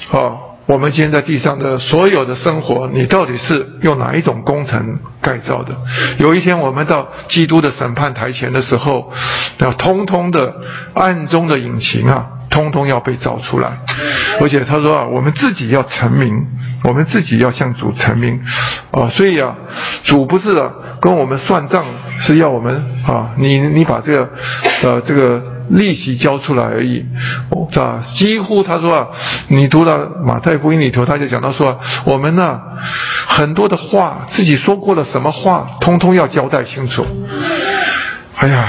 [0.09, 0.46] 好。
[0.67, 5.73] 我们今天在地上的所有的生活，你到底是用哪一种工程改造的？
[6.19, 9.11] 有一天我们到基督的审判台前的时候，
[9.59, 10.55] 要通通的
[10.93, 13.77] 暗中的引擎啊，通通要被找出来。
[14.41, 16.45] 而且他说啊，我们自己要成名，
[16.87, 18.41] 我们自己要向主成名
[18.91, 19.09] 啊。
[19.09, 19.53] 所以啊，
[20.03, 20.55] 主不是
[21.01, 21.83] 跟我们算账，
[22.19, 22.73] 是要我们
[23.05, 24.29] 啊，你你把这个
[24.83, 25.43] 呃这个。
[25.69, 27.05] 利息交出来而已，
[27.73, 28.01] 是吧？
[28.15, 29.07] 几乎他说啊，
[29.49, 32.57] 你读到马太福音里头，他就讲到说，我们呢
[33.27, 37.05] 很多的话，自己说过了什么话，通通要交代清楚。
[38.37, 38.65] 哎呀，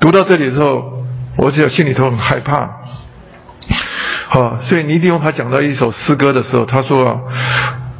[0.00, 1.04] 读到这里之后，
[1.36, 2.66] 我就心里头很害怕。
[4.28, 7.20] 好，所以尼迪翁他讲到一首诗歌的时候，他说，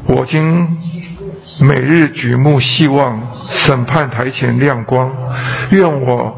[0.07, 0.67] 我今
[1.61, 3.21] 每日举目希望
[3.51, 5.11] 审判台前亮光，
[5.71, 6.35] 愿我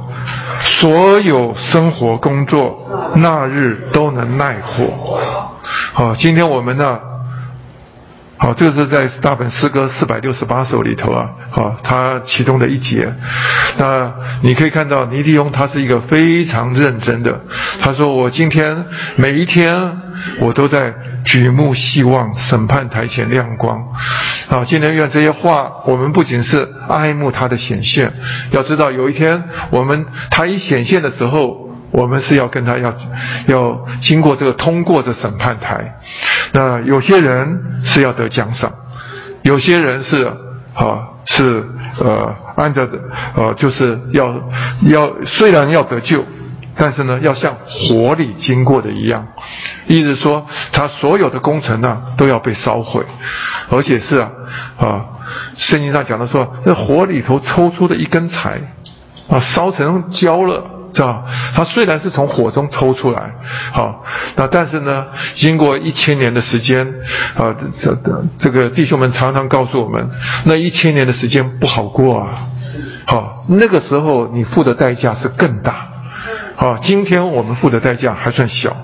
[0.61, 5.19] 所有生活工作那日都能耐火。
[5.93, 6.99] 好，今天我们呢？
[8.39, 13.11] 好，这个是在大本诗歌四百六十八首里头啊，好，它其中的一节。
[13.79, 17.41] 那你可以看到尼迪翁他是一个非常认真的。
[17.81, 18.85] 他说：“我今天
[19.17, 19.97] 每一天
[20.41, 20.93] 我都在
[21.25, 23.83] 举目希望审判台前亮光。”
[24.51, 28.13] 啊，今天愿这些话，我们不仅是爱慕他的显现，
[28.51, 31.66] 要知道有一天我们他一显现的时候。
[31.93, 32.93] 我们是要跟他要
[33.47, 35.95] 要经过这个通过这审判台，
[36.53, 38.73] 那有些人是要得奖赏，
[39.43, 40.25] 有些人是
[40.75, 41.65] 啊是
[41.99, 42.99] 呃按照的
[43.35, 44.35] 呃就是要
[44.83, 46.25] 要虽然要得救，
[46.77, 49.27] 但是呢要像火里经过的一样，
[49.87, 53.05] 意思说他所有的工程呢都要被烧毁，
[53.71, 54.31] 而且是啊
[54.77, 55.05] 啊
[55.57, 58.61] 圣经上讲的说，这火里头抽出的一根柴
[59.31, 60.76] 啊烧成焦了。
[60.97, 61.23] 是吧？
[61.55, 63.31] 它虽然是从火中抽出来，
[63.71, 64.03] 好，
[64.35, 65.05] 那但是呢，
[65.35, 66.87] 经过一千年的时间，
[67.37, 67.95] 啊，这
[68.39, 70.09] 这个弟兄们常常告诉我们，
[70.45, 72.49] 那一千年的时间不好过啊，
[73.07, 75.87] 好，那个时候你付的代价是更大，
[76.57, 78.75] 好，今天我们付的代价还算小，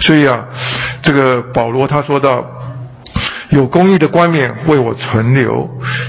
[0.00, 0.44] 所以啊，
[1.02, 2.44] 这个保罗他说到。
[3.52, 5.68] 有公义的冠冕为我存留，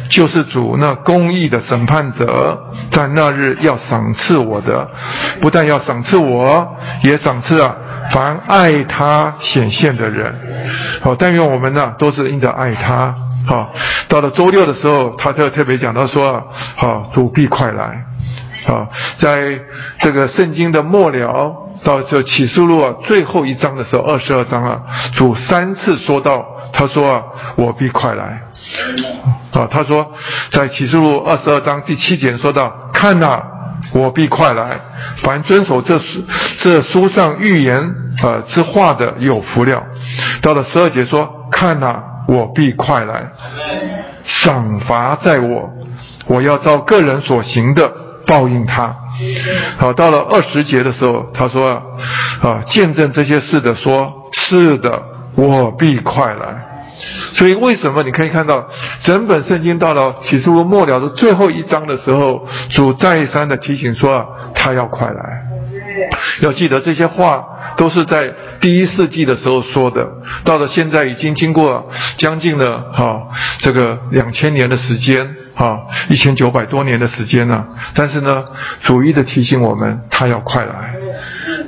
[0.09, 2.57] 就是主那公义的审判者，
[2.89, 4.89] 在那日要赏赐我的，
[5.41, 6.65] 不但要赏赐我，
[7.03, 7.75] 也赏赐啊
[8.11, 10.33] 凡爱他显现的人。
[11.01, 13.13] 好，但愿我们呢都是因着爱他。
[13.45, 13.73] 好，
[14.07, 16.41] 到了周六的时候，他特特别讲到说，
[16.77, 18.05] 好，主必快来。
[18.65, 18.87] 好，
[19.19, 19.59] 在
[19.99, 21.62] 这个圣经的末了。
[21.83, 24.81] 到这启示录啊最后一章的时候，二十二章啊，
[25.13, 27.23] 主三次说到，他说啊，
[27.55, 28.41] 我必快来。
[29.51, 30.11] 啊，他说
[30.51, 33.41] 在启示录二十二章第七节说到，看呐，
[33.93, 34.79] 我必快来，
[35.21, 36.23] 凡遵守这书
[36.57, 37.93] 这书上预言
[38.23, 39.83] 呃之话的有福了。
[40.41, 43.29] 到了十二节说，看呐，我必快来，
[44.23, 45.69] 赏罚在我，
[46.25, 47.91] 我要照个人所行的
[48.25, 48.95] 报应他。
[49.77, 51.81] 好，到了二十节的时候，他说
[52.41, 55.01] ：“啊，见证这些事的，说是的，
[55.35, 56.69] 我必快来。”
[57.33, 58.65] 所以，为什么你可以看到
[59.03, 64.25] 整本圣经到了启示录末了的最后一章的时候，主再三的提醒说
[64.55, 65.43] ：“他要快来。”
[66.41, 67.43] 要记得这些话
[67.77, 68.33] 都是在
[68.63, 70.07] 第一世纪的时候说的，
[70.45, 73.27] 到了现在已经经过将近了哈
[73.59, 75.35] 这个两千年的时间。
[75.53, 77.63] 啊，一千九百多年的时间呢，
[77.93, 78.43] 但是呢，
[78.81, 80.95] 主一直提醒我们，他要快来。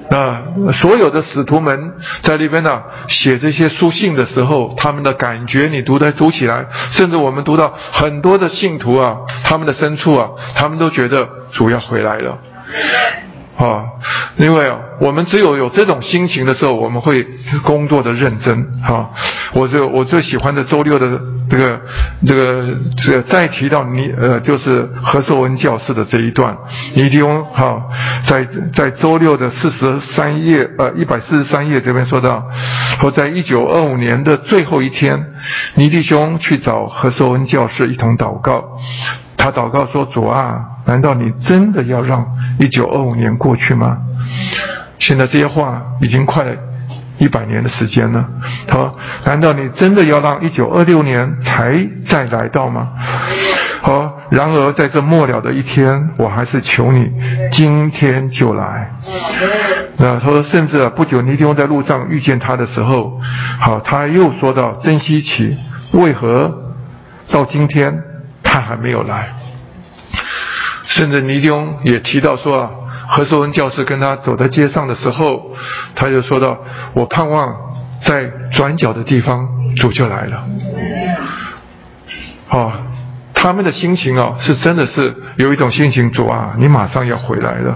[0.09, 1.93] 那所有的使徒们
[2.23, 12.39] 在那边呢写这些书信的时候，他们的感觉，你读的读起来，甚至我们读到很多的信徒啊，他们的深处啊，他们都觉得主要回来了。
[13.57, 13.85] 啊，
[14.37, 17.25] 因为，我们只有有这种心情的时候，我们会
[17.63, 18.65] 工作的认真。
[18.81, 19.09] 哈，
[19.53, 21.19] 我就我最喜欢的周六的
[21.49, 21.79] 这个
[22.27, 22.65] 这个
[22.97, 26.57] 这个再提到你呃，就是何寿文教师的这一段，
[26.95, 27.81] 尼迪翁哈，
[28.27, 32.43] 在在周六的四十三页呃一百四十三页这边说到，
[32.99, 35.31] 说在一九二五年的最后一天，
[35.75, 38.61] 尼弟兄去找何寿文教师一同祷告。
[39.45, 42.25] 他祷告说：“主啊，难道你真的要让
[42.57, 43.95] 一九二五年过去吗？
[44.97, 46.43] 现在这些话已经快
[47.19, 48.25] 一百年的时间了。
[48.71, 52.89] 好，难道你真的要让一九二六年才再来到吗？
[53.83, 57.11] 好，然而在这末了的一天，我还是求你
[57.51, 58.89] 今天就来。
[59.97, 63.21] 那他说，甚至不久尼迪翁在路上遇见他的时候，
[63.59, 65.55] 好，他又说到真稀奇，
[65.91, 66.51] 为何
[67.29, 67.95] 到今天？”
[68.45, 69.33] 他还没有来，
[70.83, 72.69] 甚至尼迪翁也提到说啊，
[73.09, 75.53] 何寿文教师跟他走在街上的时候，
[75.95, 76.57] 他就说到
[76.95, 77.53] ：“我盼望
[78.01, 79.45] 在转角的地方，
[79.75, 80.45] 主就来了。”
[82.47, 82.79] 啊，
[83.33, 87.75] 他们的心情啊，是真的是有一种心情，主啊，你马上要回来了。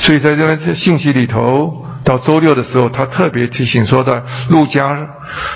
[0.00, 1.86] 所以在这个信息里头。
[2.04, 4.96] 到周六的时候，他特别提醒说的，路加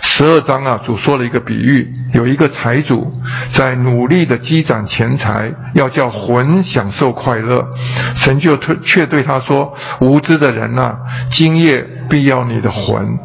[0.03, 3.13] 十二章啊，主说了一个比喻，有一个财主
[3.53, 7.67] 在努力的积攒钱财，要叫魂享受快乐，
[8.15, 10.95] 神就却却对他说：无知的人呐，
[11.31, 13.19] 今夜必要你的魂。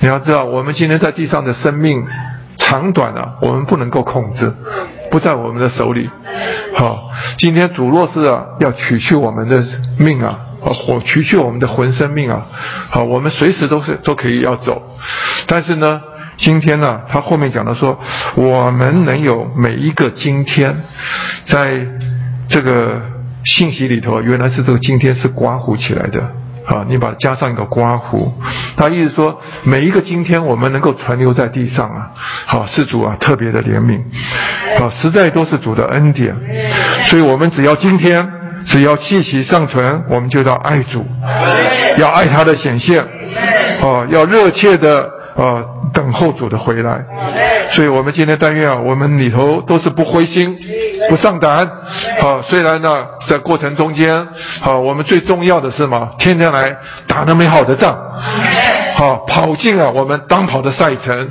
[0.00, 2.04] 你要知道，我们今天在地上的生命
[2.58, 4.52] 长短啊，我们不能够控制，
[5.10, 6.10] 不在我们的手里。
[6.76, 9.64] 好，今天主若是啊要取去我们的
[9.98, 10.38] 命啊。
[10.64, 12.46] 啊火取去我们的魂生命啊，
[12.90, 14.82] 好，我们随时都是都可以要走，
[15.46, 16.00] 但是呢，
[16.38, 17.98] 今天呢，他后面讲到说，
[18.34, 20.76] 我们能有每一个今天，
[21.44, 21.86] 在
[22.48, 23.00] 这个
[23.44, 26.20] 信息里头，原来是这个今天是刮胡起来的。
[26.66, 28.32] 啊，你把它加上一个刮胡，
[28.76, 32.10] 他意思说，每一个今天我们能够存留在地上啊，
[32.46, 33.98] 好，是主啊特别的怜悯，
[34.80, 36.36] 啊，实在都是主的恩典，
[37.08, 38.30] 所以我们只要今天，
[38.66, 41.06] 只要气息尚存，我们就要爱主，
[41.98, 43.04] 要爱他的显现，
[43.80, 45.10] 哦，要热切的。
[45.36, 45.62] 啊，
[45.94, 47.02] 等候主的回来，
[47.72, 50.58] 所以我们今天但愿啊，我们里头都是不灰心、
[51.08, 51.66] 不上胆。
[52.20, 54.14] 啊，虽然呢，在过程中间，
[54.60, 56.10] 啊，我们最重要的是嘛？
[56.18, 56.76] 天天来
[57.06, 57.96] 打那美好的仗，
[58.96, 61.30] 好跑进了我们当跑的赛程。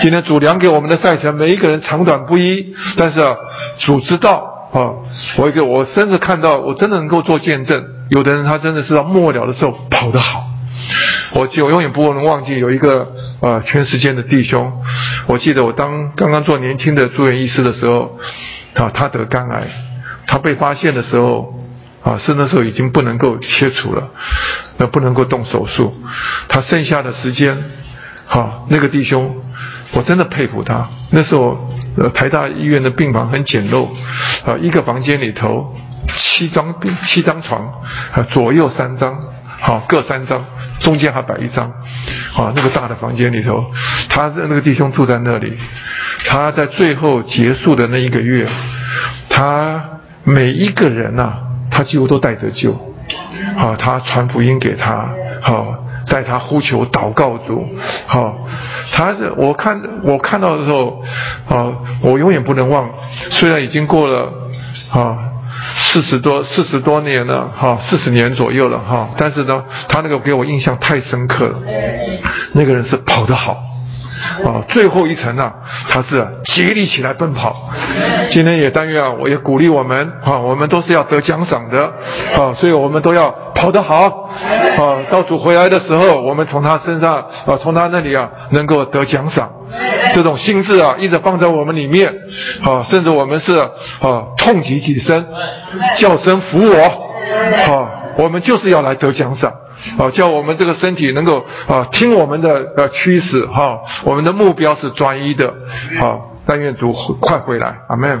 [0.00, 2.64] 今天主量给我们的赛程，每一个人长短不一，
[2.96, 3.34] 但是啊，
[3.78, 4.90] 主知道啊。
[5.38, 10.44] 我一个，我甚至看到，我真的能够做见证，有的人他真的是到末了的时候跑得好。
[11.34, 14.72] 我记，我永远不能忘记有一个呃全时间的弟兄。
[15.26, 18.18] 我记得我当刚刚做年轻的住院医师的时候，
[18.74, 19.66] 啊，他得肝癌，
[20.26, 21.54] 他被发现的时候，
[22.02, 24.08] 啊，是那时候已经不能够切除了，
[24.78, 25.94] 那不能够动手术。
[26.48, 27.56] 他剩下的时间，
[28.26, 29.36] 好，那个弟兄，
[29.92, 30.88] 我真的佩服他。
[31.10, 33.88] 那时候，呃，台大医院的病房很简陋，
[34.44, 35.74] 啊，一个房间里头
[36.16, 37.60] 七张病七张床，
[38.12, 39.14] 啊，左右三张，
[39.60, 40.44] 好，各三张。
[40.80, 41.70] 中间还摆一张，
[42.36, 43.64] 啊，那个大的房间里头，
[44.08, 45.56] 他的那个弟兄住在那里，
[46.26, 48.48] 他在最后结束的那一个月，
[49.28, 49.80] 他
[50.24, 51.34] 每一个人呐，
[51.70, 52.72] 他几乎都带着救，
[53.56, 55.08] 啊，他传福音给他，
[55.40, 55.72] 好，
[56.10, 57.64] 带他呼求祷告主，
[58.08, 58.36] 好，
[58.92, 61.02] 他是我看我看到的时候，
[61.48, 62.88] 啊，我永远不能忘，
[63.30, 64.32] 虽然已经过了，
[64.92, 65.28] 啊。
[65.76, 69.10] 四十多四十多年了，哈，四十年左右了，哈。
[69.16, 71.58] 但是呢，他那个给我印象太深刻了。
[72.52, 73.62] 那个人是跑得好，
[74.44, 75.52] 啊，最后一层啊，
[75.88, 77.70] 他是竭力起来奔跑。
[78.30, 81.84] 今天也但愿啊，我也鼓励我们，啊，我们都是要得奖赏的，
[82.36, 84.30] 啊，所以我们都要跑得好，
[84.78, 87.14] 啊，到主回来的时候，我们从他身上，
[87.46, 89.50] 啊，从他那里啊，能够得奖赏。
[90.14, 92.12] 这种心智啊，一直放在我们里面，
[92.64, 93.68] 啊，甚至我们是啊，
[94.36, 95.26] 痛极己身，
[95.96, 96.76] 叫声服我，
[97.72, 99.52] 啊，我们就是要来得奖赏，
[99.98, 105.52] 啊，叫我们这个身体能够啊听我们的呃驱使，哈，我们的目标是专一的，
[105.98, 108.20] 好，但愿主快回来，阿门。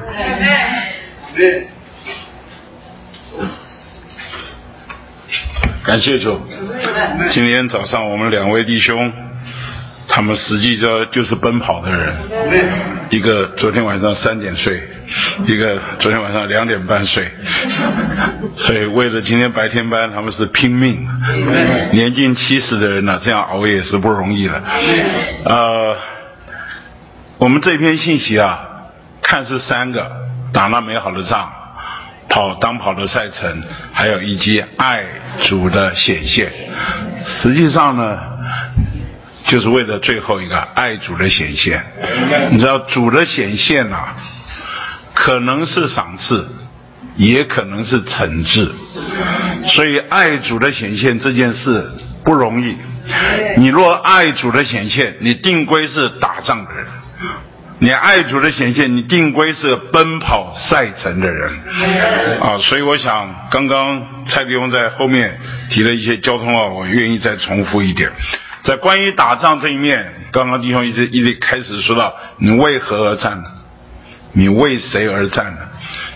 [5.84, 6.38] 感谢主，
[7.30, 9.12] 今天早上我们两位弟兄。
[10.14, 12.14] 他们实际上就是奔跑的人，
[13.08, 14.78] 一个昨天晚上三点睡，
[15.46, 17.26] 一个昨天晚上两点半睡，
[18.54, 21.08] 所以为了今天白天班，他们是拼命。
[21.92, 24.62] 年近七十的人呢，这样熬夜是不容易的。
[25.46, 25.96] 呃，
[27.38, 28.68] 我们这篇信息啊，
[29.22, 30.12] 看似三个
[30.52, 31.50] 打那美好的仗，
[32.28, 33.62] 跑当跑的赛程，
[33.94, 35.04] 还有以及爱
[35.40, 36.52] 主的显现，
[37.24, 38.18] 实际上呢。
[39.52, 41.84] 就是为了最后一个爱主的显现，
[42.52, 44.14] 你知道主的显现呐，
[45.12, 46.48] 可能是赏赐，
[47.16, 48.72] 也可能是惩治，
[49.68, 51.86] 所以爱主的显现这件事
[52.24, 52.74] 不容易。
[53.58, 56.86] 你若爱主的显现，你定归是打仗的人；
[57.78, 61.52] 你爱主的显现，你定归是奔跑赛程的人。
[62.40, 65.38] 啊，所以我想，刚刚蔡弟兄在后面
[65.68, 68.10] 提了一些交通啊，我愿意再重复一点。
[68.64, 73.50] 在关于打仗这一面，刚刚弟兄一直一直开始说到，你为何而战呢？
[74.32, 75.60] 你为谁而战呢？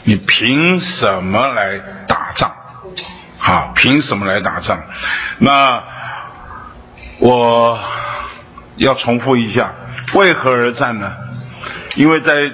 [0.04, 2.52] 你凭什么来打仗？
[3.38, 4.78] 好，凭什么来打仗？
[5.38, 5.82] 那
[7.18, 7.78] 我
[8.76, 9.72] 要重复一下，
[10.14, 11.12] 为何而战呢？
[11.96, 12.50] 因为在。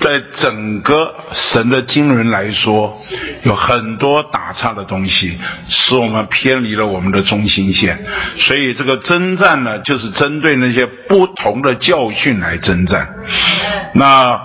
[0.00, 2.98] 在整个神的经纶来说，
[3.42, 8.02] 有很多打岔的东西，使我们偏离了我们的中心线。
[8.38, 13.08] 所以这个征战呢，就是针对那些不同的教训来征战。
[13.94, 14.40] 那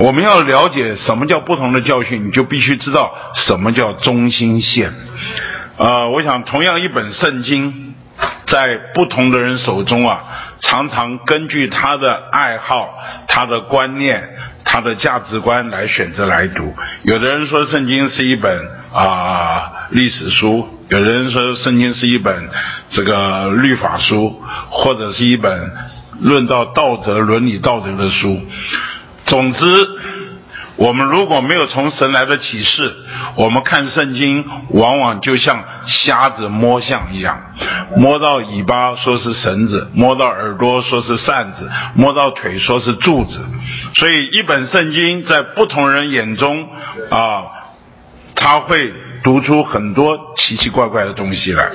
[0.00, 4.92] 我们要了解什么叫不同的教训，你就必须知道什么叫中心线。
[5.76, 7.87] 呃，我想同样一本圣经，
[8.46, 10.22] 在不同的人手中啊，
[10.60, 14.36] 常常根据他的爱好、他的观念。
[14.70, 18.54] 他的价值观来选择来读，有的人说圣经是一本
[18.92, 22.50] 啊历史书，有的人说圣经是一本
[22.90, 25.72] 这个律法书，或者是一本
[26.20, 28.42] 论到道德伦理道德的书。
[29.24, 29.64] 总之，
[30.78, 32.94] 我们如果没有从神来的启示，
[33.34, 37.38] 我们看圣经往往就像瞎子摸象一样，
[37.96, 43.44] 摸到尾巴说是绳子，摸到耳朵说是扇子，摸到腿说是柱子。
[43.94, 46.68] 所以一本圣经在不同人眼中
[47.10, 47.42] 啊，
[48.34, 48.92] 他会。
[49.22, 51.70] 读出很多奇奇怪怪的东西来。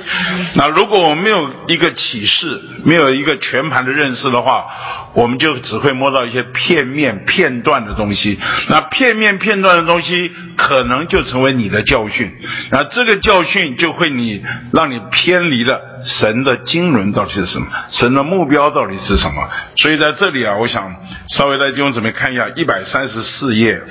[0.55, 4.65] 那如果我们没有一个启示，没有一个全盘的认识的话，
[5.13, 8.39] 我们就只会摸到一些片面、片段的东西。
[8.69, 12.31] 那片面、片段的东西，可能就成为你的教训。
[12.71, 19.49] 那这个教训就会你让你偏离了神的经纶到底是什么，神的目标到底是什么。
[19.75, 20.95] 所以在这里啊，我想
[21.29, 23.81] 稍微来弟兄姊妹看一下一百三十四页。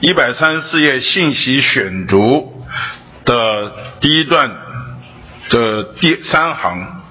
[0.00, 2.51] 一百三十四页信息选读
[3.24, 4.50] 的第一段
[5.50, 7.02] 的第三行，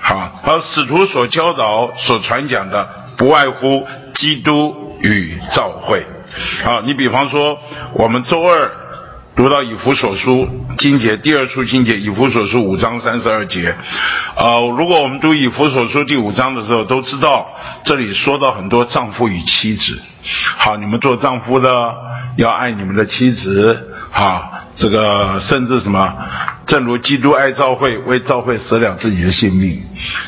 [0.00, 2.88] 好，而使徒所教导、所传讲的，
[3.18, 6.06] 不外乎基督与教会。
[6.64, 7.58] 啊，你比方说，
[7.94, 8.70] 我们周二。
[9.34, 10.46] 读到以弗所书
[10.76, 13.74] 经节第二处经节，以弗所书五章三十二节。
[14.36, 17.48] 呃，如果我们读以弗所书第五章的时候，都知道
[17.82, 19.98] 这里说到很多丈夫与妻子。
[20.58, 21.94] 好，你们做丈夫的
[22.36, 23.94] 要爱你们的妻子。
[24.10, 26.14] 好，这个甚至什么，
[26.66, 29.82] 正如基督爱教会，为教会舍了自己的性命。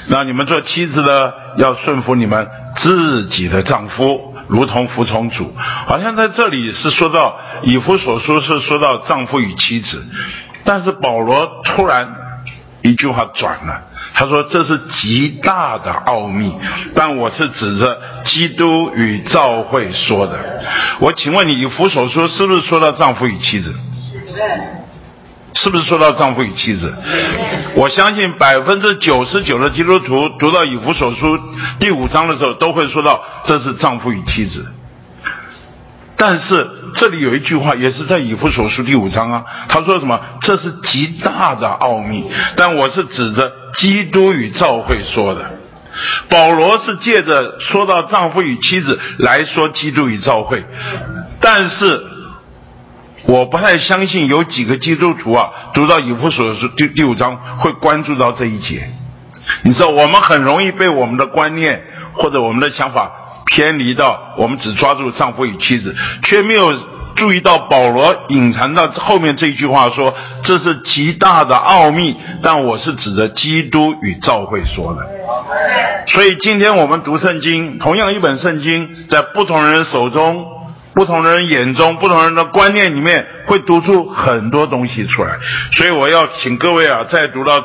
[0.08, 2.46] 那你们做妻子的要顺服你们
[2.76, 4.32] 自己的丈夫。
[4.46, 5.50] 如同服从主，
[5.86, 10.04] 好像在这里是说到以弗所书是说到丈夫与妻子，
[10.64, 12.06] 但是保罗突然
[12.82, 16.54] 一句话转了，他说这是极大的奥秘，
[16.94, 20.38] 但我是指着基督与教会说的。
[21.00, 23.74] 我请问你，以弗所书是不是说到丈夫与妻子？
[25.56, 26.92] 是不是说到丈夫与妻子？
[27.76, 31.38] 我相信百分之九十九的基督徒读到以弗所书
[31.78, 34.66] 第五章的时候，都会说到这是丈夫与妻子。
[36.16, 40.20] 但是这里有一句话，也是在以弗所书第五章啊，他说什么？
[40.40, 42.24] 这是极大的奥秘。
[42.56, 45.58] 但我是指着基督与教会说的。
[46.28, 50.64] 保罗是借着说到丈夫与妻子来说基督与教会，
[51.40, 52.13] 但是。
[53.26, 58.88] 我不太相信有几个基督徒啊，读到以弗所书第第五章会关注到这一节。
[59.62, 61.82] 你知道，我们很容易被我们的观念
[62.12, 63.10] 或者我们的想法
[63.46, 66.72] 偏离到，我们只抓住丈夫与妻子，却没有
[67.14, 70.14] 注意到保罗隐藏到后面这一句话说
[70.44, 75.06] ：“这是极大的奥秘。”但我是指着基督与教会说的。
[76.06, 80.44] 所以今天我们读圣经，同样一本圣经，在不同人手中。
[80.94, 85.38] 不同人眼中，不同人的观念里面，会读出很多东西出来。
[85.72, 87.64] 所以我要请各位啊，再读到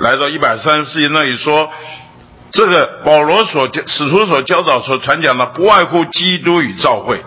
[0.00, 1.70] 来到一百三十四页那里说，
[2.50, 7.20] 这个保罗所使徒所教导、所传讲的，不外乎基督与教会。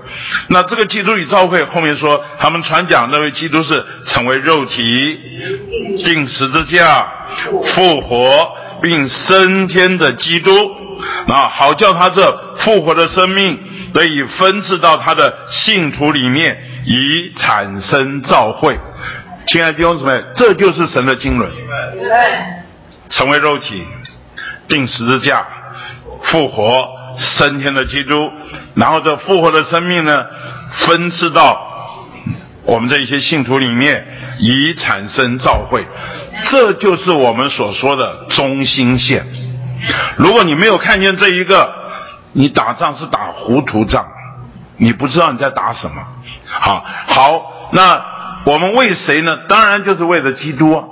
[0.48, 5.20] 那这个基督与教会后面说，他们传讲那位基督是成为肉体、
[6.04, 7.08] 定十字架、
[7.76, 10.52] 复活并升天的基督。
[11.28, 13.60] 啊，好叫他这复活的生命。
[13.94, 18.78] 得以分赐到他的信徒里面，以产生召会。
[19.48, 21.50] 亲爱的弟兄姊妹，这就是神的经纶。
[23.10, 23.84] 成为肉体，
[24.70, 25.46] 定十字架，
[26.24, 26.88] 复活
[27.18, 28.30] 升天的基督，
[28.76, 30.26] 然后这复活的生命呢，
[30.72, 32.08] 分赐到
[32.64, 34.08] 我们这一些信徒里面，
[34.40, 35.86] 以产生召会。
[36.50, 39.26] 这就是我们所说的中心线。
[40.16, 41.81] 如果你没有看见这一个，
[42.34, 44.06] 你打仗是打糊涂仗，
[44.78, 46.02] 你不知道你在打什么。
[46.46, 48.04] 好，好，那
[48.44, 49.38] 我们为谁呢？
[49.50, 50.84] 当然就是为了基督。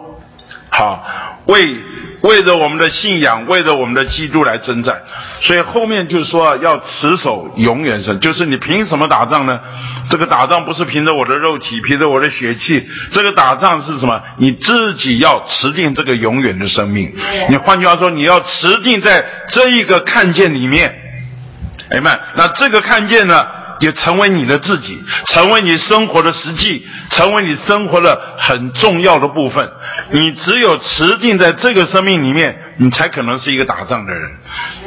[0.72, 1.03] 好，
[1.45, 1.76] 为
[2.22, 5.02] 为着我们的信仰，为着我们的基督来征战。
[5.41, 9.60] 所以后面就说要持守永远生，就是你凭什么打仗呢？
[10.11, 12.88] 这个打仗不是凭着我的肉体，凭着我的血气。
[13.11, 14.22] 这个打仗是什么？
[14.38, 17.16] 你自己要持定这个永远的生命。
[17.49, 20.95] 你换句话说，你要持定在这一个看见里面。
[21.90, 23.48] 哎们，那这个看见呢，
[23.80, 29.72] 也成为你的自己，成为你生活的实际，成为你生活的很重要的部分。
[30.11, 34.30] 你只有持定在这个生命里面，你才可能是一个打仗的人。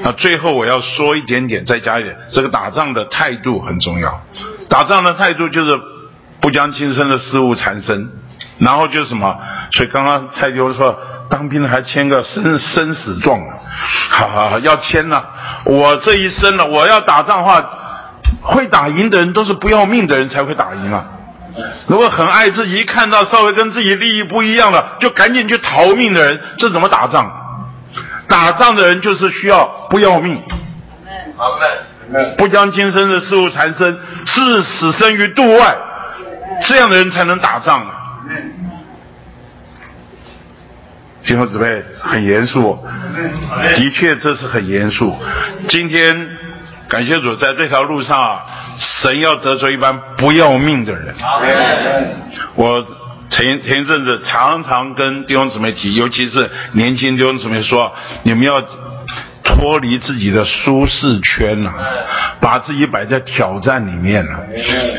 [0.02, 4.24] 那最后我要说一点点，再加一点，这个打仗的态度很重要。
[4.68, 5.80] 打仗的态度就是
[6.40, 8.08] 不将今生的事物缠身，
[8.64, 9.36] 然后就是什么？
[9.72, 10.98] 所以刚刚蔡丢说。
[11.30, 13.54] 当兵的还签个生生死状呢，
[14.10, 15.24] 好好好，要签呢。
[15.64, 17.64] 我这一生呢，我要打仗的话，
[18.42, 21.06] 会打赢的人都是不要命的人才会打赢啊。
[21.86, 27.32] 如果很爱自己，一看到稍微跟自己利益不一样的，就赶紧去逃命的人，这怎么打仗？
[28.28, 30.38] 打仗的人就是需要不要命。
[32.36, 35.74] 不将今生的事物缠身，置死生于度外，
[36.68, 38.01] 这样的人才能打仗啊！
[41.24, 42.78] 弟兄姊妹，很严肃，
[43.76, 45.14] 的确这是很严肃。
[45.68, 46.28] 今天
[46.88, 48.42] 感谢主，在这条路上啊，
[48.76, 51.14] 神要得罪一般不要命的人。
[52.54, 52.84] 我
[53.28, 58.62] 前前一阵子常常跟弟兄姊妹提，尤其是年轻弟兄姊妹说，你们要。
[59.44, 61.72] 脱离自己的舒适圈了，
[62.40, 64.40] 把自己摆在挑战里面了，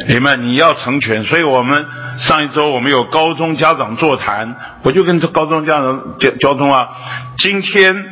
[0.07, 0.35] 明白？
[0.35, 1.85] 你要成全，所以我们
[2.17, 6.89] 上一周我们有高中家长座谈，我就跟这高中家长交交通啊。
[7.37, 8.03] 今天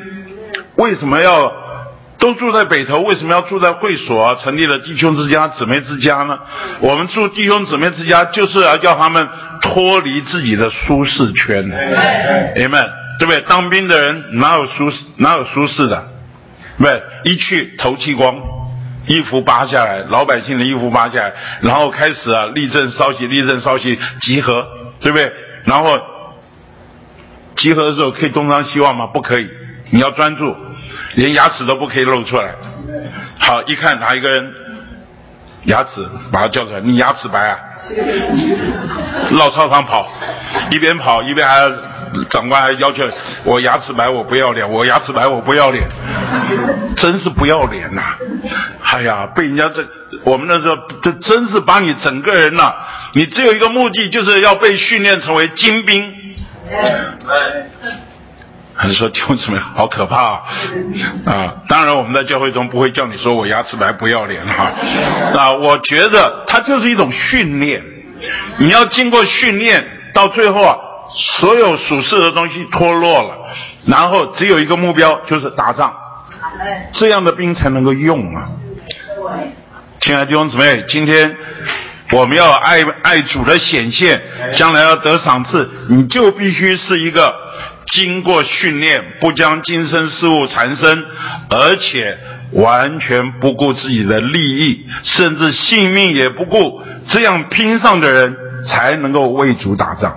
[0.76, 1.54] 为什么要
[2.18, 3.00] 都住在北头？
[3.02, 4.36] 为什么要住在会所啊？
[4.42, 6.38] 成立了弟兄之家、姊妹之家呢？
[6.80, 9.28] 我们住弟兄姊妹之家，就是要叫他们
[9.62, 11.64] 脱离自己的舒适圈，
[12.56, 12.90] 明白？
[13.20, 13.42] 对不对？
[13.42, 15.04] 当兵的人哪有舒适？
[15.18, 16.04] 哪有舒适的？
[16.82, 16.88] 不，
[17.30, 18.36] 一去头剃光，
[19.08, 24.68] 衣服扒下来，老百姓的衣服扒下来，然后开始啊，立正稍息，立正稍息，集合，
[25.00, 25.32] 对不对？
[25.66, 26.00] 然后
[27.56, 29.06] 集合的时候可以东张西望吗？
[29.08, 29.48] 不可以，
[29.92, 30.56] 你要专注，
[31.16, 32.56] 连牙齿都不可以露出来。
[33.40, 34.54] 好，一看哪一个人
[35.66, 37.60] 牙齿，把他叫出来，你牙齿白啊？
[39.32, 40.08] 绕操场跑，
[40.72, 41.56] 一边跑一边还。
[42.30, 43.06] 长官还要求
[43.46, 45.88] 我牙齿白，我不要脸，我牙齿白，我不要脸，
[46.98, 48.02] 真是不要脸呐！
[48.84, 49.88] 哎呀，被人家这，
[50.26, 52.74] 我们那时候这真是把你整个人呐，
[53.14, 56.14] 你只有一个目的，就是要被训练成为精兵。
[58.82, 60.42] 还说弟兄姊妹好可怕啊！
[61.26, 64.72] 啊，当然我们在教会中不会叫你说我牙齿白不要脸哈。
[65.38, 67.84] 啊，我觉得它就是一种训练，
[68.58, 69.86] 你要经过训练，
[70.16, 70.76] 到最后啊。
[71.14, 73.38] 所有属世的东西脱落了，
[73.86, 75.94] 然后只有一个目标，就是打仗。
[76.94, 78.48] 这样的兵才能够用啊！
[80.00, 81.36] 亲爱的弟兄姊妹，今天
[82.12, 84.22] 我们要爱爱主的显现，
[84.54, 87.36] 将来要得赏赐，你就必须是一个
[87.88, 91.06] 经过训练、不将今生事物缠身，
[91.50, 92.18] 而且
[92.52, 98.36] 完全不顾自己的利益，甚至性命也不顾，这样拼上的人，
[98.66, 100.16] 才能够为主打仗。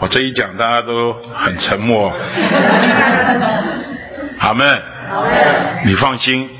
[0.00, 2.12] 我这一讲，大家都很沉默。
[4.38, 4.82] 好们，
[5.86, 6.50] 你放心，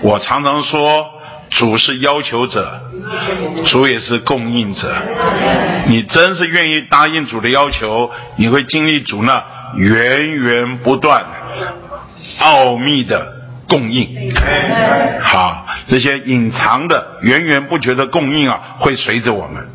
[0.00, 1.06] 我常常说，
[1.50, 2.80] 主是要求者，
[3.66, 4.92] 主也是供应者。
[5.86, 9.44] 你真是愿意答应主的要求，你会经历主那
[9.76, 11.24] 源源不断、
[12.40, 13.32] 奥秘的
[13.68, 14.34] 供应。
[15.22, 19.68] 好，这些隐藏的、源源不绝的供应啊，会随着我们。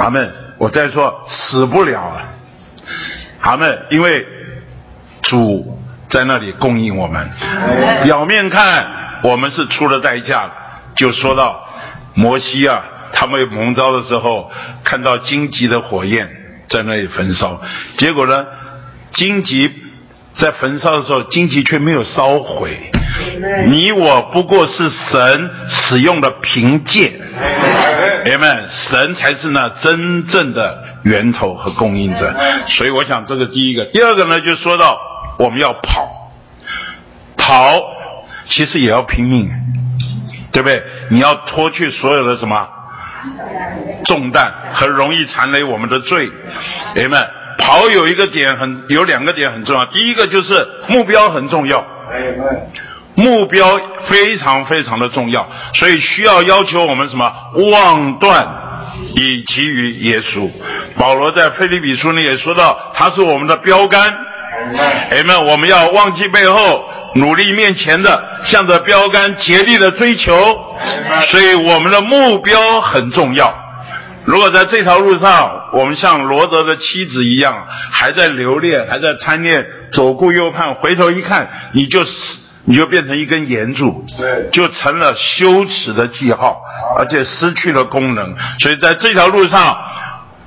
[0.00, 0.32] 阿门。
[0.58, 2.22] 我再说，死不了了。
[3.42, 3.78] 阿门。
[3.90, 4.26] 因为
[5.22, 5.78] 主
[6.08, 7.28] 在那里供应我们。
[8.02, 10.50] 表面看我们是出了代价，
[10.96, 11.68] 就说到
[12.14, 12.82] 摩西啊，
[13.12, 14.50] 他们蒙召的时候，
[14.82, 16.28] 看到荆棘的火焰
[16.68, 17.60] 在那里焚烧，
[17.98, 18.44] 结果呢，
[19.12, 19.70] 荆棘
[20.34, 22.90] 在焚烧的时候，荆棘却没有烧毁。
[23.66, 27.12] 你我不过是神使用的凭借，
[28.24, 32.34] 朋们，神才是那真正的源头和供应者。
[32.68, 34.98] 所以我想，这个第一个，第二个呢，就说到
[35.38, 36.30] 我们要跑，
[37.36, 37.74] 跑
[38.44, 39.50] 其实也要拼命，
[40.56, 40.82] 对不对？
[41.10, 42.66] 你要脱去所有的什么
[44.06, 46.30] 重担和容易缠累我们的罪，
[46.94, 47.28] 朋们，
[47.58, 49.84] 跑有一个点很，有两个点很重要。
[49.84, 51.84] 第一个就是目标很重要。
[53.16, 57.30] 目标非常非常的重要，所以需要要求我们什么？
[57.70, 58.46] 望断
[59.14, 60.50] 以及于耶稣。
[60.96, 64.16] 保罗在腓立比书里也说到，他是我们的标杆。
[65.10, 70.34] 哎们，我们要忘记背后，努力面前的，向着标杆竭力的追求。
[71.28, 73.54] 所以我们的目标很重要。
[74.24, 82.04] 如果在这条路上，我们像罗德的妻子一样，还在留恋，还在贪恋，左顾右盼，回头一看，你就。
[82.68, 86.60] 你就变成一根岩柱，对，就成了羞耻的记号，
[86.98, 88.34] 而且失去了功能。
[88.58, 89.78] 所以在这条路上，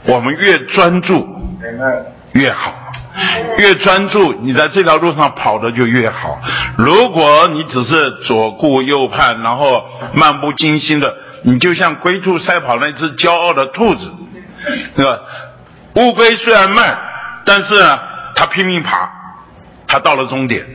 [0.03, 1.25] 我们越专注
[2.33, 2.73] 越好，
[3.57, 6.39] 越专注，你在这条路上跑的就越好。
[6.77, 14.11] 如果你只是左顾右盼，然后漫不经心的，你就像龟兔赛跑那只骄傲的兔子，
[14.95, 15.19] 对吧？
[15.95, 16.97] 乌龟虽然慢，
[17.45, 17.99] 但是呢，
[18.35, 19.09] 它拼命爬，
[19.87, 20.65] 它到了终点。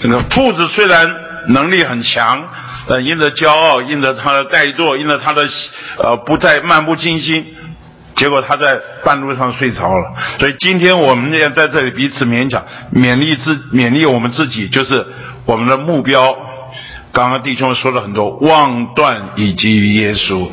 [0.00, 1.14] 这个兔子虽然
[1.48, 2.42] 能力很强，
[2.88, 5.46] 但因着骄傲，因着它的怠惰，因着它的
[5.98, 7.54] 呃不再漫不经心，
[8.16, 10.12] 结果他在半路上睡着了。
[10.40, 15.06] 所以今天我们要在这里彼此勉强勉励自勉励我们自己，就是
[15.44, 16.36] 我们的目标
[17.16, 20.50] 刚刚弟兄说了很多，望断以及于耶稣，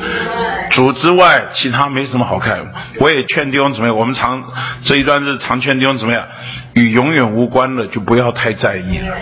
[0.70, 2.72] 主之外，其他没什么好看。
[3.00, 3.94] 我也劝弟兄怎么样？
[3.94, 4.42] 我们常
[4.82, 6.24] 这一段是常劝弟兄怎么样？
[6.72, 9.14] 与永远无关的就不要太在意了。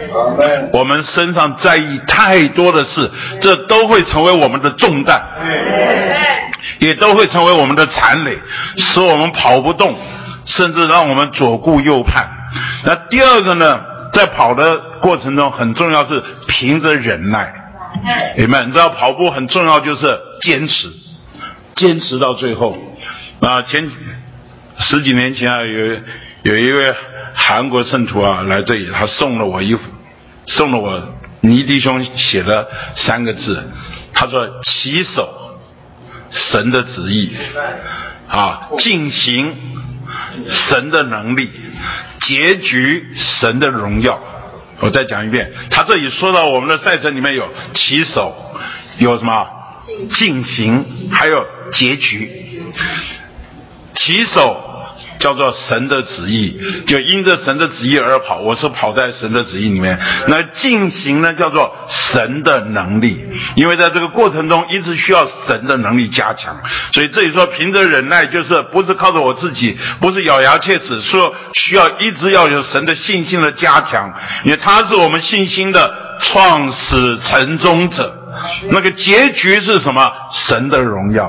[0.72, 3.10] 我们身上在意太多的事，
[3.40, 5.20] 这都会成为我们的重担，
[6.78, 8.38] 也都会成为我们的残累，
[8.76, 9.96] 使我们跑不动，
[10.44, 12.24] 甚至让我们左顾右盼。
[12.84, 13.80] 那第二个呢？
[14.12, 17.52] 在跑的过程中，很重要是凭着忍耐，
[18.36, 20.92] 你们你知道跑步很重要就是坚持，
[21.74, 22.76] 坚持到最后。
[23.40, 23.90] 啊，前
[24.78, 26.00] 十几年前啊，有
[26.42, 26.94] 有一位
[27.34, 29.76] 韩国圣徒啊来这里，他送了我一
[30.46, 31.02] 送了我
[31.40, 33.64] 倪弟兄写的三个字，
[34.12, 35.58] 他说：“起手
[36.30, 37.34] 神的旨意，
[38.28, 39.54] 啊，进行
[40.46, 41.50] 神的能力。”
[42.20, 44.20] 结局神的荣耀，
[44.80, 45.52] 我再讲一遍。
[45.70, 48.34] 他这里说到我们的赛程里面有起手，
[48.98, 49.46] 有什么
[50.14, 52.62] 进行，还有结局。
[53.94, 54.68] 起手。
[55.18, 58.40] 叫做神的旨意，就因着神的旨意而跑。
[58.40, 59.96] 我是跑在神的旨意里面。
[60.26, 66.60] 那进行呢，叫做神的能力，因为在这个过程中一直需要神的能力加强。
[66.92, 74.12] 所以这里说凭着忍耐，就是不是靠着我自己，不是咬牙切齿，说需要一直要有神的信心的加强，
[74.44, 78.18] 因为他是我们信心的创始成终者。
[78.70, 80.12] 那个结局是什么？
[80.30, 81.28] 神的荣耀。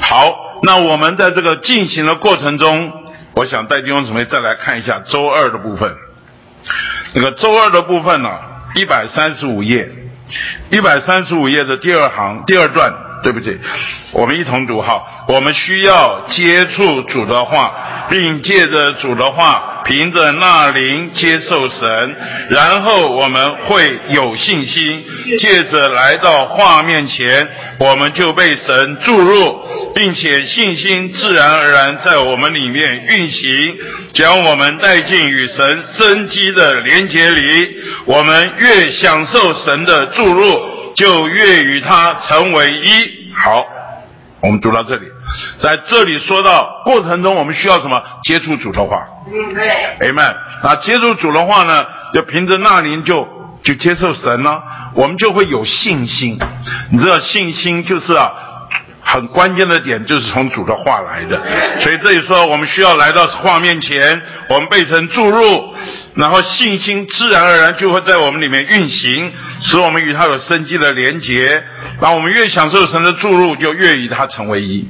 [0.00, 2.92] 好，那我们在这个进行的过程中。
[3.36, 5.92] 我想带弟兄姊妹再来看一下周二的部分。
[7.14, 8.28] 那个周二的部分呢，
[8.76, 9.90] 一百三十五页，
[10.70, 12.92] 一百三十五页的第二行第二段，
[13.24, 13.58] 对不起，
[14.12, 15.02] 我们一同读哈。
[15.26, 22.14] 我们需要接触主的话，并借着主的话，凭着那灵接受神，
[22.50, 25.02] 然后我们会有信心，
[25.38, 27.48] 借着来到画面前，
[27.78, 29.58] 我们就被神注入，
[29.94, 33.78] 并且信心自然而然在我们里面运行，
[34.12, 37.74] 将我们带进与神生机的连结里。
[38.04, 40.60] 我们越享受神的注入，
[40.94, 43.32] 就越与他成为一。
[43.36, 43.66] 好。
[44.40, 45.06] 我们读到这里，
[45.58, 48.02] 在这里说到过程中，我们需要什么？
[48.22, 49.02] 接触主的话。
[49.26, 50.08] 嗯，对。
[50.08, 50.34] Amen。
[50.62, 51.86] 那接触主的话呢？
[52.12, 53.26] 要凭着那灵就
[53.64, 54.60] 就接受神呢，
[54.94, 56.38] 我们就会有信心。
[56.90, 58.30] 你知道信心就是啊。
[59.06, 61.38] 很关键的点就是从主的话来的，
[61.78, 65.74] 所以这里说我们需要来到话面前，我们被神注入，
[66.14, 71.62] 然后信心自然而然就会在我们里面运行，使我们与他有生机的连结。
[72.00, 74.88] 那我们越享受神的注入，就越与他成为一。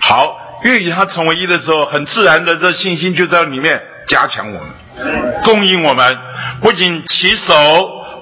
[0.00, 6.18] 好，越与他成为一的时候，很自然的这信心就在里面加强我们，供应我们，
[6.60, 7.54] 不仅起手。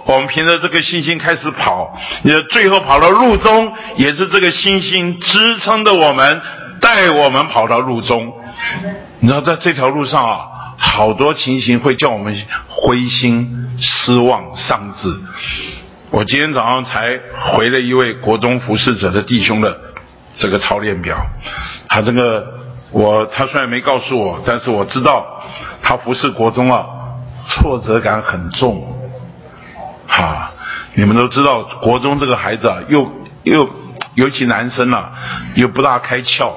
[0.05, 6.43] 我们凭着这个信心开始跑，也最后跑到路中，也是这个信心支撑着我们，
[6.81, 8.33] 带我们跑到路中。
[9.21, 10.41] 你知道，在这条路上啊，
[10.85, 12.37] 好多情形会叫我们
[12.69, 15.17] 灰心、失望、丧志。
[16.11, 19.79] 我今天早上才回了一位国中服侍者的弟兄的
[20.37, 21.17] 这个操练表，
[21.89, 22.45] 他这个
[22.91, 25.25] 我他虽然没告诉我，但是我知道
[25.81, 26.85] 他服侍国中啊，
[27.47, 28.85] 挫折感很重。
[30.09, 30.53] 哈，
[30.95, 33.11] 你们都知道，国中这个孩子啊，又
[33.45, 33.71] 又
[34.15, 35.13] 尤其男生啊，
[35.55, 36.51] 又不大开窍，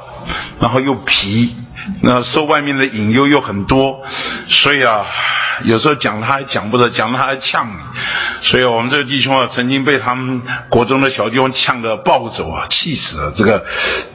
[0.59, 1.55] 然后又皮，
[2.01, 4.03] 那受外面的引诱又很多，
[4.47, 5.05] 所以啊，
[5.63, 7.77] 有时候讲他还讲不得，讲他还呛你，
[8.41, 13.65] 所以我们这个弟兄啊，曾经被他们国中的小弟兄呛得暴走啊，气死了，这个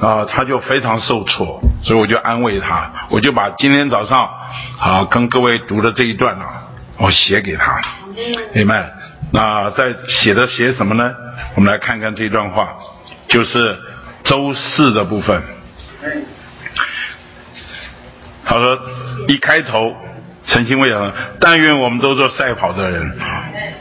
[0.01, 4.29] 啊，他就非常受挫，所以我就安慰他，我就把今天早上
[4.79, 6.69] 啊跟各位读的这一段啊，
[6.99, 7.81] 我写给他，
[8.53, 8.93] 明白？
[9.33, 11.09] 那在写的写什么呢？
[11.55, 12.69] 我们来看看这段话，
[13.29, 13.79] 就是
[14.25, 15.41] 周四的部分。
[18.45, 18.79] 他说
[19.29, 19.93] 一开头，
[20.45, 23.13] 陈兴卫讲，但愿我们都做赛跑的人，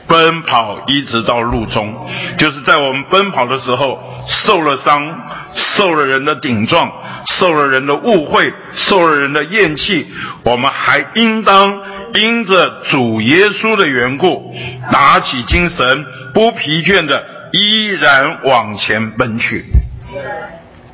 [0.08, 2.08] 奔跑一直到路中，
[2.38, 5.20] 就是在我们奔跑的时候受了伤，
[5.54, 6.92] 受了人的顶撞，
[7.26, 10.08] 受了人的误会，受了人的厌弃，
[10.44, 11.80] 我们还应当。
[12.12, 14.52] 因着主耶稣的缘故，
[14.92, 19.64] 打起精神，不疲倦的依然往前奔去。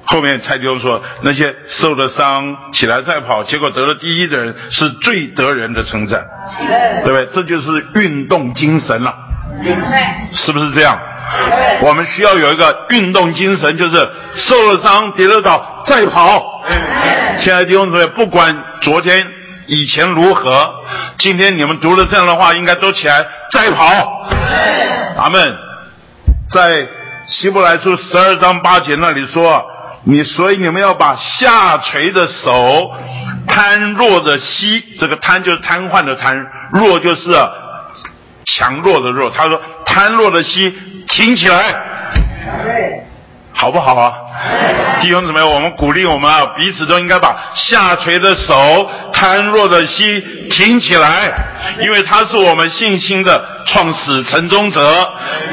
[0.06, 6.26] 后面蔡弟兄说，那些受了伤起来再跑，结果得了第一的人，是最得人的称赞，
[7.04, 7.26] 对不对？
[7.28, 9.14] 这就是运动精神了，
[10.32, 11.00] 是不是这样？
[11.82, 13.98] 我们需要有一个运动精神，就是
[14.36, 16.64] 受了伤跌了倒再跑。
[17.40, 19.32] 亲爱的弟兄姊妹，不管昨天。
[19.68, 20.72] 以前如何？
[21.18, 24.28] 今天你们读了这样的话，应该都起来再跑。
[25.18, 25.56] 阿门。
[26.48, 26.88] 在
[27.26, 29.66] 希伯来书十二章八节那里说，
[30.08, 32.92] 你所以你们要把下垂的手、
[33.48, 37.32] 瘫弱的膝，这个瘫就是瘫痪的瘫，弱就是
[38.46, 39.32] 强弱的弱。
[39.32, 40.72] 他说瘫弱的膝
[41.08, 41.76] 挺起来，
[43.52, 44.14] 好不好啊？
[45.02, 50.22] 弟兄姊妹，我们鼓励我们啊，彼此都应该把下垂的手、瘫弱的膝
[50.52, 51.34] 挺起来，
[51.80, 54.82] 因为他是我们信心的创始成终者。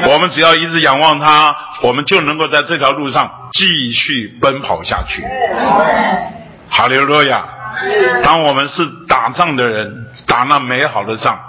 [0.09, 5.23] 我们只要一直仰望他，我们就能够在这条路上继续奔跑下去。
[6.69, 7.43] 哈利路亚！
[8.23, 11.39] 当我们是打仗的人，打那美好的仗，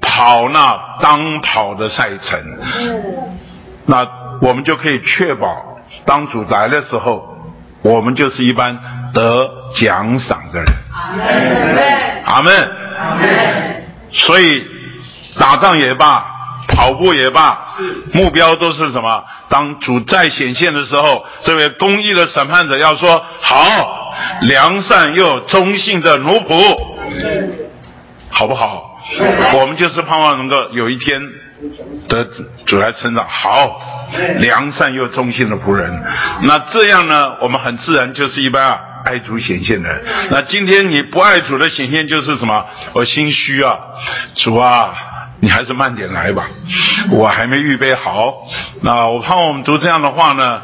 [0.00, 2.38] 跑那当跑的赛程，
[3.86, 4.06] 那
[4.40, 5.78] 我们就可以确保。
[6.04, 7.38] 当主来的时候，
[7.82, 8.78] 我们就是一般
[9.14, 10.68] 得奖赏的人。
[12.24, 12.70] 阿门。
[12.98, 13.84] 阿门。
[14.12, 14.62] 所以
[15.38, 16.24] 打仗也罢，
[16.68, 17.76] 跑步也罢，
[18.12, 19.24] 目标都是什么？
[19.48, 26.76] 当主再显现的时候，这位公义的审判者要说：“好，良善又忠信的奴仆，
[28.30, 28.90] 好不好？”
[29.54, 31.20] 我们就是盼望能够有一天
[32.08, 32.26] 得
[32.66, 33.26] 主来成长。
[33.28, 33.90] 好。
[34.38, 35.90] 良善又忠信的仆人，
[36.42, 37.32] 那这样呢？
[37.40, 40.04] 我们很自然就是一般啊爱主显现的人。
[40.30, 42.64] 那今天你不爱主的显现就是什么？
[42.92, 43.76] 我心虚啊，
[44.36, 44.94] 主啊，
[45.44, 46.46] 你还是慢点来吧，
[47.10, 48.32] 我还没预备好。
[48.80, 50.58] 那我盼望我们读这样的话呢，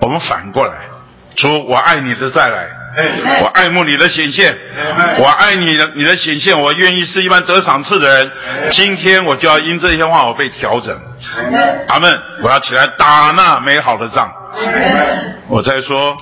[0.00, 0.74] 我们反过来，
[1.34, 2.68] 说，我爱你的再来。
[3.42, 4.56] 我爱慕你的显现，
[5.18, 8.32] 我爱你的你的显现，我愿意是一般得赏赐的人。
[8.70, 10.98] 今天我就要因这些话，我被调整。
[11.88, 12.22] 阿门！
[12.42, 14.32] 我要起来打那美好的仗。
[15.48, 16.16] 我在说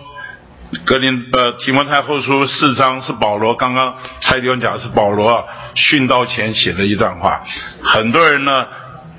[0.84, 7.42] 格林呃提摩太后书四章是保罗刚刚蔡弟兄讲是保罗殉道前写的一段话。
[7.82, 8.66] 很多人呢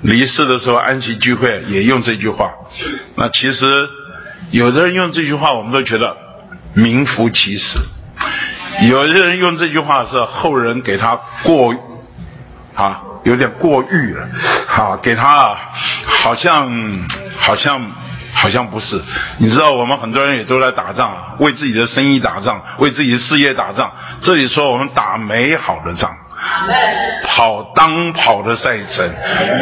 [0.02, 2.52] 离世的时候安息聚会也用这句话。
[3.16, 3.88] 那其实
[4.50, 6.16] 有的人用这句话，我们都觉得。
[6.74, 7.78] 名副其实。
[8.82, 11.74] 有的人用这句话是后人给他过
[12.74, 14.28] 啊，有点过誉了，
[14.68, 15.56] 啊，给他
[16.04, 16.70] 好像
[17.38, 17.80] 好像
[18.36, 19.02] 好像不是。
[19.38, 23.90] 你知道，我们很多人也都在打仗，为自己的生意打仗，为自己的事业打仗。
[24.20, 26.14] 这里说我们打美好的仗，
[27.24, 29.10] 跑当跑的赛程，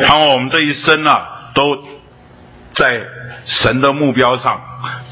[0.02, 1.24] 然后我们这一生啊，
[1.54, 1.78] 都
[2.74, 3.00] 在
[3.44, 4.60] 神的目标上。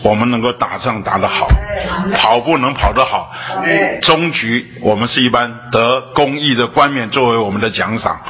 [0.02, 1.48] 我们能够打仗打得好，
[2.16, 3.32] 跑步能跑得好，
[4.02, 8.20] 终局我们是一般得公益的冠冕作为我们的奖赏。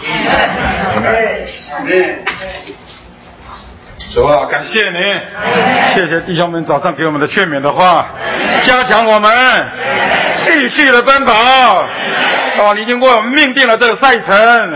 [4.13, 5.01] 主啊，感谢您，
[5.95, 8.07] 谢谢弟兄们早上给我们的劝勉的话，
[8.63, 9.31] 加强我们。
[10.43, 11.33] 继续的奔跑。
[12.59, 14.73] 哦，你已经为我们命定了这个赛程，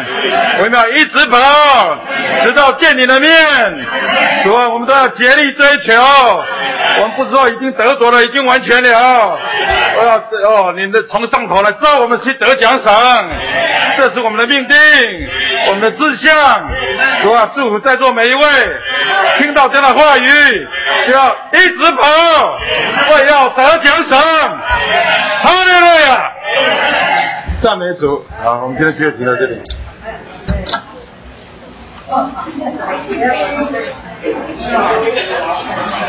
[0.58, 1.38] 我们要一直跑，
[2.44, 3.30] 直到见你的面。
[4.44, 5.92] 主啊，我们都要竭力追求。
[6.98, 9.38] 我们不知道已经得着了，已经完全了。
[9.98, 10.16] 我要
[10.48, 13.28] 哦，你的从上头来召我们去得奖赏，
[13.98, 14.76] 这是我们的命定，
[15.68, 16.34] 我们的志向。
[17.22, 18.42] 主啊，祝福在座每一位，
[19.38, 20.30] 听到这样的话语，
[21.06, 22.58] 就要一直跑，
[23.10, 24.18] 为要得奖赏。
[25.42, 26.32] 哈利路亚，
[27.66, 28.24] 赞美主。
[28.44, 29.60] 好，我们今天就停到这里。